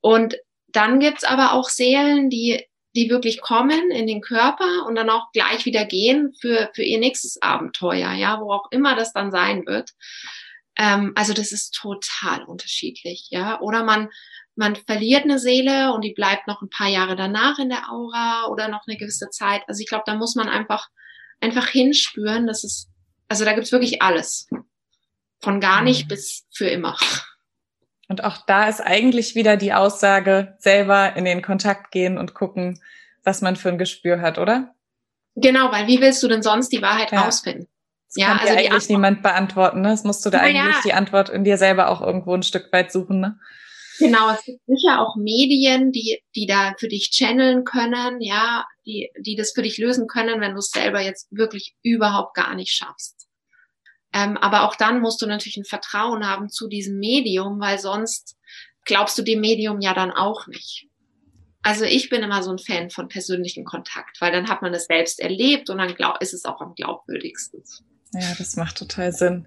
Und 0.00 0.36
dann 0.68 1.00
gibt's 1.00 1.24
aber 1.24 1.52
auch 1.52 1.68
Seelen, 1.68 2.30
die, 2.30 2.64
die 2.94 3.10
wirklich 3.10 3.40
kommen 3.40 3.90
in 3.90 4.06
den 4.06 4.20
Körper 4.20 4.86
und 4.86 4.94
dann 4.94 5.10
auch 5.10 5.30
gleich 5.32 5.64
wieder 5.64 5.84
gehen 5.84 6.34
für, 6.40 6.70
für 6.74 6.82
ihr 6.82 6.98
nächstes 6.98 7.40
Abenteuer, 7.42 8.12
ja, 8.12 8.40
wo 8.40 8.52
auch 8.52 8.70
immer 8.70 8.94
das 8.94 9.12
dann 9.12 9.30
sein 9.30 9.66
wird. 9.66 9.90
Ähm, 10.76 11.12
also 11.14 11.32
das 11.32 11.52
ist 11.52 11.72
total 11.74 12.44
unterschiedlich, 12.44 13.28
ja. 13.30 13.60
Oder 13.60 13.82
man, 13.84 14.10
man 14.56 14.76
verliert 14.76 15.24
eine 15.24 15.38
Seele 15.38 15.92
und 15.92 16.02
die 16.02 16.12
bleibt 16.12 16.46
noch 16.46 16.62
ein 16.62 16.70
paar 16.70 16.88
Jahre 16.88 17.16
danach 17.16 17.58
in 17.58 17.68
der 17.68 17.90
Aura 17.90 18.46
oder 18.48 18.68
noch 18.68 18.82
eine 18.86 18.96
gewisse 18.96 19.30
Zeit. 19.30 19.62
Also 19.66 19.80
ich 19.80 19.88
glaube, 19.88 20.04
da 20.06 20.14
muss 20.14 20.34
man 20.34 20.48
einfach, 20.48 20.88
einfach 21.40 21.68
hinspüren, 21.68 22.46
dass 22.46 22.64
es, 22.64 22.88
also 23.28 23.44
da 23.44 23.52
gibt's 23.54 23.72
wirklich 23.72 24.02
alles. 24.02 24.48
Von 25.40 25.60
gar 25.60 25.82
nicht 25.82 26.04
mhm. 26.04 26.08
bis 26.08 26.46
für 26.52 26.66
immer. 26.66 26.96
Und 28.08 28.24
auch 28.24 28.38
da 28.46 28.68
ist 28.68 28.80
eigentlich 28.80 29.34
wieder 29.34 29.56
die 29.56 29.74
Aussage, 29.74 30.56
selber 30.58 31.14
in 31.14 31.24
den 31.24 31.42
Kontakt 31.42 31.90
gehen 31.90 32.16
und 32.16 32.34
gucken, 32.34 32.80
was 33.22 33.42
man 33.42 33.56
für 33.56 33.68
ein 33.68 33.78
Gespür 33.78 34.20
hat, 34.20 34.38
oder? 34.38 34.74
Genau, 35.36 35.70
weil 35.70 35.86
wie 35.86 36.00
willst 36.00 36.22
du 36.22 36.28
denn 36.28 36.42
sonst 36.42 36.70
die 36.72 36.82
Wahrheit 36.82 37.12
ja. 37.12 37.20
rausfinden? 37.20 37.68
Das 38.08 38.16
ja, 38.16 38.28
kann 38.28 38.38
also 38.38 38.54
dir 38.54 38.58
eigentlich 38.58 38.88
niemand 38.88 39.22
beantworten, 39.22 39.82
ne? 39.82 39.90
Das 39.90 40.04
musst 40.04 40.24
du 40.24 40.30
da 40.30 40.38
eigentlich 40.38 40.76
ja. 40.76 40.80
die 40.82 40.94
Antwort 40.94 41.28
in 41.28 41.44
dir 41.44 41.58
selber 41.58 41.90
auch 41.90 42.00
irgendwo 42.00 42.34
ein 42.34 42.42
Stück 42.42 42.72
weit 42.72 42.90
suchen, 42.90 43.20
ne? 43.20 43.38
Genau, 43.98 44.30
es 44.30 44.44
gibt 44.44 44.60
sicher 44.66 45.00
auch 45.00 45.16
Medien, 45.16 45.92
die, 45.92 46.22
die 46.34 46.46
da 46.46 46.72
für 46.78 46.88
dich 46.88 47.10
channeln 47.10 47.64
können, 47.64 48.20
ja, 48.20 48.64
die, 48.86 49.10
die 49.18 49.36
das 49.36 49.52
für 49.52 49.62
dich 49.62 49.76
lösen 49.76 50.06
können, 50.06 50.40
wenn 50.40 50.52
du 50.52 50.58
es 50.58 50.70
selber 50.70 51.00
jetzt 51.00 51.26
wirklich 51.30 51.74
überhaupt 51.82 52.34
gar 52.34 52.54
nicht 52.54 52.70
schaffst. 52.70 53.27
Ähm, 54.12 54.36
aber 54.36 54.66
auch 54.66 54.74
dann 54.74 55.00
musst 55.00 55.20
du 55.20 55.26
natürlich 55.26 55.56
ein 55.58 55.64
Vertrauen 55.64 56.26
haben 56.26 56.48
zu 56.48 56.68
diesem 56.68 56.98
Medium, 56.98 57.60
weil 57.60 57.78
sonst 57.78 58.36
glaubst 58.84 59.18
du 59.18 59.22
dem 59.22 59.40
Medium 59.40 59.80
ja 59.80 59.94
dann 59.94 60.10
auch 60.10 60.46
nicht. 60.46 60.88
Also 61.62 61.84
ich 61.84 62.08
bin 62.08 62.22
immer 62.22 62.42
so 62.42 62.50
ein 62.50 62.58
Fan 62.58 62.90
von 62.90 63.08
persönlichen 63.08 63.64
Kontakt, 63.64 64.20
weil 64.20 64.32
dann 64.32 64.48
hat 64.48 64.62
man 64.62 64.72
es 64.72 64.86
selbst 64.86 65.20
erlebt 65.20 65.68
und 65.68 65.78
dann 65.78 65.94
glaub, 65.94 66.22
ist 66.22 66.32
es 66.32 66.44
auch 66.44 66.60
am 66.60 66.74
glaubwürdigsten. 66.74 67.62
Ja, 68.12 68.34
das 68.38 68.56
macht 68.56 68.78
total 68.78 69.12
Sinn. 69.12 69.46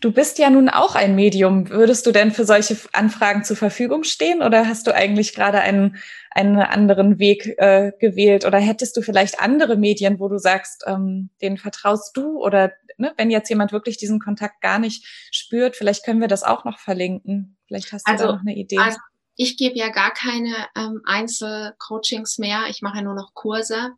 Du 0.00 0.12
bist 0.12 0.38
ja 0.38 0.50
nun 0.50 0.68
auch 0.68 0.94
ein 0.94 1.16
Medium. 1.16 1.68
Würdest 1.68 2.06
du 2.06 2.12
denn 2.12 2.30
für 2.30 2.44
solche 2.44 2.76
Anfragen 2.92 3.42
zur 3.42 3.56
Verfügung 3.56 4.04
stehen 4.04 4.42
oder 4.42 4.66
hast 4.68 4.86
du 4.86 4.94
eigentlich 4.94 5.34
gerade 5.34 5.60
einen, 5.60 5.96
einen 6.30 6.58
anderen 6.58 7.18
Weg 7.18 7.54
äh, 7.58 7.92
gewählt 7.98 8.44
oder 8.44 8.58
hättest 8.58 8.96
du 8.96 9.02
vielleicht 9.02 9.40
andere 9.40 9.76
Medien, 9.76 10.20
wo 10.20 10.28
du 10.28 10.38
sagst, 10.38 10.84
ähm, 10.86 11.30
denen 11.42 11.58
vertraust 11.58 12.16
du 12.16 12.38
oder 12.38 12.72
ne, 12.98 13.12
wenn 13.16 13.30
jetzt 13.30 13.48
jemand 13.48 13.72
wirklich 13.72 13.96
diesen 13.96 14.20
Kontakt 14.20 14.60
gar 14.60 14.78
nicht 14.78 15.04
spürt, 15.32 15.74
vielleicht 15.74 16.04
können 16.04 16.20
wir 16.20 16.28
das 16.28 16.44
auch 16.44 16.64
noch 16.64 16.78
verlinken. 16.78 17.56
Vielleicht 17.66 17.92
hast 17.92 18.06
du 18.06 18.12
also, 18.12 18.26
da 18.26 18.32
noch 18.34 18.40
eine 18.42 18.54
Idee. 18.54 18.78
Also 18.78 18.98
ich 19.34 19.56
gebe 19.56 19.76
ja 19.76 19.88
gar 19.88 20.12
keine 20.12 20.54
ähm, 20.76 21.00
Einzelcoachings 21.04 22.38
mehr. 22.38 22.66
Ich 22.68 22.82
mache 22.82 22.98
ja 22.98 23.02
nur 23.02 23.14
noch 23.14 23.34
Kurse. 23.34 23.92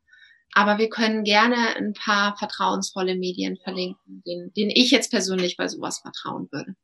Aber 0.54 0.78
wir 0.78 0.88
können 0.88 1.24
gerne 1.24 1.76
ein 1.76 1.92
paar 1.92 2.36
vertrauensvolle 2.36 3.16
Medien 3.16 3.56
verlinken, 3.56 4.22
denen, 4.26 4.52
denen 4.52 4.70
ich 4.70 4.90
jetzt 4.90 5.10
persönlich 5.10 5.56
bei 5.56 5.68
sowas 5.68 6.00
vertrauen 6.00 6.48
würde. 6.50 6.74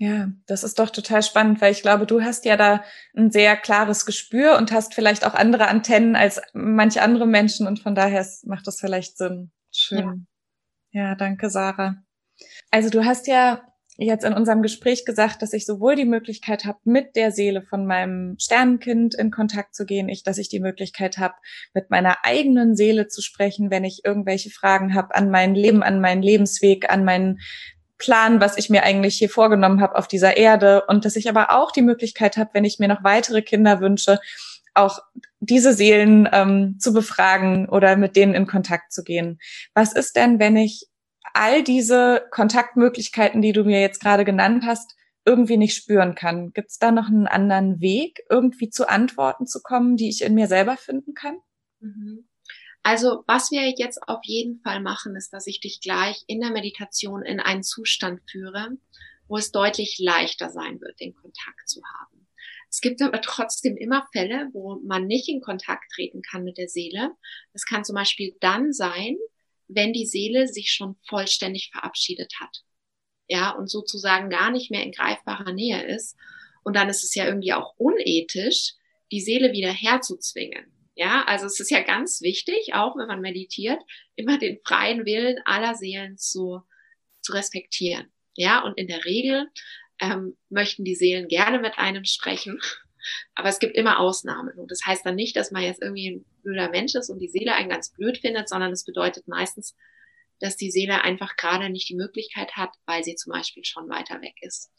Ja, 0.00 0.28
das 0.46 0.62
ist 0.62 0.78
doch 0.78 0.90
total 0.90 1.24
spannend, 1.24 1.60
weil 1.60 1.72
ich 1.72 1.82
glaube, 1.82 2.06
du 2.06 2.22
hast 2.22 2.44
ja 2.44 2.56
da 2.56 2.84
ein 3.16 3.32
sehr 3.32 3.56
klares 3.56 4.06
Gespür 4.06 4.56
und 4.56 4.70
hast 4.70 4.94
vielleicht 4.94 5.26
auch 5.26 5.34
andere 5.34 5.66
Antennen 5.66 6.14
als 6.14 6.40
manche 6.52 7.02
andere 7.02 7.26
Menschen 7.26 7.66
und 7.66 7.80
von 7.80 7.96
daher 7.96 8.24
macht 8.44 8.68
das 8.68 8.78
vielleicht 8.78 9.18
Sinn. 9.18 9.50
Schön. 9.72 10.28
Ja, 10.92 11.08
ja 11.08 11.14
danke, 11.16 11.50
Sarah. 11.50 11.96
Also 12.70 12.90
du 12.90 13.04
hast 13.04 13.26
ja 13.26 13.60
jetzt 14.06 14.24
in 14.24 14.32
unserem 14.32 14.62
Gespräch 14.62 15.04
gesagt, 15.04 15.42
dass 15.42 15.52
ich 15.52 15.66
sowohl 15.66 15.96
die 15.96 16.04
Möglichkeit 16.04 16.64
habe, 16.64 16.78
mit 16.84 17.16
der 17.16 17.32
Seele 17.32 17.62
von 17.62 17.84
meinem 17.84 18.36
Sternenkind 18.38 19.14
in 19.16 19.32
Kontakt 19.32 19.74
zu 19.74 19.84
gehen, 19.84 20.08
ich, 20.08 20.22
dass 20.22 20.38
ich 20.38 20.48
die 20.48 20.60
Möglichkeit 20.60 21.18
habe, 21.18 21.34
mit 21.74 21.90
meiner 21.90 22.18
eigenen 22.22 22.76
Seele 22.76 23.08
zu 23.08 23.22
sprechen, 23.22 23.70
wenn 23.70 23.84
ich 23.84 24.02
irgendwelche 24.04 24.50
Fragen 24.50 24.94
habe 24.94 25.14
an 25.14 25.30
mein 25.30 25.54
Leben, 25.54 25.82
an 25.82 26.00
meinen 26.00 26.22
Lebensweg, 26.22 26.90
an 26.90 27.04
meinen 27.04 27.40
Plan, 27.98 28.40
was 28.40 28.56
ich 28.56 28.70
mir 28.70 28.84
eigentlich 28.84 29.16
hier 29.16 29.28
vorgenommen 29.28 29.80
habe 29.80 29.96
auf 29.96 30.06
dieser 30.06 30.36
Erde 30.36 30.84
und 30.86 31.04
dass 31.04 31.16
ich 31.16 31.28
aber 31.28 31.50
auch 31.50 31.72
die 31.72 31.82
Möglichkeit 31.82 32.36
habe, 32.36 32.50
wenn 32.52 32.64
ich 32.64 32.78
mir 32.78 32.86
noch 32.86 33.02
weitere 33.02 33.42
Kinder 33.42 33.80
wünsche, 33.80 34.20
auch 34.74 35.00
diese 35.40 35.72
Seelen 35.72 36.28
ähm, 36.32 36.76
zu 36.78 36.92
befragen 36.92 37.68
oder 37.68 37.96
mit 37.96 38.14
denen 38.14 38.34
in 38.34 38.46
Kontakt 38.46 38.92
zu 38.92 39.02
gehen. 39.02 39.40
Was 39.74 39.92
ist 39.92 40.14
denn, 40.14 40.38
wenn 40.38 40.56
ich 40.56 40.86
all 41.34 41.62
diese 41.62 42.26
Kontaktmöglichkeiten, 42.30 43.42
die 43.42 43.52
du 43.52 43.64
mir 43.64 43.80
jetzt 43.80 44.00
gerade 44.00 44.24
genannt 44.24 44.64
hast, 44.66 44.94
irgendwie 45.24 45.56
nicht 45.58 45.76
spüren 45.76 46.14
kann. 46.14 46.52
Gibt 46.52 46.70
es 46.70 46.78
da 46.78 46.90
noch 46.90 47.08
einen 47.08 47.26
anderen 47.26 47.80
Weg, 47.80 48.20
irgendwie 48.30 48.70
zu 48.70 48.88
Antworten 48.88 49.46
zu 49.46 49.60
kommen, 49.62 49.96
die 49.96 50.08
ich 50.08 50.22
in 50.22 50.34
mir 50.34 50.46
selber 50.46 50.76
finden 50.76 51.14
kann? 51.14 51.38
Mhm. 51.80 52.28
Also 52.82 53.24
was 53.26 53.50
wir 53.50 53.68
jetzt 53.76 54.00
auf 54.08 54.20
jeden 54.22 54.60
Fall 54.60 54.80
machen, 54.80 55.16
ist, 55.16 55.32
dass 55.32 55.46
ich 55.46 55.60
dich 55.60 55.80
gleich 55.82 56.24
in 56.26 56.40
der 56.40 56.50
Meditation 56.50 57.22
in 57.22 57.40
einen 57.40 57.62
Zustand 57.62 58.22
führe, 58.30 58.70
wo 59.26 59.36
es 59.36 59.52
deutlich 59.52 59.98
leichter 59.98 60.48
sein 60.48 60.80
wird, 60.80 60.98
den 61.00 61.14
Kontakt 61.14 61.68
zu 61.68 61.82
haben. 61.84 62.26
Es 62.70 62.80
gibt 62.80 63.02
aber 63.02 63.20
trotzdem 63.20 63.76
immer 63.76 64.06
Fälle, 64.12 64.48
wo 64.52 64.80
man 64.84 65.06
nicht 65.06 65.28
in 65.28 65.40
Kontakt 65.40 65.92
treten 65.92 66.22
kann 66.22 66.44
mit 66.44 66.58
der 66.58 66.68
Seele. 66.68 67.12
Das 67.52 67.64
kann 67.64 67.84
zum 67.84 67.94
Beispiel 67.94 68.34
dann 68.40 68.72
sein, 68.72 69.16
wenn 69.68 69.92
die 69.92 70.06
Seele 70.06 70.48
sich 70.48 70.72
schon 70.72 70.96
vollständig 71.06 71.70
verabschiedet 71.72 72.34
hat. 72.40 72.64
Ja, 73.28 73.50
und 73.50 73.68
sozusagen 73.70 74.30
gar 74.30 74.50
nicht 74.50 74.70
mehr 74.70 74.82
in 74.82 74.92
greifbarer 74.92 75.52
Nähe 75.52 75.84
ist. 75.86 76.16
Und 76.64 76.74
dann 76.74 76.88
ist 76.88 77.04
es 77.04 77.14
ja 77.14 77.26
irgendwie 77.26 77.52
auch 77.52 77.74
unethisch, 77.76 78.74
die 79.12 79.20
Seele 79.20 79.52
wieder 79.52 79.70
herzuzwingen. 79.70 80.72
Ja, 80.94 81.24
also 81.26 81.46
es 81.46 81.60
ist 81.60 81.70
ja 81.70 81.82
ganz 81.82 82.22
wichtig, 82.22 82.74
auch 82.74 82.96
wenn 82.96 83.06
man 83.06 83.20
meditiert, 83.20 83.80
immer 84.16 84.38
den 84.38 84.58
freien 84.64 85.06
Willen 85.06 85.38
aller 85.44 85.74
Seelen 85.76 86.18
zu, 86.18 86.60
zu 87.20 87.32
respektieren. 87.32 88.10
Ja, 88.34 88.64
und 88.64 88.76
in 88.78 88.88
der 88.88 89.04
Regel 89.04 89.48
ähm, 90.00 90.36
möchten 90.48 90.84
die 90.84 90.94
Seelen 90.94 91.28
gerne 91.28 91.60
mit 91.60 91.78
einem 91.78 92.04
sprechen. 92.04 92.60
Aber 93.34 93.48
es 93.48 93.58
gibt 93.58 93.76
immer 93.76 94.00
Ausnahmen. 94.00 94.58
Und 94.58 94.70
das 94.70 94.80
heißt 94.84 95.04
dann 95.04 95.14
nicht, 95.14 95.36
dass 95.36 95.50
man 95.50 95.62
jetzt 95.62 95.82
irgendwie 95.82 96.10
ein 96.10 96.24
blöder 96.42 96.70
Mensch 96.70 96.94
ist 96.94 97.10
und 97.10 97.18
die 97.18 97.28
Seele 97.28 97.54
einen 97.54 97.70
ganz 97.70 97.92
blöd 97.92 98.18
findet, 98.18 98.48
sondern 98.48 98.72
es 98.72 98.84
bedeutet 98.84 99.28
meistens, 99.28 99.74
dass 100.40 100.56
die 100.56 100.70
Seele 100.70 101.02
einfach 101.02 101.36
gerade 101.36 101.70
nicht 101.70 101.88
die 101.88 101.96
Möglichkeit 101.96 102.56
hat, 102.56 102.70
weil 102.86 103.02
sie 103.04 103.16
zum 103.16 103.32
Beispiel 103.32 103.64
schon 103.64 103.88
weiter 103.88 104.20
weg 104.20 104.36
ist. 104.40 104.70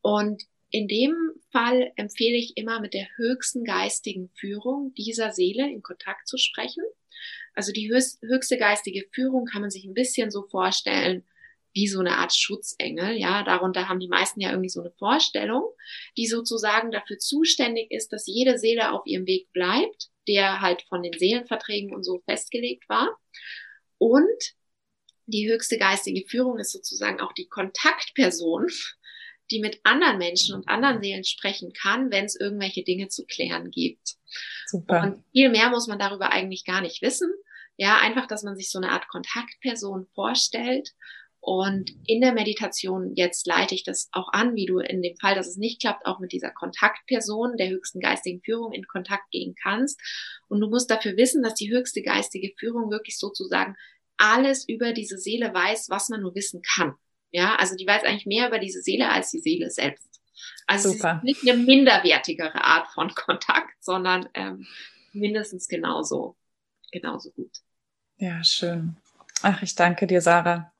Und 0.00 0.42
in 0.70 0.86
dem 0.86 1.14
Fall 1.50 1.92
empfehle 1.96 2.36
ich 2.36 2.56
immer 2.56 2.80
mit 2.80 2.94
der 2.94 3.08
höchsten 3.16 3.64
geistigen 3.64 4.30
Führung 4.34 4.92
dieser 4.94 5.32
Seele 5.32 5.70
in 5.70 5.82
Kontakt 5.82 6.28
zu 6.28 6.36
sprechen. 6.36 6.84
Also 7.54 7.72
die 7.72 7.90
höchste 7.90 8.58
geistige 8.58 9.06
Führung 9.12 9.46
kann 9.46 9.62
man 9.62 9.70
sich 9.70 9.84
ein 9.84 9.94
bisschen 9.94 10.30
so 10.30 10.42
vorstellen 10.42 11.24
wie 11.78 11.86
so 11.86 12.00
eine 12.00 12.16
Art 12.16 12.34
Schutzengel. 12.34 13.16
Ja, 13.16 13.44
darunter 13.44 13.88
haben 13.88 14.00
die 14.00 14.08
meisten 14.08 14.40
ja 14.40 14.50
irgendwie 14.50 14.68
so 14.68 14.80
eine 14.80 14.90
Vorstellung, 14.98 15.62
die 16.16 16.26
sozusagen 16.26 16.90
dafür 16.90 17.18
zuständig 17.18 17.92
ist, 17.92 18.12
dass 18.12 18.26
jede 18.26 18.58
Seele 18.58 18.90
auf 18.90 19.02
ihrem 19.06 19.26
Weg 19.26 19.52
bleibt, 19.52 20.08
der 20.26 20.60
halt 20.60 20.82
von 20.88 21.04
den 21.04 21.16
Seelenverträgen 21.16 21.94
und 21.94 22.02
so 22.02 22.20
festgelegt 22.28 22.88
war. 22.88 23.16
Und 23.98 24.54
die 25.26 25.48
höchste 25.48 25.78
geistige 25.78 26.26
Führung 26.28 26.58
ist 26.58 26.72
sozusagen 26.72 27.20
auch 27.20 27.32
die 27.32 27.46
Kontaktperson 27.46 28.66
die 29.50 29.60
mit 29.60 29.80
anderen 29.84 30.18
Menschen 30.18 30.54
und 30.54 30.68
anderen 30.68 31.00
Seelen 31.00 31.24
sprechen 31.24 31.72
kann, 31.72 32.10
wenn 32.10 32.26
es 32.26 32.38
irgendwelche 32.38 32.84
Dinge 32.84 33.08
zu 33.08 33.24
klären 33.24 33.70
gibt. 33.70 34.16
Super. 34.66 35.02
Und 35.02 35.24
viel 35.32 35.48
mehr 35.48 35.70
muss 35.70 35.86
man 35.86 35.98
darüber 35.98 36.32
eigentlich 36.32 36.64
gar 36.64 36.80
nicht 36.80 37.00
wissen. 37.00 37.32
Ja, 37.76 37.98
einfach, 37.98 38.26
dass 38.26 38.42
man 38.42 38.56
sich 38.56 38.70
so 38.70 38.78
eine 38.78 38.90
Art 38.90 39.08
Kontaktperson 39.08 40.06
vorstellt. 40.14 40.90
Und 41.48 41.92
in 42.04 42.20
der 42.20 42.34
Meditation, 42.34 43.14
jetzt 43.14 43.46
leite 43.46 43.74
ich 43.74 43.82
das 43.82 44.10
auch 44.12 44.30
an, 44.34 44.54
wie 44.54 44.66
du 44.66 44.80
in 44.80 45.00
dem 45.00 45.16
Fall, 45.16 45.34
dass 45.34 45.46
es 45.46 45.56
nicht 45.56 45.80
klappt, 45.80 46.04
auch 46.04 46.18
mit 46.18 46.32
dieser 46.32 46.50
Kontaktperson 46.50 47.56
der 47.56 47.70
höchsten 47.70 48.00
geistigen 48.00 48.42
Führung 48.42 48.74
in 48.74 48.86
Kontakt 48.86 49.30
gehen 49.30 49.54
kannst. 49.62 49.98
Und 50.48 50.60
du 50.60 50.68
musst 50.68 50.90
dafür 50.90 51.16
wissen, 51.16 51.42
dass 51.42 51.54
die 51.54 51.72
höchste 51.72 52.02
geistige 52.02 52.52
Führung 52.58 52.90
wirklich 52.90 53.18
sozusagen 53.18 53.76
alles 54.18 54.68
über 54.68 54.92
diese 54.92 55.16
Seele 55.16 55.54
weiß, 55.54 55.88
was 55.88 56.10
man 56.10 56.20
nur 56.20 56.34
wissen 56.34 56.60
kann. 56.60 56.96
Ja, 57.30 57.56
also 57.56 57.76
die 57.76 57.86
weiß 57.86 58.04
eigentlich 58.04 58.26
mehr 58.26 58.48
über 58.48 58.58
diese 58.58 58.82
Seele 58.82 59.08
als 59.08 59.30
die 59.30 59.40
Seele 59.40 59.70
selbst. 59.70 60.20
Also 60.66 60.90
Super. 60.90 61.12
es 61.12 61.16
ist 61.16 61.44
nicht 61.44 61.50
eine 61.50 61.62
minderwertigere 61.62 62.62
Art 62.62 62.88
von 62.88 63.08
Kontakt, 63.14 63.72
sondern 63.82 64.28
ähm, 64.34 64.66
mindestens 65.14 65.66
genauso, 65.66 66.36
genauso 66.92 67.30
gut. 67.30 67.56
Ja, 68.18 68.44
schön. 68.44 68.98
Ach, 69.40 69.62
ich 69.62 69.74
danke 69.74 70.06
dir, 70.06 70.20
Sarah. 70.20 70.74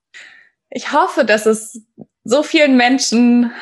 Ich 0.71 0.93
hoffe, 0.93 1.25
dass 1.25 1.47
es 1.47 1.83
so 2.25 2.43
vielen 2.43 2.77
Menschen 2.77 3.53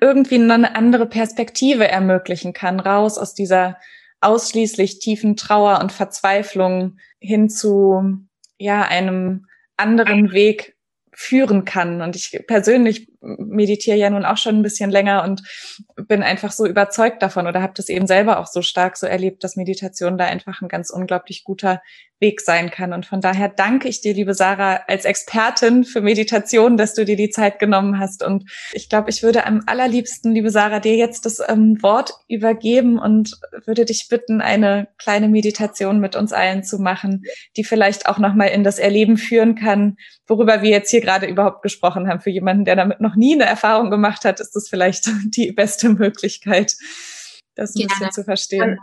irgendwie 0.00 0.36
eine 0.36 0.74
andere 0.74 1.06
Perspektive 1.06 1.88
ermöglichen 1.88 2.52
kann, 2.52 2.80
raus 2.80 3.18
aus 3.18 3.34
dieser 3.34 3.78
ausschließlich 4.20 4.98
tiefen 4.98 5.36
Trauer 5.36 5.80
und 5.80 5.92
Verzweiflung 5.92 6.98
hin 7.20 7.48
zu 7.48 8.18
ja 8.58 8.82
einem 8.82 9.46
anderen 9.76 10.32
Weg 10.32 10.76
führen 11.12 11.64
kann. 11.64 12.02
Und 12.02 12.16
ich 12.16 12.38
persönlich 12.46 13.08
meditiere 13.20 13.96
ja 13.96 14.10
nun 14.10 14.24
auch 14.24 14.36
schon 14.36 14.56
ein 14.56 14.62
bisschen 14.62 14.90
länger 14.90 15.24
und 15.24 15.42
bin 15.96 16.22
einfach 16.22 16.52
so 16.52 16.66
überzeugt 16.66 17.22
davon 17.22 17.46
oder 17.46 17.62
habe 17.62 17.74
das 17.76 17.88
eben 17.88 18.06
selber 18.06 18.38
auch 18.38 18.46
so 18.46 18.62
stark 18.62 18.96
so 18.96 19.06
erlebt, 19.06 19.44
dass 19.44 19.56
Meditation 19.56 20.18
da 20.18 20.26
einfach 20.26 20.62
ein 20.62 20.68
ganz 20.68 20.90
unglaublich 20.90 21.44
guter 21.44 21.80
Weg 22.18 22.40
sein 22.40 22.70
kann. 22.70 22.94
Und 22.94 23.04
von 23.04 23.20
daher 23.20 23.48
danke 23.48 23.88
ich 23.88 24.00
dir, 24.00 24.14
liebe 24.14 24.32
Sarah, 24.32 24.80
als 24.88 25.04
Expertin 25.04 25.84
für 25.84 26.00
Meditation, 26.00 26.78
dass 26.78 26.94
du 26.94 27.04
dir 27.04 27.16
die 27.16 27.28
Zeit 27.28 27.58
genommen 27.58 27.98
hast. 27.98 28.22
Und 28.22 28.50
ich 28.72 28.88
glaube, 28.88 29.10
ich 29.10 29.22
würde 29.22 29.44
am 29.44 29.62
allerliebsten, 29.66 30.32
liebe 30.32 30.50
Sarah, 30.50 30.80
dir 30.80 30.96
jetzt 30.96 31.26
das 31.26 31.42
ähm, 31.46 31.76
Wort 31.82 32.14
übergeben 32.26 32.98
und 32.98 33.38
würde 33.66 33.84
dich 33.84 34.08
bitten, 34.08 34.40
eine 34.40 34.88
kleine 34.96 35.28
Meditation 35.28 36.00
mit 36.00 36.16
uns 36.16 36.32
allen 36.32 36.64
zu 36.64 36.78
machen, 36.78 37.24
die 37.56 37.64
vielleicht 37.64 38.08
auch 38.08 38.18
nochmal 38.18 38.48
in 38.48 38.64
das 38.64 38.78
Erleben 38.78 39.18
führen 39.18 39.54
kann, 39.54 39.98
worüber 40.26 40.62
wir 40.62 40.70
jetzt 40.70 40.90
hier 40.90 41.02
gerade 41.02 41.26
überhaupt 41.26 41.60
gesprochen 41.62 42.08
haben. 42.08 42.20
Für 42.20 42.30
jemanden, 42.30 42.64
der 42.64 42.76
damit 42.76 43.00
noch 43.06 43.16
nie 43.16 43.34
eine 43.34 43.44
Erfahrung 43.44 43.90
gemacht 43.90 44.24
hat, 44.24 44.40
ist 44.40 44.52
das 44.52 44.68
vielleicht 44.68 45.06
die 45.36 45.52
beste 45.52 45.88
Möglichkeit, 45.88 46.74
das 47.54 47.74
ein 47.74 47.80
Gerne. 47.80 47.88
bisschen 47.88 48.12
zu 48.12 48.24
verstehen. 48.24 48.78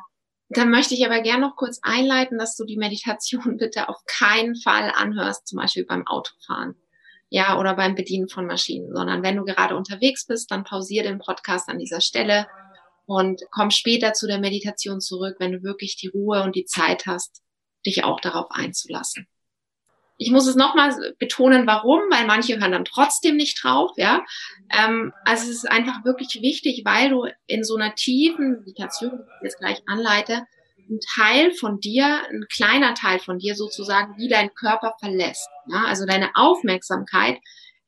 Dann 0.50 0.70
möchte 0.70 0.94
ich 0.94 1.06
aber 1.06 1.22
gerne 1.22 1.48
noch 1.48 1.56
kurz 1.56 1.80
einleiten, 1.82 2.38
dass 2.38 2.56
du 2.56 2.66
die 2.66 2.78
Meditation 2.78 3.58
bitte 3.58 3.90
auf 3.90 3.98
keinen 4.06 4.56
Fall 4.56 4.92
anhörst, 4.96 5.48
zum 5.48 5.60
Beispiel 5.60 5.86
beim 5.86 6.06
Autofahren. 6.08 6.76
Ja, 7.30 7.60
oder 7.60 7.76
beim 7.76 7.96
Bedienen 7.96 8.30
von 8.30 8.46
Maschinen, 8.46 8.94
sondern 8.94 9.24
wenn 9.24 9.38
du 9.38 9.44
gerade 9.44 9.76
unterwegs 9.76 10.28
bist, 10.28 10.52
dann 10.52 10.64
pausiere 10.64 11.08
den 11.08 11.18
Podcast 11.18 11.68
an 11.68 11.80
dieser 11.80 12.00
Stelle 12.00 12.46
und 13.06 13.42
komm 13.50 13.72
später 13.72 14.14
zu 14.14 14.28
der 14.28 14.38
Meditation 14.38 15.02
zurück, 15.02 15.38
wenn 15.40 15.52
du 15.52 15.64
wirklich 15.64 15.98
die 15.98 16.10
Ruhe 16.10 16.44
und 16.44 16.56
die 16.56 16.66
Zeit 16.66 17.08
hast, 17.08 17.42
dich 17.88 18.04
auch 18.04 18.20
darauf 18.22 18.52
einzulassen. 18.52 19.28
Ich 20.24 20.32
muss 20.32 20.48
es 20.48 20.56
nochmal 20.56 20.96
betonen, 21.20 21.68
warum, 21.68 22.00
weil 22.10 22.26
manche 22.26 22.60
hören 22.60 22.72
dann 22.72 22.86
trotzdem 22.86 23.36
nicht 23.36 23.64
drauf, 23.64 23.92
ja. 23.98 24.24
Ähm, 24.72 25.14
also 25.26 25.44
es 25.44 25.58
ist 25.58 25.70
einfach 25.70 26.06
wirklich 26.06 26.42
wichtig, 26.42 26.84
weil 26.86 27.10
du 27.10 27.28
in 27.46 27.64
so 27.64 27.76
einer 27.76 27.96
tiefen 27.96 28.60
Meditation, 28.60 29.12
die 29.12 29.18
ich 29.18 29.44
jetzt 29.44 29.60
gleich 29.60 29.82
anleite, 29.86 30.46
ein 30.90 31.00
Teil 31.16 31.52
von 31.52 31.80
dir, 31.80 32.22
ein 32.30 32.46
kleiner 32.52 32.94
Teil 32.94 33.20
von 33.20 33.40
dir 33.40 33.56
sozusagen, 33.56 34.16
wie 34.18 34.28
dein 34.28 34.54
Körper 34.54 34.96
verlässt. 35.00 35.50
Ja? 35.68 35.86
Also 35.88 36.06
deine 36.06 36.32
Aufmerksamkeit 36.36 37.40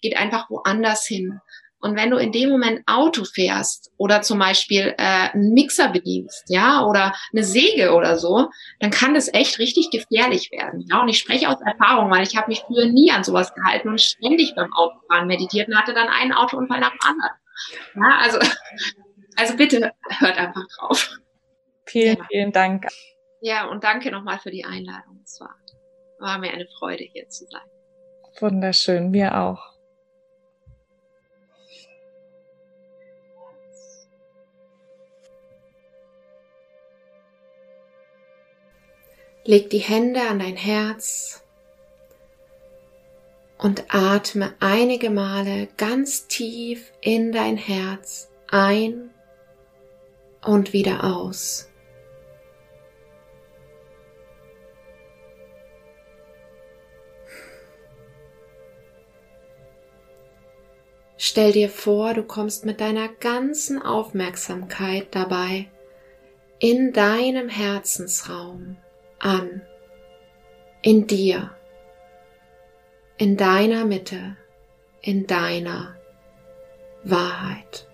geht 0.02 0.18
einfach 0.18 0.50
woanders 0.50 1.06
hin. 1.06 1.40
Und 1.80 1.96
wenn 1.96 2.10
du 2.10 2.18
in 2.18 2.32
dem 2.32 2.50
Moment 2.50 2.82
Auto 2.88 3.26
fährst 3.26 3.92
oder 3.98 4.22
zum 4.22 4.40
Beispiel 4.40 4.96
äh, 4.98 5.30
einen 5.34 5.54
Mixer 5.54 5.90
bedienst, 5.90 6.46
ja, 6.48 6.84
oder 6.86 7.14
eine 7.32 7.44
Säge 7.44 7.94
oder 7.94 8.18
so, 8.18 8.50
dann 8.80 8.90
kann 8.90 9.14
das 9.14 9.32
echt 9.34 9.60
richtig 9.60 9.92
gefährlich 9.92 10.52
werden. 10.52 10.86
Ja, 10.90 11.02
und 11.02 11.10
ich 11.10 11.20
spreche 11.20 11.50
aus 11.50 11.62
Erfahrung, 11.62 12.10
weil 12.10 12.24
ich 12.24 12.36
habe 12.36 12.48
mich 12.48 12.62
früher 12.62 12.88
nie 12.88 13.12
an 13.12 13.24
sowas 13.24 13.54
gehalten 13.54 13.90
und 13.90 14.02
ständig 14.02 14.56
beim 14.56 14.74
Autofahren 14.74 15.28
meditiert 15.28 15.68
und 15.68 15.78
hatte 15.78 15.94
dann 15.94 16.08
einen 16.08 16.34
Autounfall 16.34 16.80
nach 16.80 16.92
dem 16.92 17.00
anderen. 17.04 17.32
Ja, 17.96 18.18
also, 18.20 18.40
also 19.36 19.56
bitte 19.56 19.92
hört 20.20 20.38
einfach 20.38 20.66
drauf. 20.78 21.18
Vielen, 21.86 22.18
ja. 22.18 22.26
vielen 22.30 22.52
Dank. 22.52 22.88
Ja, 23.42 23.68
und 23.68 23.84
danke 23.84 24.12
nochmal 24.12 24.40
für 24.40 24.50
die 24.50 24.66
Einladung. 24.66 25.22
Es 25.24 25.40
war, 25.40 25.56
war 26.20 26.40
mir 26.40 26.52
eine 26.52 26.66
Freude, 26.80 27.04
hier 27.04 27.28
zu 27.30 27.46
sein. 27.46 27.62
Wunderschön, 28.40 29.12
mir 29.12 29.38
auch. 29.38 29.75
Leg 39.48 39.70
die 39.70 39.78
Hände 39.78 40.22
an 40.22 40.40
dein 40.40 40.56
Herz 40.56 41.44
und 43.60 43.86
atme 43.90 44.56
einige 44.60 45.12
Male 45.12 45.68
ganz 45.78 46.28
tief 46.28 46.92
in 47.00 47.32
dein 47.32 47.56
Herz 47.56 48.32
ein 48.50 49.12
und 50.44 50.74
wieder 50.74 51.04
aus. 51.04 51.70
Stell 61.18 61.52
dir 61.52 61.70
vor, 61.70 62.16
du 62.16 62.24
kommst 62.24 62.66
mit 62.66 62.82
deiner 62.82 63.10
ganzen 63.10 63.80
Aufmerksamkeit 63.80 65.10
dabei 65.12 65.70
in 66.58 66.94
deinem 66.94 67.48
Herzensraum 67.48 68.78
an, 69.26 69.64
in 70.84 71.08
dir, 71.08 71.50
in 73.18 73.38
deiner 73.38 73.84
Mitte, 73.86 74.38
in 75.02 75.26
deiner 75.26 75.96
Wahrheit. 77.04 77.88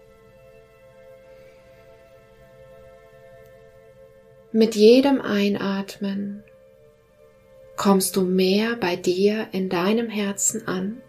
Mit 4.51 4.75
jedem 4.75 5.21
Einatmen 5.21 6.43
kommst 7.77 8.17
du 8.17 8.23
mehr 8.23 8.75
bei 8.75 8.97
dir 8.97 9.47
in 9.53 9.69
deinem 9.69 10.09
Herzen 10.09 10.67
an. 10.67 11.01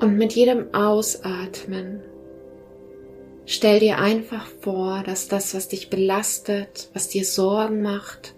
Und 0.00 0.16
mit 0.16 0.32
jedem 0.34 0.72
Ausatmen 0.72 2.04
Stell 3.58 3.80
dir 3.80 3.98
einfach 3.98 4.46
vor, 4.60 5.02
dass 5.02 5.26
das, 5.26 5.52
was 5.52 5.66
dich 5.66 5.90
belastet, 5.90 6.90
was 6.92 7.08
dir 7.08 7.24
Sorgen 7.24 7.82
macht, 7.82 8.36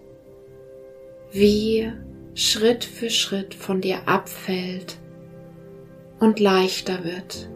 wie 1.31 1.93
Schritt 2.33 2.83
für 2.83 3.11
Schritt 3.11 3.53
von 3.53 3.81
dir 3.81 4.07
abfällt 4.07 4.97
und 6.19 6.39
leichter 6.39 7.03
wird. 7.03 7.51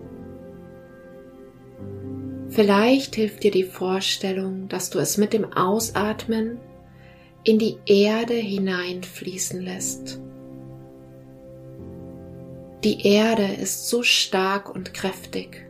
Vielleicht 2.49 3.15
hilft 3.15 3.41
dir 3.41 3.49
die 3.49 3.63
Vorstellung, 3.63 4.67
dass 4.67 4.91
du 4.91 4.99
es 4.99 5.17
mit 5.17 5.33
dem 5.33 5.51
Ausatmen 5.51 6.59
in 7.43 7.57
die 7.57 7.77
Erde 7.87 8.35
hineinfließen 8.35 9.59
lässt. 9.59 10.21
Die 12.83 13.07
Erde 13.07 13.55
ist 13.59 13.89
so 13.89 14.03
stark 14.03 14.69
und 14.69 14.93
kräftig. 14.93 15.64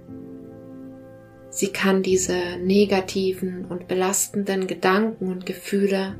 Sie 1.55 1.69
kann 1.69 2.03
diese 2.03 2.57
negativen 2.61 3.63
und 3.63 3.87
belastenden 3.87 4.67
Gedanken 4.67 5.31
und 5.31 5.45
Gefühle 5.45 6.13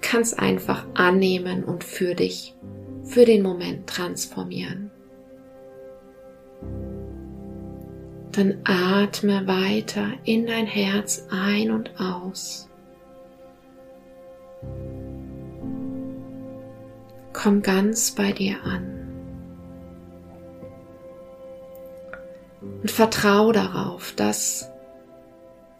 ganz 0.00 0.32
einfach 0.32 0.86
annehmen 0.94 1.62
und 1.62 1.84
für 1.84 2.14
dich, 2.14 2.56
für 3.04 3.26
den 3.26 3.42
Moment 3.42 3.86
transformieren. 3.86 4.90
Dann 8.32 8.60
atme 8.64 9.46
weiter 9.46 10.14
in 10.24 10.46
dein 10.46 10.64
Herz 10.64 11.26
ein 11.30 11.70
und 11.70 12.00
aus. 12.00 12.70
Komm 17.34 17.60
ganz 17.60 18.12
bei 18.12 18.32
dir 18.32 18.56
an. 18.64 18.97
Und 22.82 22.90
vertrau 22.90 23.52
darauf, 23.52 24.12
dass 24.14 24.70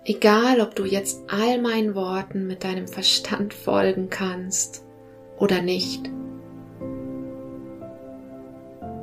egal 0.05 0.61
ob 0.61 0.75
du 0.75 0.85
jetzt 0.85 1.21
all 1.29 1.61
meinen 1.61 1.95
Worten 1.95 2.47
mit 2.47 2.65
deinem 2.65 2.89
Verstand 2.89 3.55
folgen 3.55 4.11
kannst 4.11 4.85
oder 5.39 5.63
nicht, 5.63 6.11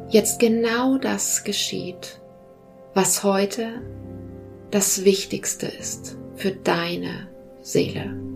jetzt 0.09 0.39
genau 0.39 0.97
das 0.97 1.43
geschieht, 1.43 2.19
was 2.93 3.23
heute 3.23 3.81
das 4.71 5.05
Wichtigste 5.05 5.67
ist 5.67 6.17
für 6.35 6.51
deine 6.51 7.29
Seele. 7.61 8.34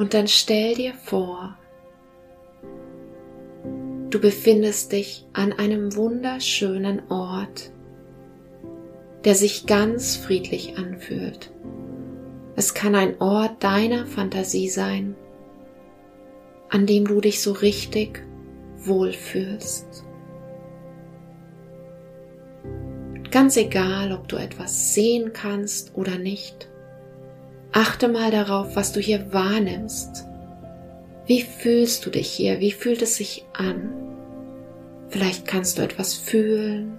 Und 0.00 0.14
dann 0.14 0.28
stell 0.28 0.76
dir 0.76 0.94
vor, 0.94 1.58
du 4.08 4.18
befindest 4.18 4.92
dich 4.92 5.26
an 5.34 5.52
einem 5.52 5.94
wunderschönen 5.94 7.02
Ort, 7.10 7.70
der 9.26 9.34
sich 9.34 9.66
ganz 9.66 10.16
friedlich 10.16 10.78
anfühlt. 10.78 11.52
Es 12.56 12.72
kann 12.72 12.94
ein 12.94 13.20
Ort 13.20 13.62
deiner 13.62 14.06
Fantasie 14.06 14.70
sein, 14.70 15.16
an 16.70 16.86
dem 16.86 17.06
du 17.06 17.20
dich 17.20 17.42
so 17.42 17.52
richtig 17.52 18.24
wohlfühlst. 18.78 20.06
Ganz 23.30 23.54
egal, 23.58 24.12
ob 24.12 24.28
du 24.28 24.36
etwas 24.36 24.94
sehen 24.94 25.34
kannst 25.34 25.94
oder 25.94 26.16
nicht. 26.16 26.69
Achte 27.72 28.08
mal 28.08 28.30
darauf, 28.30 28.74
was 28.74 28.92
du 28.92 29.00
hier 29.00 29.32
wahrnimmst. 29.32 30.26
Wie 31.26 31.42
fühlst 31.42 32.04
du 32.04 32.10
dich 32.10 32.28
hier? 32.30 32.58
Wie 32.58 32.72
fühlt 32.72 33.02
es 33.02 33.16
sich 33.16 33.44
an? 33.52 33.92
Vielleicht 35.08 35.46
kannst 35.46 35.78
du 35.78 35.82
etwas 35.82 36.14
fühlen, 36.14 36.98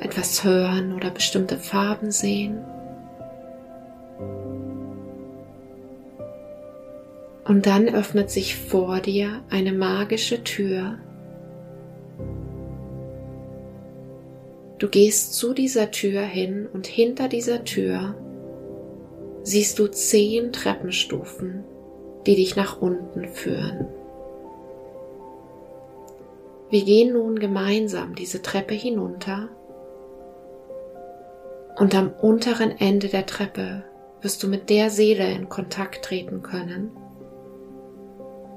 etwas 0.00 0.42
hören 0.42 0.92
oder 0.94 1.10
bestimmte 1.10 1.58
Farben 1.58 2.10
sehen. 2.10 2.64
Und 7.44 7.66
dann 7.66 7.88
öffnet 7.88 8.30
sich 8.30 8.56
vor 8.56 9.00
dir 9.00 9.42
eine 9.50 9.72
magische 9.72 10.42
Tür. 10.42 10.98
Du 14.78 14.88
gehst 14.88 15.34
zu 15.34 15.54
dieser 15.54 15.90
Tür 15.90 16.20
hin 16.20 16.68
und 16.70 16.86
hinter 16.86 17.28
dieser 17.28 17.64
Tür 17.64 18.14
siehst 19.42 19.78
du 19.78 19.86
zehn 19.86 20.52
Treppenstufen, 20.52 21.64
die 22.26 22.36
dich 22.36 22.56
nach 22.56 22.80
unten 22.80 23.28
führen. 23.28 23.86
Wir 26.68 26.84
gehen 26.84 27.12
nun 27.12 27.38
gemeinsam 27.38 28.14
diese 28.14 28.42
Treppe 28.42 28.74
hinunter 28.74 29.48
und 31.78 31.94
am 31.94 32.10
unteren 32.20 32.72
Ende 32.78 33.08
der 33.08 33.24
Treppe 33.24 33.84
wirst 34.20 34.42
du 34.42 34.48
mit 34.48 34.68
der 34.68 34.90
Seele 34.90 35.30
in 35.30 35.48
Kontakt 35.48 36.04
treten 36.04 36.42
können, 36.42 36.90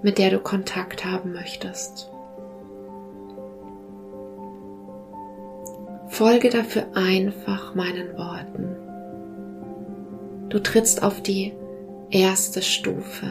mit 0.02 0.18
der 0.18 0.32
du 0.32 0.40
Kontakt 0.40 1.06
haben 1.06 1.32
möchtest. 1.32 2.09
Folge 6.10 6.50
dafür 6.50 6.88
einfach 6.96 7.76
meinen 7.76 8.18
Worten. 8.18 8.76
Du 10.50 10.60
trittst 10.60 11.04
auf 11.04 11.22
die 11.22 11.54
erste 12.10 12.62
Stufe 12.62 13.28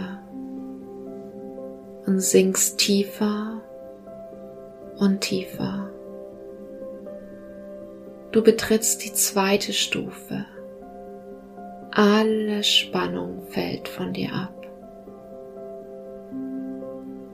und 2.06 2.20
sinkst 2.20 2.78
tiefer 2.78 3.60
und 4.98 5.20
tiefer. 5.20 5.90
Du 8.30 8.42
betrittst 8.42 9.04
die 9.04 9.12
zweite 9.12 9.72
Stufe. 9.72 10.44
Alle 11.90 12.62
Spannung 12.62 13.42
fällt 13.48 13.88
von 13.88 14.12
dir 14.12 14.32
ab. 14.32 14.54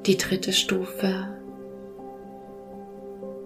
Die 0.07 0.17
dritte 0.17 0.53
Stufe. 0.53 1.34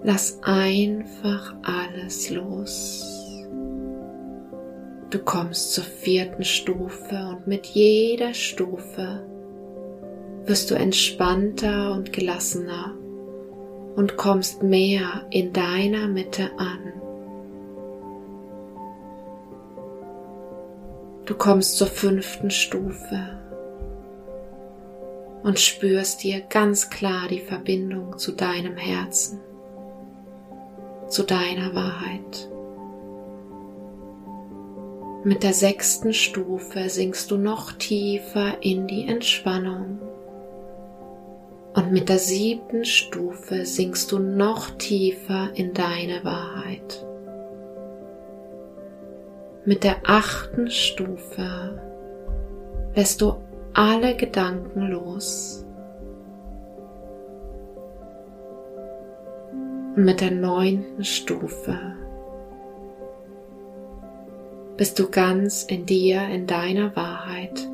Lass 0.02 0.38
einfach 0.42 1.54
alles 1.62 2.30
los. 2.30 3.04
Du 5.10 5.18
kommst 5.18 5.72
zur 5.72 5.84
vierten 5.84 6.44
Stufe 6.44 7.28
und 7.30 7.46
mit 7.46 7.66
jeder 7.66 8.34
Stufe 8.34 9.26
wirst 10.44 10.70
du 10.70 10.74
entspannter 10.74 11.92
und 11.92 12.12
gelassener 12.12 12.94
und 13.96 14.16
kommst 14.16 14.62
mehr 14.62 15.26
in 15.30 15.52
deiner 15.52 16.08
Mitte 16.08 16.50
an. 16.58 16.92
Du 21.24 21.34
kommst 21.34 21.76
zur 21.76 21.88
fünften 21.88 22.50
Stufe 22.50 23.38
und 25.42 25.58
spürst 25.58 26.22
dir 26.22 26.40
ganz 26.40 26.90
klar 26.90 27.28
die 27.28 27.40
Verbindung 27.40 28.16
zu 28.18 28.32
deinem 28.32 28.76
Herzen, 28.76 29.40
zu 31.08 31.22
deiner 31.22 31.74
Wahrheit. 31.74 32.50
Mit 35.24 35.42
der 35.42 35.52
sechsten 35.52 36.12
Stufe 36.12 36.88
sinkst 36.88 37.30
du 37.30 37.36
noch 37.36 37.72
tiefer 37.72 38.62
in 38.62 38.86
die 38.86 39.08
Entspannung. 39.08 39.98
Und 41.74 41.92
mit 41.92 42.08
der 42.08 42.18
siebten 42.18 42.84
Stufe 42.84 43.66
sinkst 43.66 44.10
du 44.12 44.18
noch 44.18 44.70
tiefer 44.78 45.50
in 45.54 45.74
deine 45.74 46.24
Wahrheit. 46.24 47.04
Mit 49.64 49.84
der 49.84 49.96
achten 50.04 50.70
Stufe 50.70 51.82
lässt 52.94 53.20
du 53.20 53.34
alle 53.74 54.16
Gedanken 54.16 54.88
los. 54.88 55.64
Mit 60.04 60.20
der 60.20 60.30
neunten 60.30 61.04
Stufe 61.04 61.76
bist 64.76 64.98
du 64.98 65.10
ganz 65.10 65.64
in 65.64 65.86
dir, 65.86 66.22
in 66.28 66.46
deiner 66.46 66.94
Wahrheit 66.94 67.68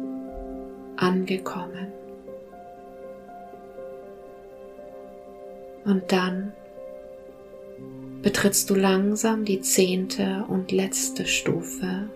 angekommen. 0.96 1.92
Und 5.84 6.10
dann 6.10 6.54
betrittst 8.22 8.70
du 8.70 8.74
langsam 8.74 9.44
die 9.44 9.60
zehnte 9.60 10.46
und 10.48 10.72
letzte 10.72 11.26
Stufe 11.26 12.08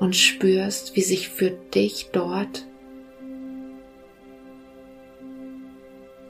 und 0.00 0.16
spürst, 0.16 0.96
wie 0.96 1.02
sich 1.02 1.28
für 1.28 1.50
dich 1.50 2.08
dort 2.10 2.66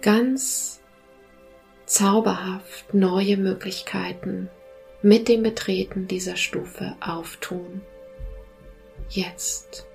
ganz 0.02 0.75
zauberhaft 1.86 2.92
neue 2.92 3.36
Möglichkeiten 3.36 4.50
mit 5.02 5.28
dem 5.28 5.42
Betreten 5.42 6.08
dieser 6.08 6.36
Stufe 6.36 6.96
auftun. 7.00 7.82
Jetzt. 9.08 9.86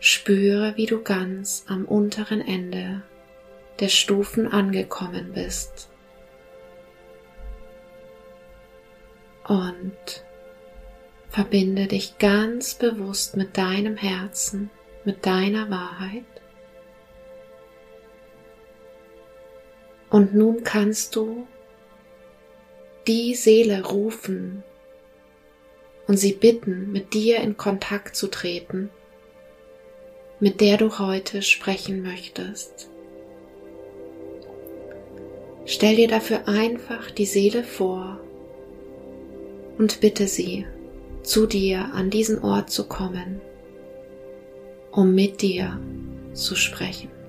Spüre, 0.00 0.76
wie 0.76 0.86
du 0.86 1.02
ganz 1.02 1.64
am 1.68 1.84
unteren 1.84 2.40
Ende 2.40 3.02
der 3.80 3.88
Stufen 3.88 4.50
angekommen 4.50 5.32
bist. 5.32 5.90
Und 9.46 10.24
verbinde 11.28 11.86
dich 11.86 12.18
ganz 12.18 12.74
bewusst 12.74 13.36
mit 13.36 13.56
deinem 13.56 13.96
Herzen, 13.96 14.70
mit 15.04 15.26
deiner 15.26 15.70
Wahrheit. 15.70 16.24
Und 20.12 20.34
nun 20.34 20.62
kannst 20.62 21.16
du 21.16 21.46
die 23.06 23.34
Seele 23.34 23.82
rufen 23.86 24.62
und 26.06 26.18
sie 26.18 26.34
bitten, 26.34 26.92
mit 26.92 27.14
dir 27.14 27.38
in 27.38 27.56
Kontakt 27.56 28.14
zu 28.14 28.26
treten, 28.26 28.90
mit 30.38 30.60
der 30.60 30.76
du 30.76 30.98
heute 30.98 31.40
sprechen 31.40 32.02
möchtest. 32.02 32.90
Stell 35.64 35.96
dir 35.96 36.08
dafür 36.08 36.46
einfach 36.46 37.10
die 37.10 37.24
Seele 37.24 37.64
vor 37.64 38.20
und 39.78 40.00
bitte 40.02 40.26
sie, 40.26 40.66
zu 41.22 41.46
dir 41.46 41.90
an 41.94 42.10
diesen 42.10 42.40
Ort 42.40 42.68
zu 42.68 42.86
kommen, 42.86 43.40
um 44.90 45.14
mit 45.14 45.40
dir 45.40 45.80
zu 46.34 46.54
sprechen. 46.54 47.21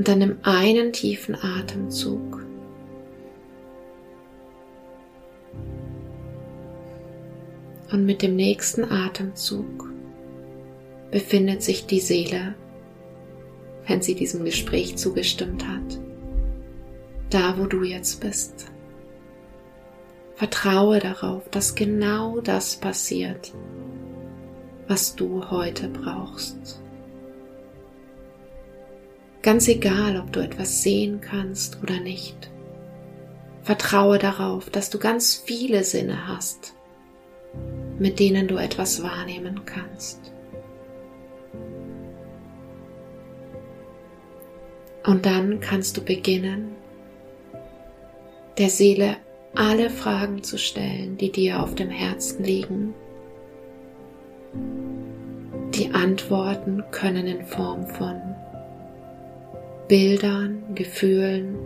Und 0.00 0.08
dann 0.08 0.20
nimm 0.20 0.38
einen 0.44 0.94
tiefen 0.94 1.34
Atemzug. 1.34 2.42
Und 7.92 8.06
mit 8.06 8.22
dem 8.22 8.34
nächsten 8.34 8.90
Atemzug 8.90 9.90
befindet 11.10 11.62
sich 11.62 11.84
die 11.84 12.00
Seele, 12.00 12.54
wenn 13.88 14.00
sie 14.00 14.14
diesem 14.14 14.42
Gespräch 14.42 14.96
zugestimmt 14.96 15.68
hat, 15.68 16.00
da 17.28 17.58
wo 17.58 17.66
du 17.66 17.82
jetzt 17.82 18.22
bist. 18.22 18.68
Vertraue 20.34 21.00
darauf, 21.00 21.46
dass 21.50 21.74
genau 21.74 22.40
das 22.40 22.76
passiert, 22.76 23.52
was 24.88 25.14
du 25.14 25.50
heute 25.50 25.90
brauchst. 25.90 26.80
Ganz 29.42 29.68
egal, 29.68 30.18
ob 30.18 30.32
du 30.32 30.40
etwas 30.40 30.82
sehen 30.82 31.20
kannst 31.22 31.82
oder 31.82 31.98
nicht. 31.98 32.50
Vertraue 33.62 34.18
darauf, 34.18 34.68
dass 34.68 34.90
du 34.90 34.98
ganz 34.98 35.34
viele 35.34 35.82
Sinne 35.84 36.28
hast, 36.28 36.74
mit 37.98 38.18
denen 38.18 38.48
du 38.48 38.56
etwas 38.56 39.02
wahrnehmen 39.02 39.62
kannst. 39.64 40.32
Und 45.06 45.24
dann 45.24 45.60
kannst 45.60 45.96
du 45.96 46.02
beginnen, 46.02 46.72
der 48.58 48.68
Seele 48.68 49.16
alle 49.54 49.88
Fragen 49.88 50.42
zu 50.42 50.58
stellen, 50.58 51.16
die 51.16 51.32
dir 51.32 51.62
auf 51.62 51.74
dem 51.74 51.88
Herzen 51.88 52.44
liegen. 52.44 52.94
Die 55.74 55.90
Antworten 55.94 56.84
können 56.90 57.26
in 57.26 57.46
Form 57.46 57.86
von 57.86 58.20
Bildern, 59.90 60.62
Gefühlen, 60.76 61.58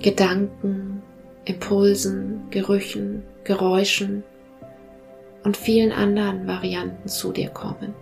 Gedanken, 0.00 1.02
Impulsen, 1.44 2.42
Gerüchen, 2.50 3.24
Geräuschen 3.42 4.22
und 5.42 5.56
vielen 5.56 5.90
anderen 5.90 6.46
Varianten 6.46 7.08
zu 7.08 7.32
dir 7.32 7.48
kommen. 7.48 7.94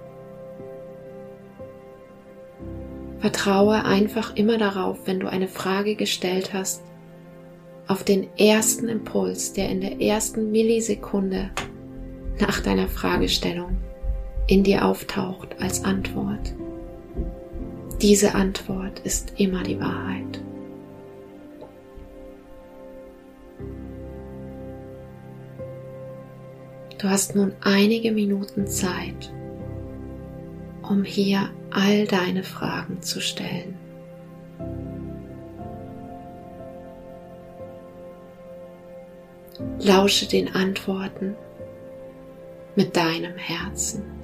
Vertraue 3.21 3.87
einfach 3.87 4.37
immer 4.37 4.59
darauf, 4.59 4.99
wenn 5.07 5.19
du 5.19 5.31
eine 5.31 5.49
Frage 5.49 5.95
gestellt 5.95 6.53
hast, 6.53 6.83
auf 7.87 8.05
den 8.05 8.29
ersten 8.37 8.91
Impuls, 8.91 9.55
der 9.55 9.71
in 9.71 9.81
der 9.81 10.03
ersten 10.03 10.51
Millisekunde 10.51 11.49
nach 12.41 12.61
deiner 12.61 12.89
Fragestellung 12.89 13.79
in 14.49 14.65
dir 14.65 14.85
auftaucht 14.85 15.57
als 15.61 15.83
Antwort. 15.83 16.53
Diese 18.03 18.35
Antwort 18.35 19.01
ist 19.05 19.33
immer 19.39 19.63
die 19.63 19.81
Wahrheit. 19.81 20.43
Du 26.99 27.09
hast 27.09 27.35
nun 27.35 27.55
einige 27.63 28.13
Minuten 28.13 28.67
Zeit, 28.67 29.33
um 30.83 31.05
hier 31.05 31.51
all 31.71 32.07
deine 32.07 32.43
Fragen 32.43 33.01
zu 33.01 33.21
stellen. 33.21 33.79
Lausche 39.79 40.27
den 40.27 40.55
Antworten 40.55 41.35
mit 42.75 42.95
deinem 42.97 43.37
Herzen. 43.37 44.16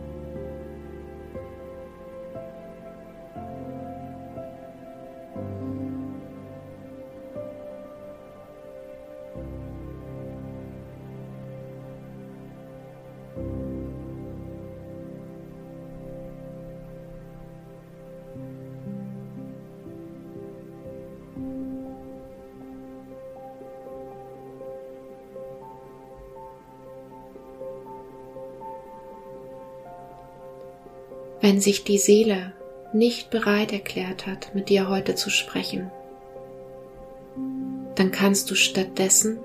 Sich 31.63 31.85
die 31.85 31.99
Seele 31.99 32.53
nicht 32.93 33.31
bereit 33.31 33.73
erklärt 33.73 34.27
hat, 34.27 34.55
mit 34.55 34.69
dir 34.69 34.89
heute 34.89 35.15
zu 35.15 35.31
sprechen, 35.31 35.91
dann 37.95 38.11
kannst 38.11 38.51
du 38.51 38.55
stattdessen 38.55 39.39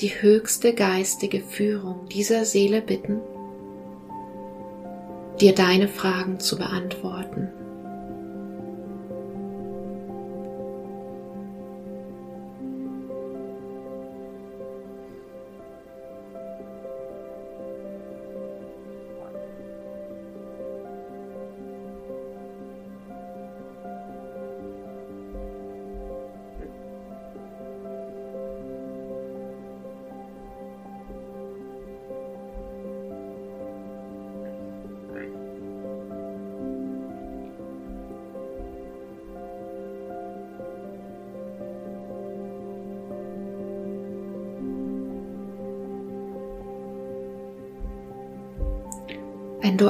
die 0.00 0.10
höchste 0.10 0.74
geistige 0.74 1.40
Führung 1.40 2.08
dieser 2.08 2.44
Seele 2.44 2.82
bitten, 2.82 3.20
dir 5.40 5.54
deine 5.54 5.88
Fragen 5.88 6.40
zu 6.40 6.56
beantworten. 6.56 7.48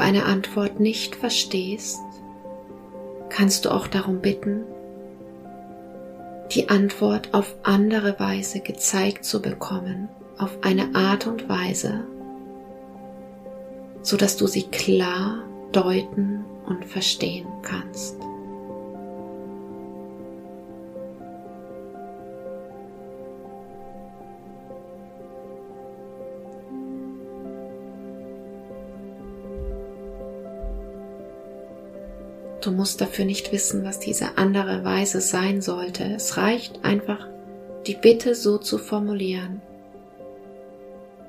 Eine 0.06 0.24
Antwort 0.24 0.78
nicht 0.78 1.16
verstehst, 1.16 2.00
kannst 3.28 3.64
du 3.64 3.70
auch 3.70 3.88
darum 3.88 4.20
bitten, 4.20 4.62
die 6.52 6.68
Antwort 6.68 7.34
auf 7.34 7.56
andere 7.64 8.20
Weise 8.20 8.60
gezeigt 8.60 9.24
zu 9.24 9.42
bekommen, 9.42 10.08
auf 10.38 10.58
eine 10.62 10.94
Art 10.94 11.26
und 11.26 11.48
Weise, 11.48 12.04
so 14.00 14.16
dass 14.16 14.36
du 14.36 14.46
sie 14.46 14.68
klar 14.68 15.42
deuten 15.72 16.44
und 16.66 16.84
verstehen 16.84 17.48
kannst. 17.62 18.16
Du 32.66 32.72
musst 32.72 33.00
dafür 33.00 33.24
nicht 33.24 33.52
wissen, 33.52 33.84
was 33.84 34.00
diese 34.00 34.38
andere 34.38 34.84
Weise 34.84 35.20
sein 35.20 35.62
sollte. 35.62 36.02
Es 36.02 36.36
reicht 36.36 36.84
einfach, 36.84 37.28
die 37.86 37.94
Bitte 37.94 38.34
so 38.34 38.58
zu 38.58 38.76
formulieren, 38.76 39.62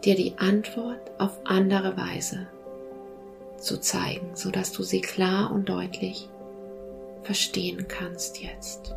dir 0.04 0.16
die 0.16 0.34
Antwort 0.40 1.12
auf 1.20 1.40
andere 1.44 1.96
Weise 1.96 2.48
zu 3.60 3.80
zeigen, 3.80 4.32
sodass 4.34 4.72
du 4.72 4.82
sie 4.82 5.02
klar 5.02 5.52
und 5.52 5.70
deutlich 5.70 6.28
verstehen 7.22 7.88
kannst 7.88 8.42
jetzt. 8.42 8.96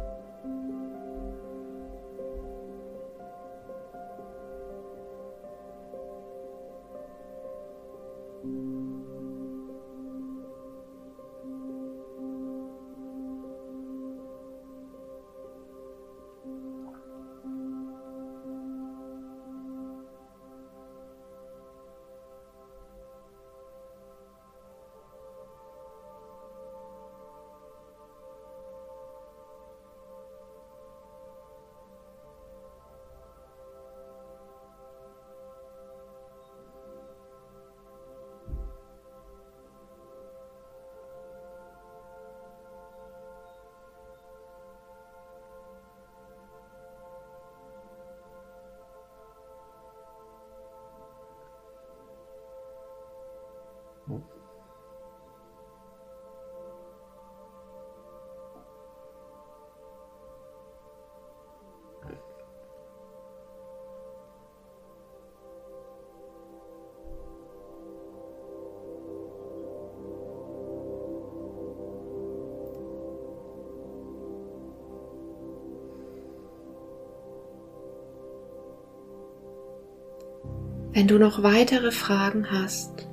Wenn 81.00 81.08
du 81.08 81.18
noch 81.18 81.42
weitere 81.42 81.92
Fragen 81.92 82.50
hast, 82.50 83.08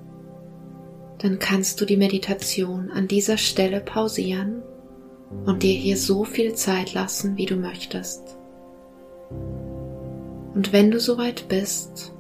dann 1.19 1.39
kannst 1.39 1.79
du 1.79 1.85
die 1.85 1.95
Meditation 1.95 2.91
an 2.91 3.07
dieser 3.07 3.38
Stelle 3.38 3.79
pausieren 3.79 4.61
und 5.45 5.63
dir 5.63 5.73
hier 5.73 5.95
so 5.95 6.25
viel 6.25 6.53
Zeit 6.53 6.93
lassen, 6.93 7.38
wie 7.38 7.45
du 7.45 7.55
möchtest. 7.55 8.38
Und 10.53 10.73
wenn 10.73 10.91
du 10.91 10.99
soweit 10.99 11.47
bist, 11.47 12.11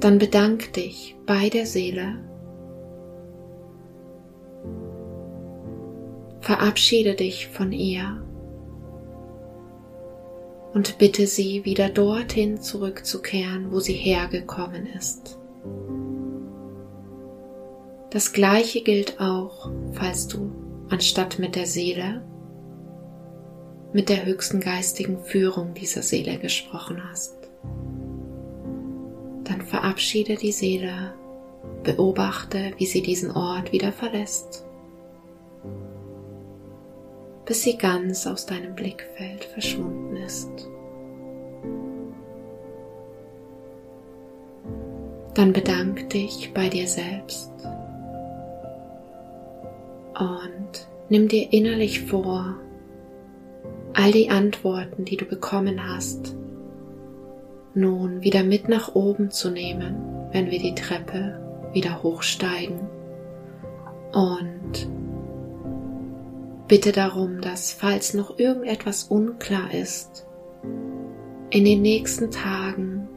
dann 0.00 0.18
bedank 0.18 0.74
dich 0.74 1.16
bei 1.24 1.48
der 1.48 1.64
Seele. 1.64 2.18
Verabschiede 6.42 7.14
dich 7.14 7.48
von 7.48 7.72
ihr 7.72 8.22
und 10.72 10.98
bitte 10.98 11.26
sie 11.26 11.64
wieder 11.64 11.88
dorthin 11.88 12.60
zurückzukehren, 12.60 13.72
wo 13.72 13.80
sie 13.80 13.94
hergekommen 13.94 14.86
ist. 14.86 15.38
Das 18.10 18.32
gleiche 18.32 18.82
gilt 18.82 19.20
auch, 19.20 19.70
falls 19.92 20.26
du 20.28 20.50
anstatt 20.88 21.38
mit 21.38 21.54
der 21.54 21.66
Seele 21.66 22.22
mit 23.92 24.08
der 24.08 24.24
höchsten 24.24 24.60
geistigen 24.60 25.18
Führung 25.24 25.74
dieser 25.74 26.02
Seele 26.02 26.38
gesprochen 26.38 27.02
hast. 27.10 27.34
Dann 29.44 29.62
verabschiede 29.62 30.36
die 30.36 30.52
Seele, 30.52 31.14
beobachte, 31.82 32.72
wie 32.78 32.86
sie 32.86 33.02
diesen 33.02 33.30
Ort 33.32 33.72
wieder 33.72 33.92
verlässt, 33.92 34.64
bis 37.44 37.62
sie 37.62 37.76
ganz 37.76 38.26
aus 38.26 38.46
deinem 38.46 38.74
Blickfeld 38.74 39.44
verschwunden 39.44 40.16
ist. 40.16 40.50
Dann 45.34 45.52
bedank 45.52 46.10
dich 46.10 46.52
bei 46.52 46.68
dir 46.68 46.86
selbst 46.86 47.52
und 50.18 50.88
nimm 51.08 51.28
dir 51.28 51.52
innerlich 51.52 52.02
vor, 52.02 52.56
all 53.94 54.12
die 54.12 54.30
Antworten, 54.30 55.04
die 55.04 55.16
du 55.16 55.24
bekommen 55.24 55.88
hast, 55.88 56.34
nun 57.74 58.22
wieder 58.22 58.42
mit 58.42 58.68
nach 58.68 58.94
oben 58.94 59.30
zu 59.30 59.50
nehmen, 59.50 59.96
wenn 60.32 60.50
wir 60.50 60.58
die 60.58 60.74
Treppe 60.74 61.40
wieder 61.72 62.02
hochsteigen. 62.02 62.80
Und 64.12 64.88
bitte 66.70 66.92
darum, 66.92 67.40
dass 67.40 67.72
falls 67.72 68.14
noch 68.14 68.38
irgendetwas 68.38 69.02
unklar 69.02 69.74
ist, 69.74 70.24
in 71.50 71.64
den 71.64 71.82
nächsten 71.82 72.30
Tagen 72.30 73.08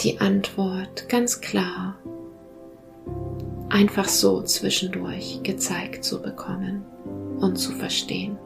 die 0.00 0.20
Antwort 0.20 1.08
ganz 1.08 1.40
klar 1.40 1.96
einfach 3.70 4.08
so 4.08 4.42
zwischendurch 4.42 5.40
gezeigt 5.42 6.04
zu 6.04 6.20
bekommen 6.20 6.84
und 7.40 7.56
zu 7.56 7.72
verstehen. 7.72 8.36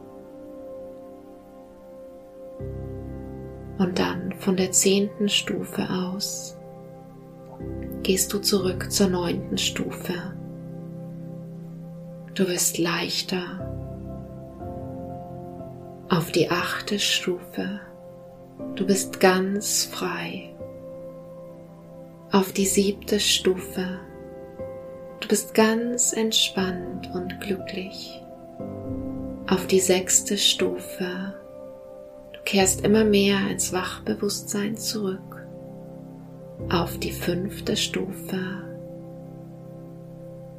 Und 3.79 3.99
dann 3.99 4.33
von 4.39 4.57
der 4.57 4.71
zehnten 4.71 5.29
Stufe 5.29 5.91
aus 5.91 6.57
gehst 8.05 8.33
du 8.33 8.39
zurück 8.39 8.93
zur 8.93 9.09
neunten 9.09 9.59
Stufe. 9.59 10.36
Du 12.37 12.47
wirst 12.49 12.77
leichter 12.77 13.43
auf 16.11 16.31
die 16.33 16.51
achte 16.51 16.99
Stufe. 16.99 17.81
Du 18.75 18.87
bist 18.87 19.21
ganz 19.21 19.87
frei 19.87 20.55
auf 22.33 22.53
die 22.53 22.67
siebte 22.67 23.21
Stufe. 23.21 24.01
Du 25.21 25.29
bist 25.29 25.55
ganz 25.55 26.13
entspannt 26.13 27.09
und 27.15 27.41
glücklich. 27.41 28.23
Auf 29.49 29.67
die 29.67 29.81
sechste 29.81 30.37
Stufe. 30.37 31.35
Du 32.35 32.41
kehrst 32.45 32.85
immer 32.85 33.05
mehr 33.05 33.49
ins 33.51 33.73
Wachbewusstsein 33.73 34.77
zurück. 34.77 35.47
Auf 36.69 36.99
die 36.99 37.13
fünfte 37.13 37.79
Stufe. 37.79 38.76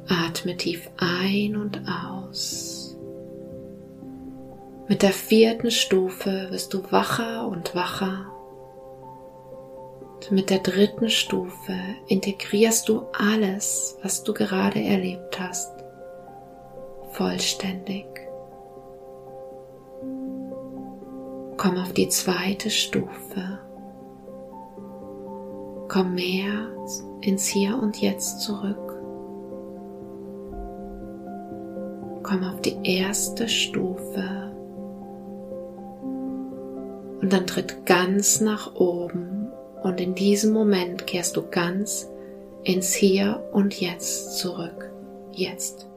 Atme 0.08 0.56
tief 0.56 0.90
ein 0.96 1.56
und 1.56 1.82
aus. 1.86 2.96
Mit 4.88 5.02
der 5.02 5.12
vierten 5.12 5.70
Stufe 5.70 6.48
wirst 6.50 6.72
du 6.72 6.82
wacher 6.90 7.46
und 7.46 7.74
wacher 7.74 8.32
mit 10.30 10.50
der 10.50 10.58
dritten 10.58 11.08
Stufe 11.08 11.74
integrierst 12.06 12.88
du 12.88 13.06
alles, 13.12 13.96
was 14.02 14.24
du 14.24 14.34
gerade 14.34 14.82
erlebt 14.82 15.40
hast, 15.40 15.72
vollständig. 17.12 18.04
Komm 21.56 21.78
auf 21.78 21.92
die 21.94 22.08
zweite 22.08 22.68
Stufe. 22.68 23.58
Komm 25.88 26.14
mehr 26.14 26.68
ins 27.22 27.46
Hier 27.46 27.78
und 27.78 28.00
Jetzt 28.00 28.42
zurück. 28.42 28.87
Komm 32.28 32.44
auf 32.44 32.60
die 32.60 32.76
erste 32.82 33.48
Stufe. 33.48 34.52
Und 37.22 37.32
dann 37.32 37.46
tritt 37.46 37.86
ganz 37.86 38.42
nach 38.42 38.74
oben 38.74 39.48
und 39.82 39.98
in 39.98 40.14
diesem 40.14 40.52
Moment 40.52 41.06
kehrst 41.06 41.38
du 41.38 41.48
ganz 41.48 42.06
ins 42.64 42.92
Hier 42.92 43.42
und 43.52 43.80
Jetzt 43.80 44.36
zurück. 44.36 44.92
Jetzt. 45.32 45.88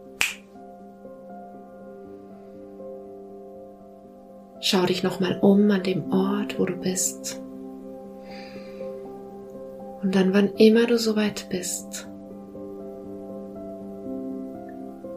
Schau 4.61 4.85
dich 4.85 5.03
nochmal 5.03 5.37
um 5.41 5.69
an 5.69 5.83
dem 5.83 6.13
Ort, 6.13 6.57
wo 6.57 6.63
du 6.63 6.77
bist. 6.77 7.41
Und 10.01 10.15
dann, 10.15 10.33
wann 10.33 10.53
immer 10.53 10.85
du 10.85 10.97
soweit 10.97 11.49
bist, 11.49 12.07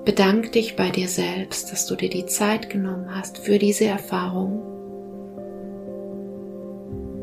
bedank 0.05 0.52
dich 0.52 0.76
bei 0.76 0.90
dir 0.90 1.09
selbst, 1.09 1.72
dass 1.72 1.86
du 1.86 1.96
dir 1.96 2.11
die 2.11 2.26
Zeit 2.26 2.68
genommen 2.68 3.14
hast 3.14 3.38
für 3.38 3.59
diese 3.59 3.86
Erfahrung 3.86 4.62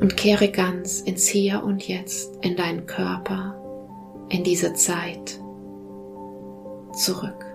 und 0.01 0.17
kehre 0.17 0.49
ganz 0.49 1.01
ins 1.01 1.27
Hier 1.27 1.63
und 1.63 1.87
Jetzt, 1.87 2.43
in 2.43 2.55
deinen 2.55 2.87
Körper, 2.87 3.55
in 4.29 4.43
diese 4.43 4.73
Zeit 4.73 5.39
zurück. 6.93 7.45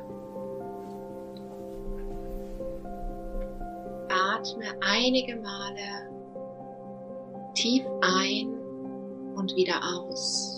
Atme 4.08 4.64
einige 4.80 5.36
Male 5.36 6.08
tief 7.54 7.84
ein 8.00 8.48
und 9.34 9.56
wieder 9.56 9.80
aus. 9.82 10.55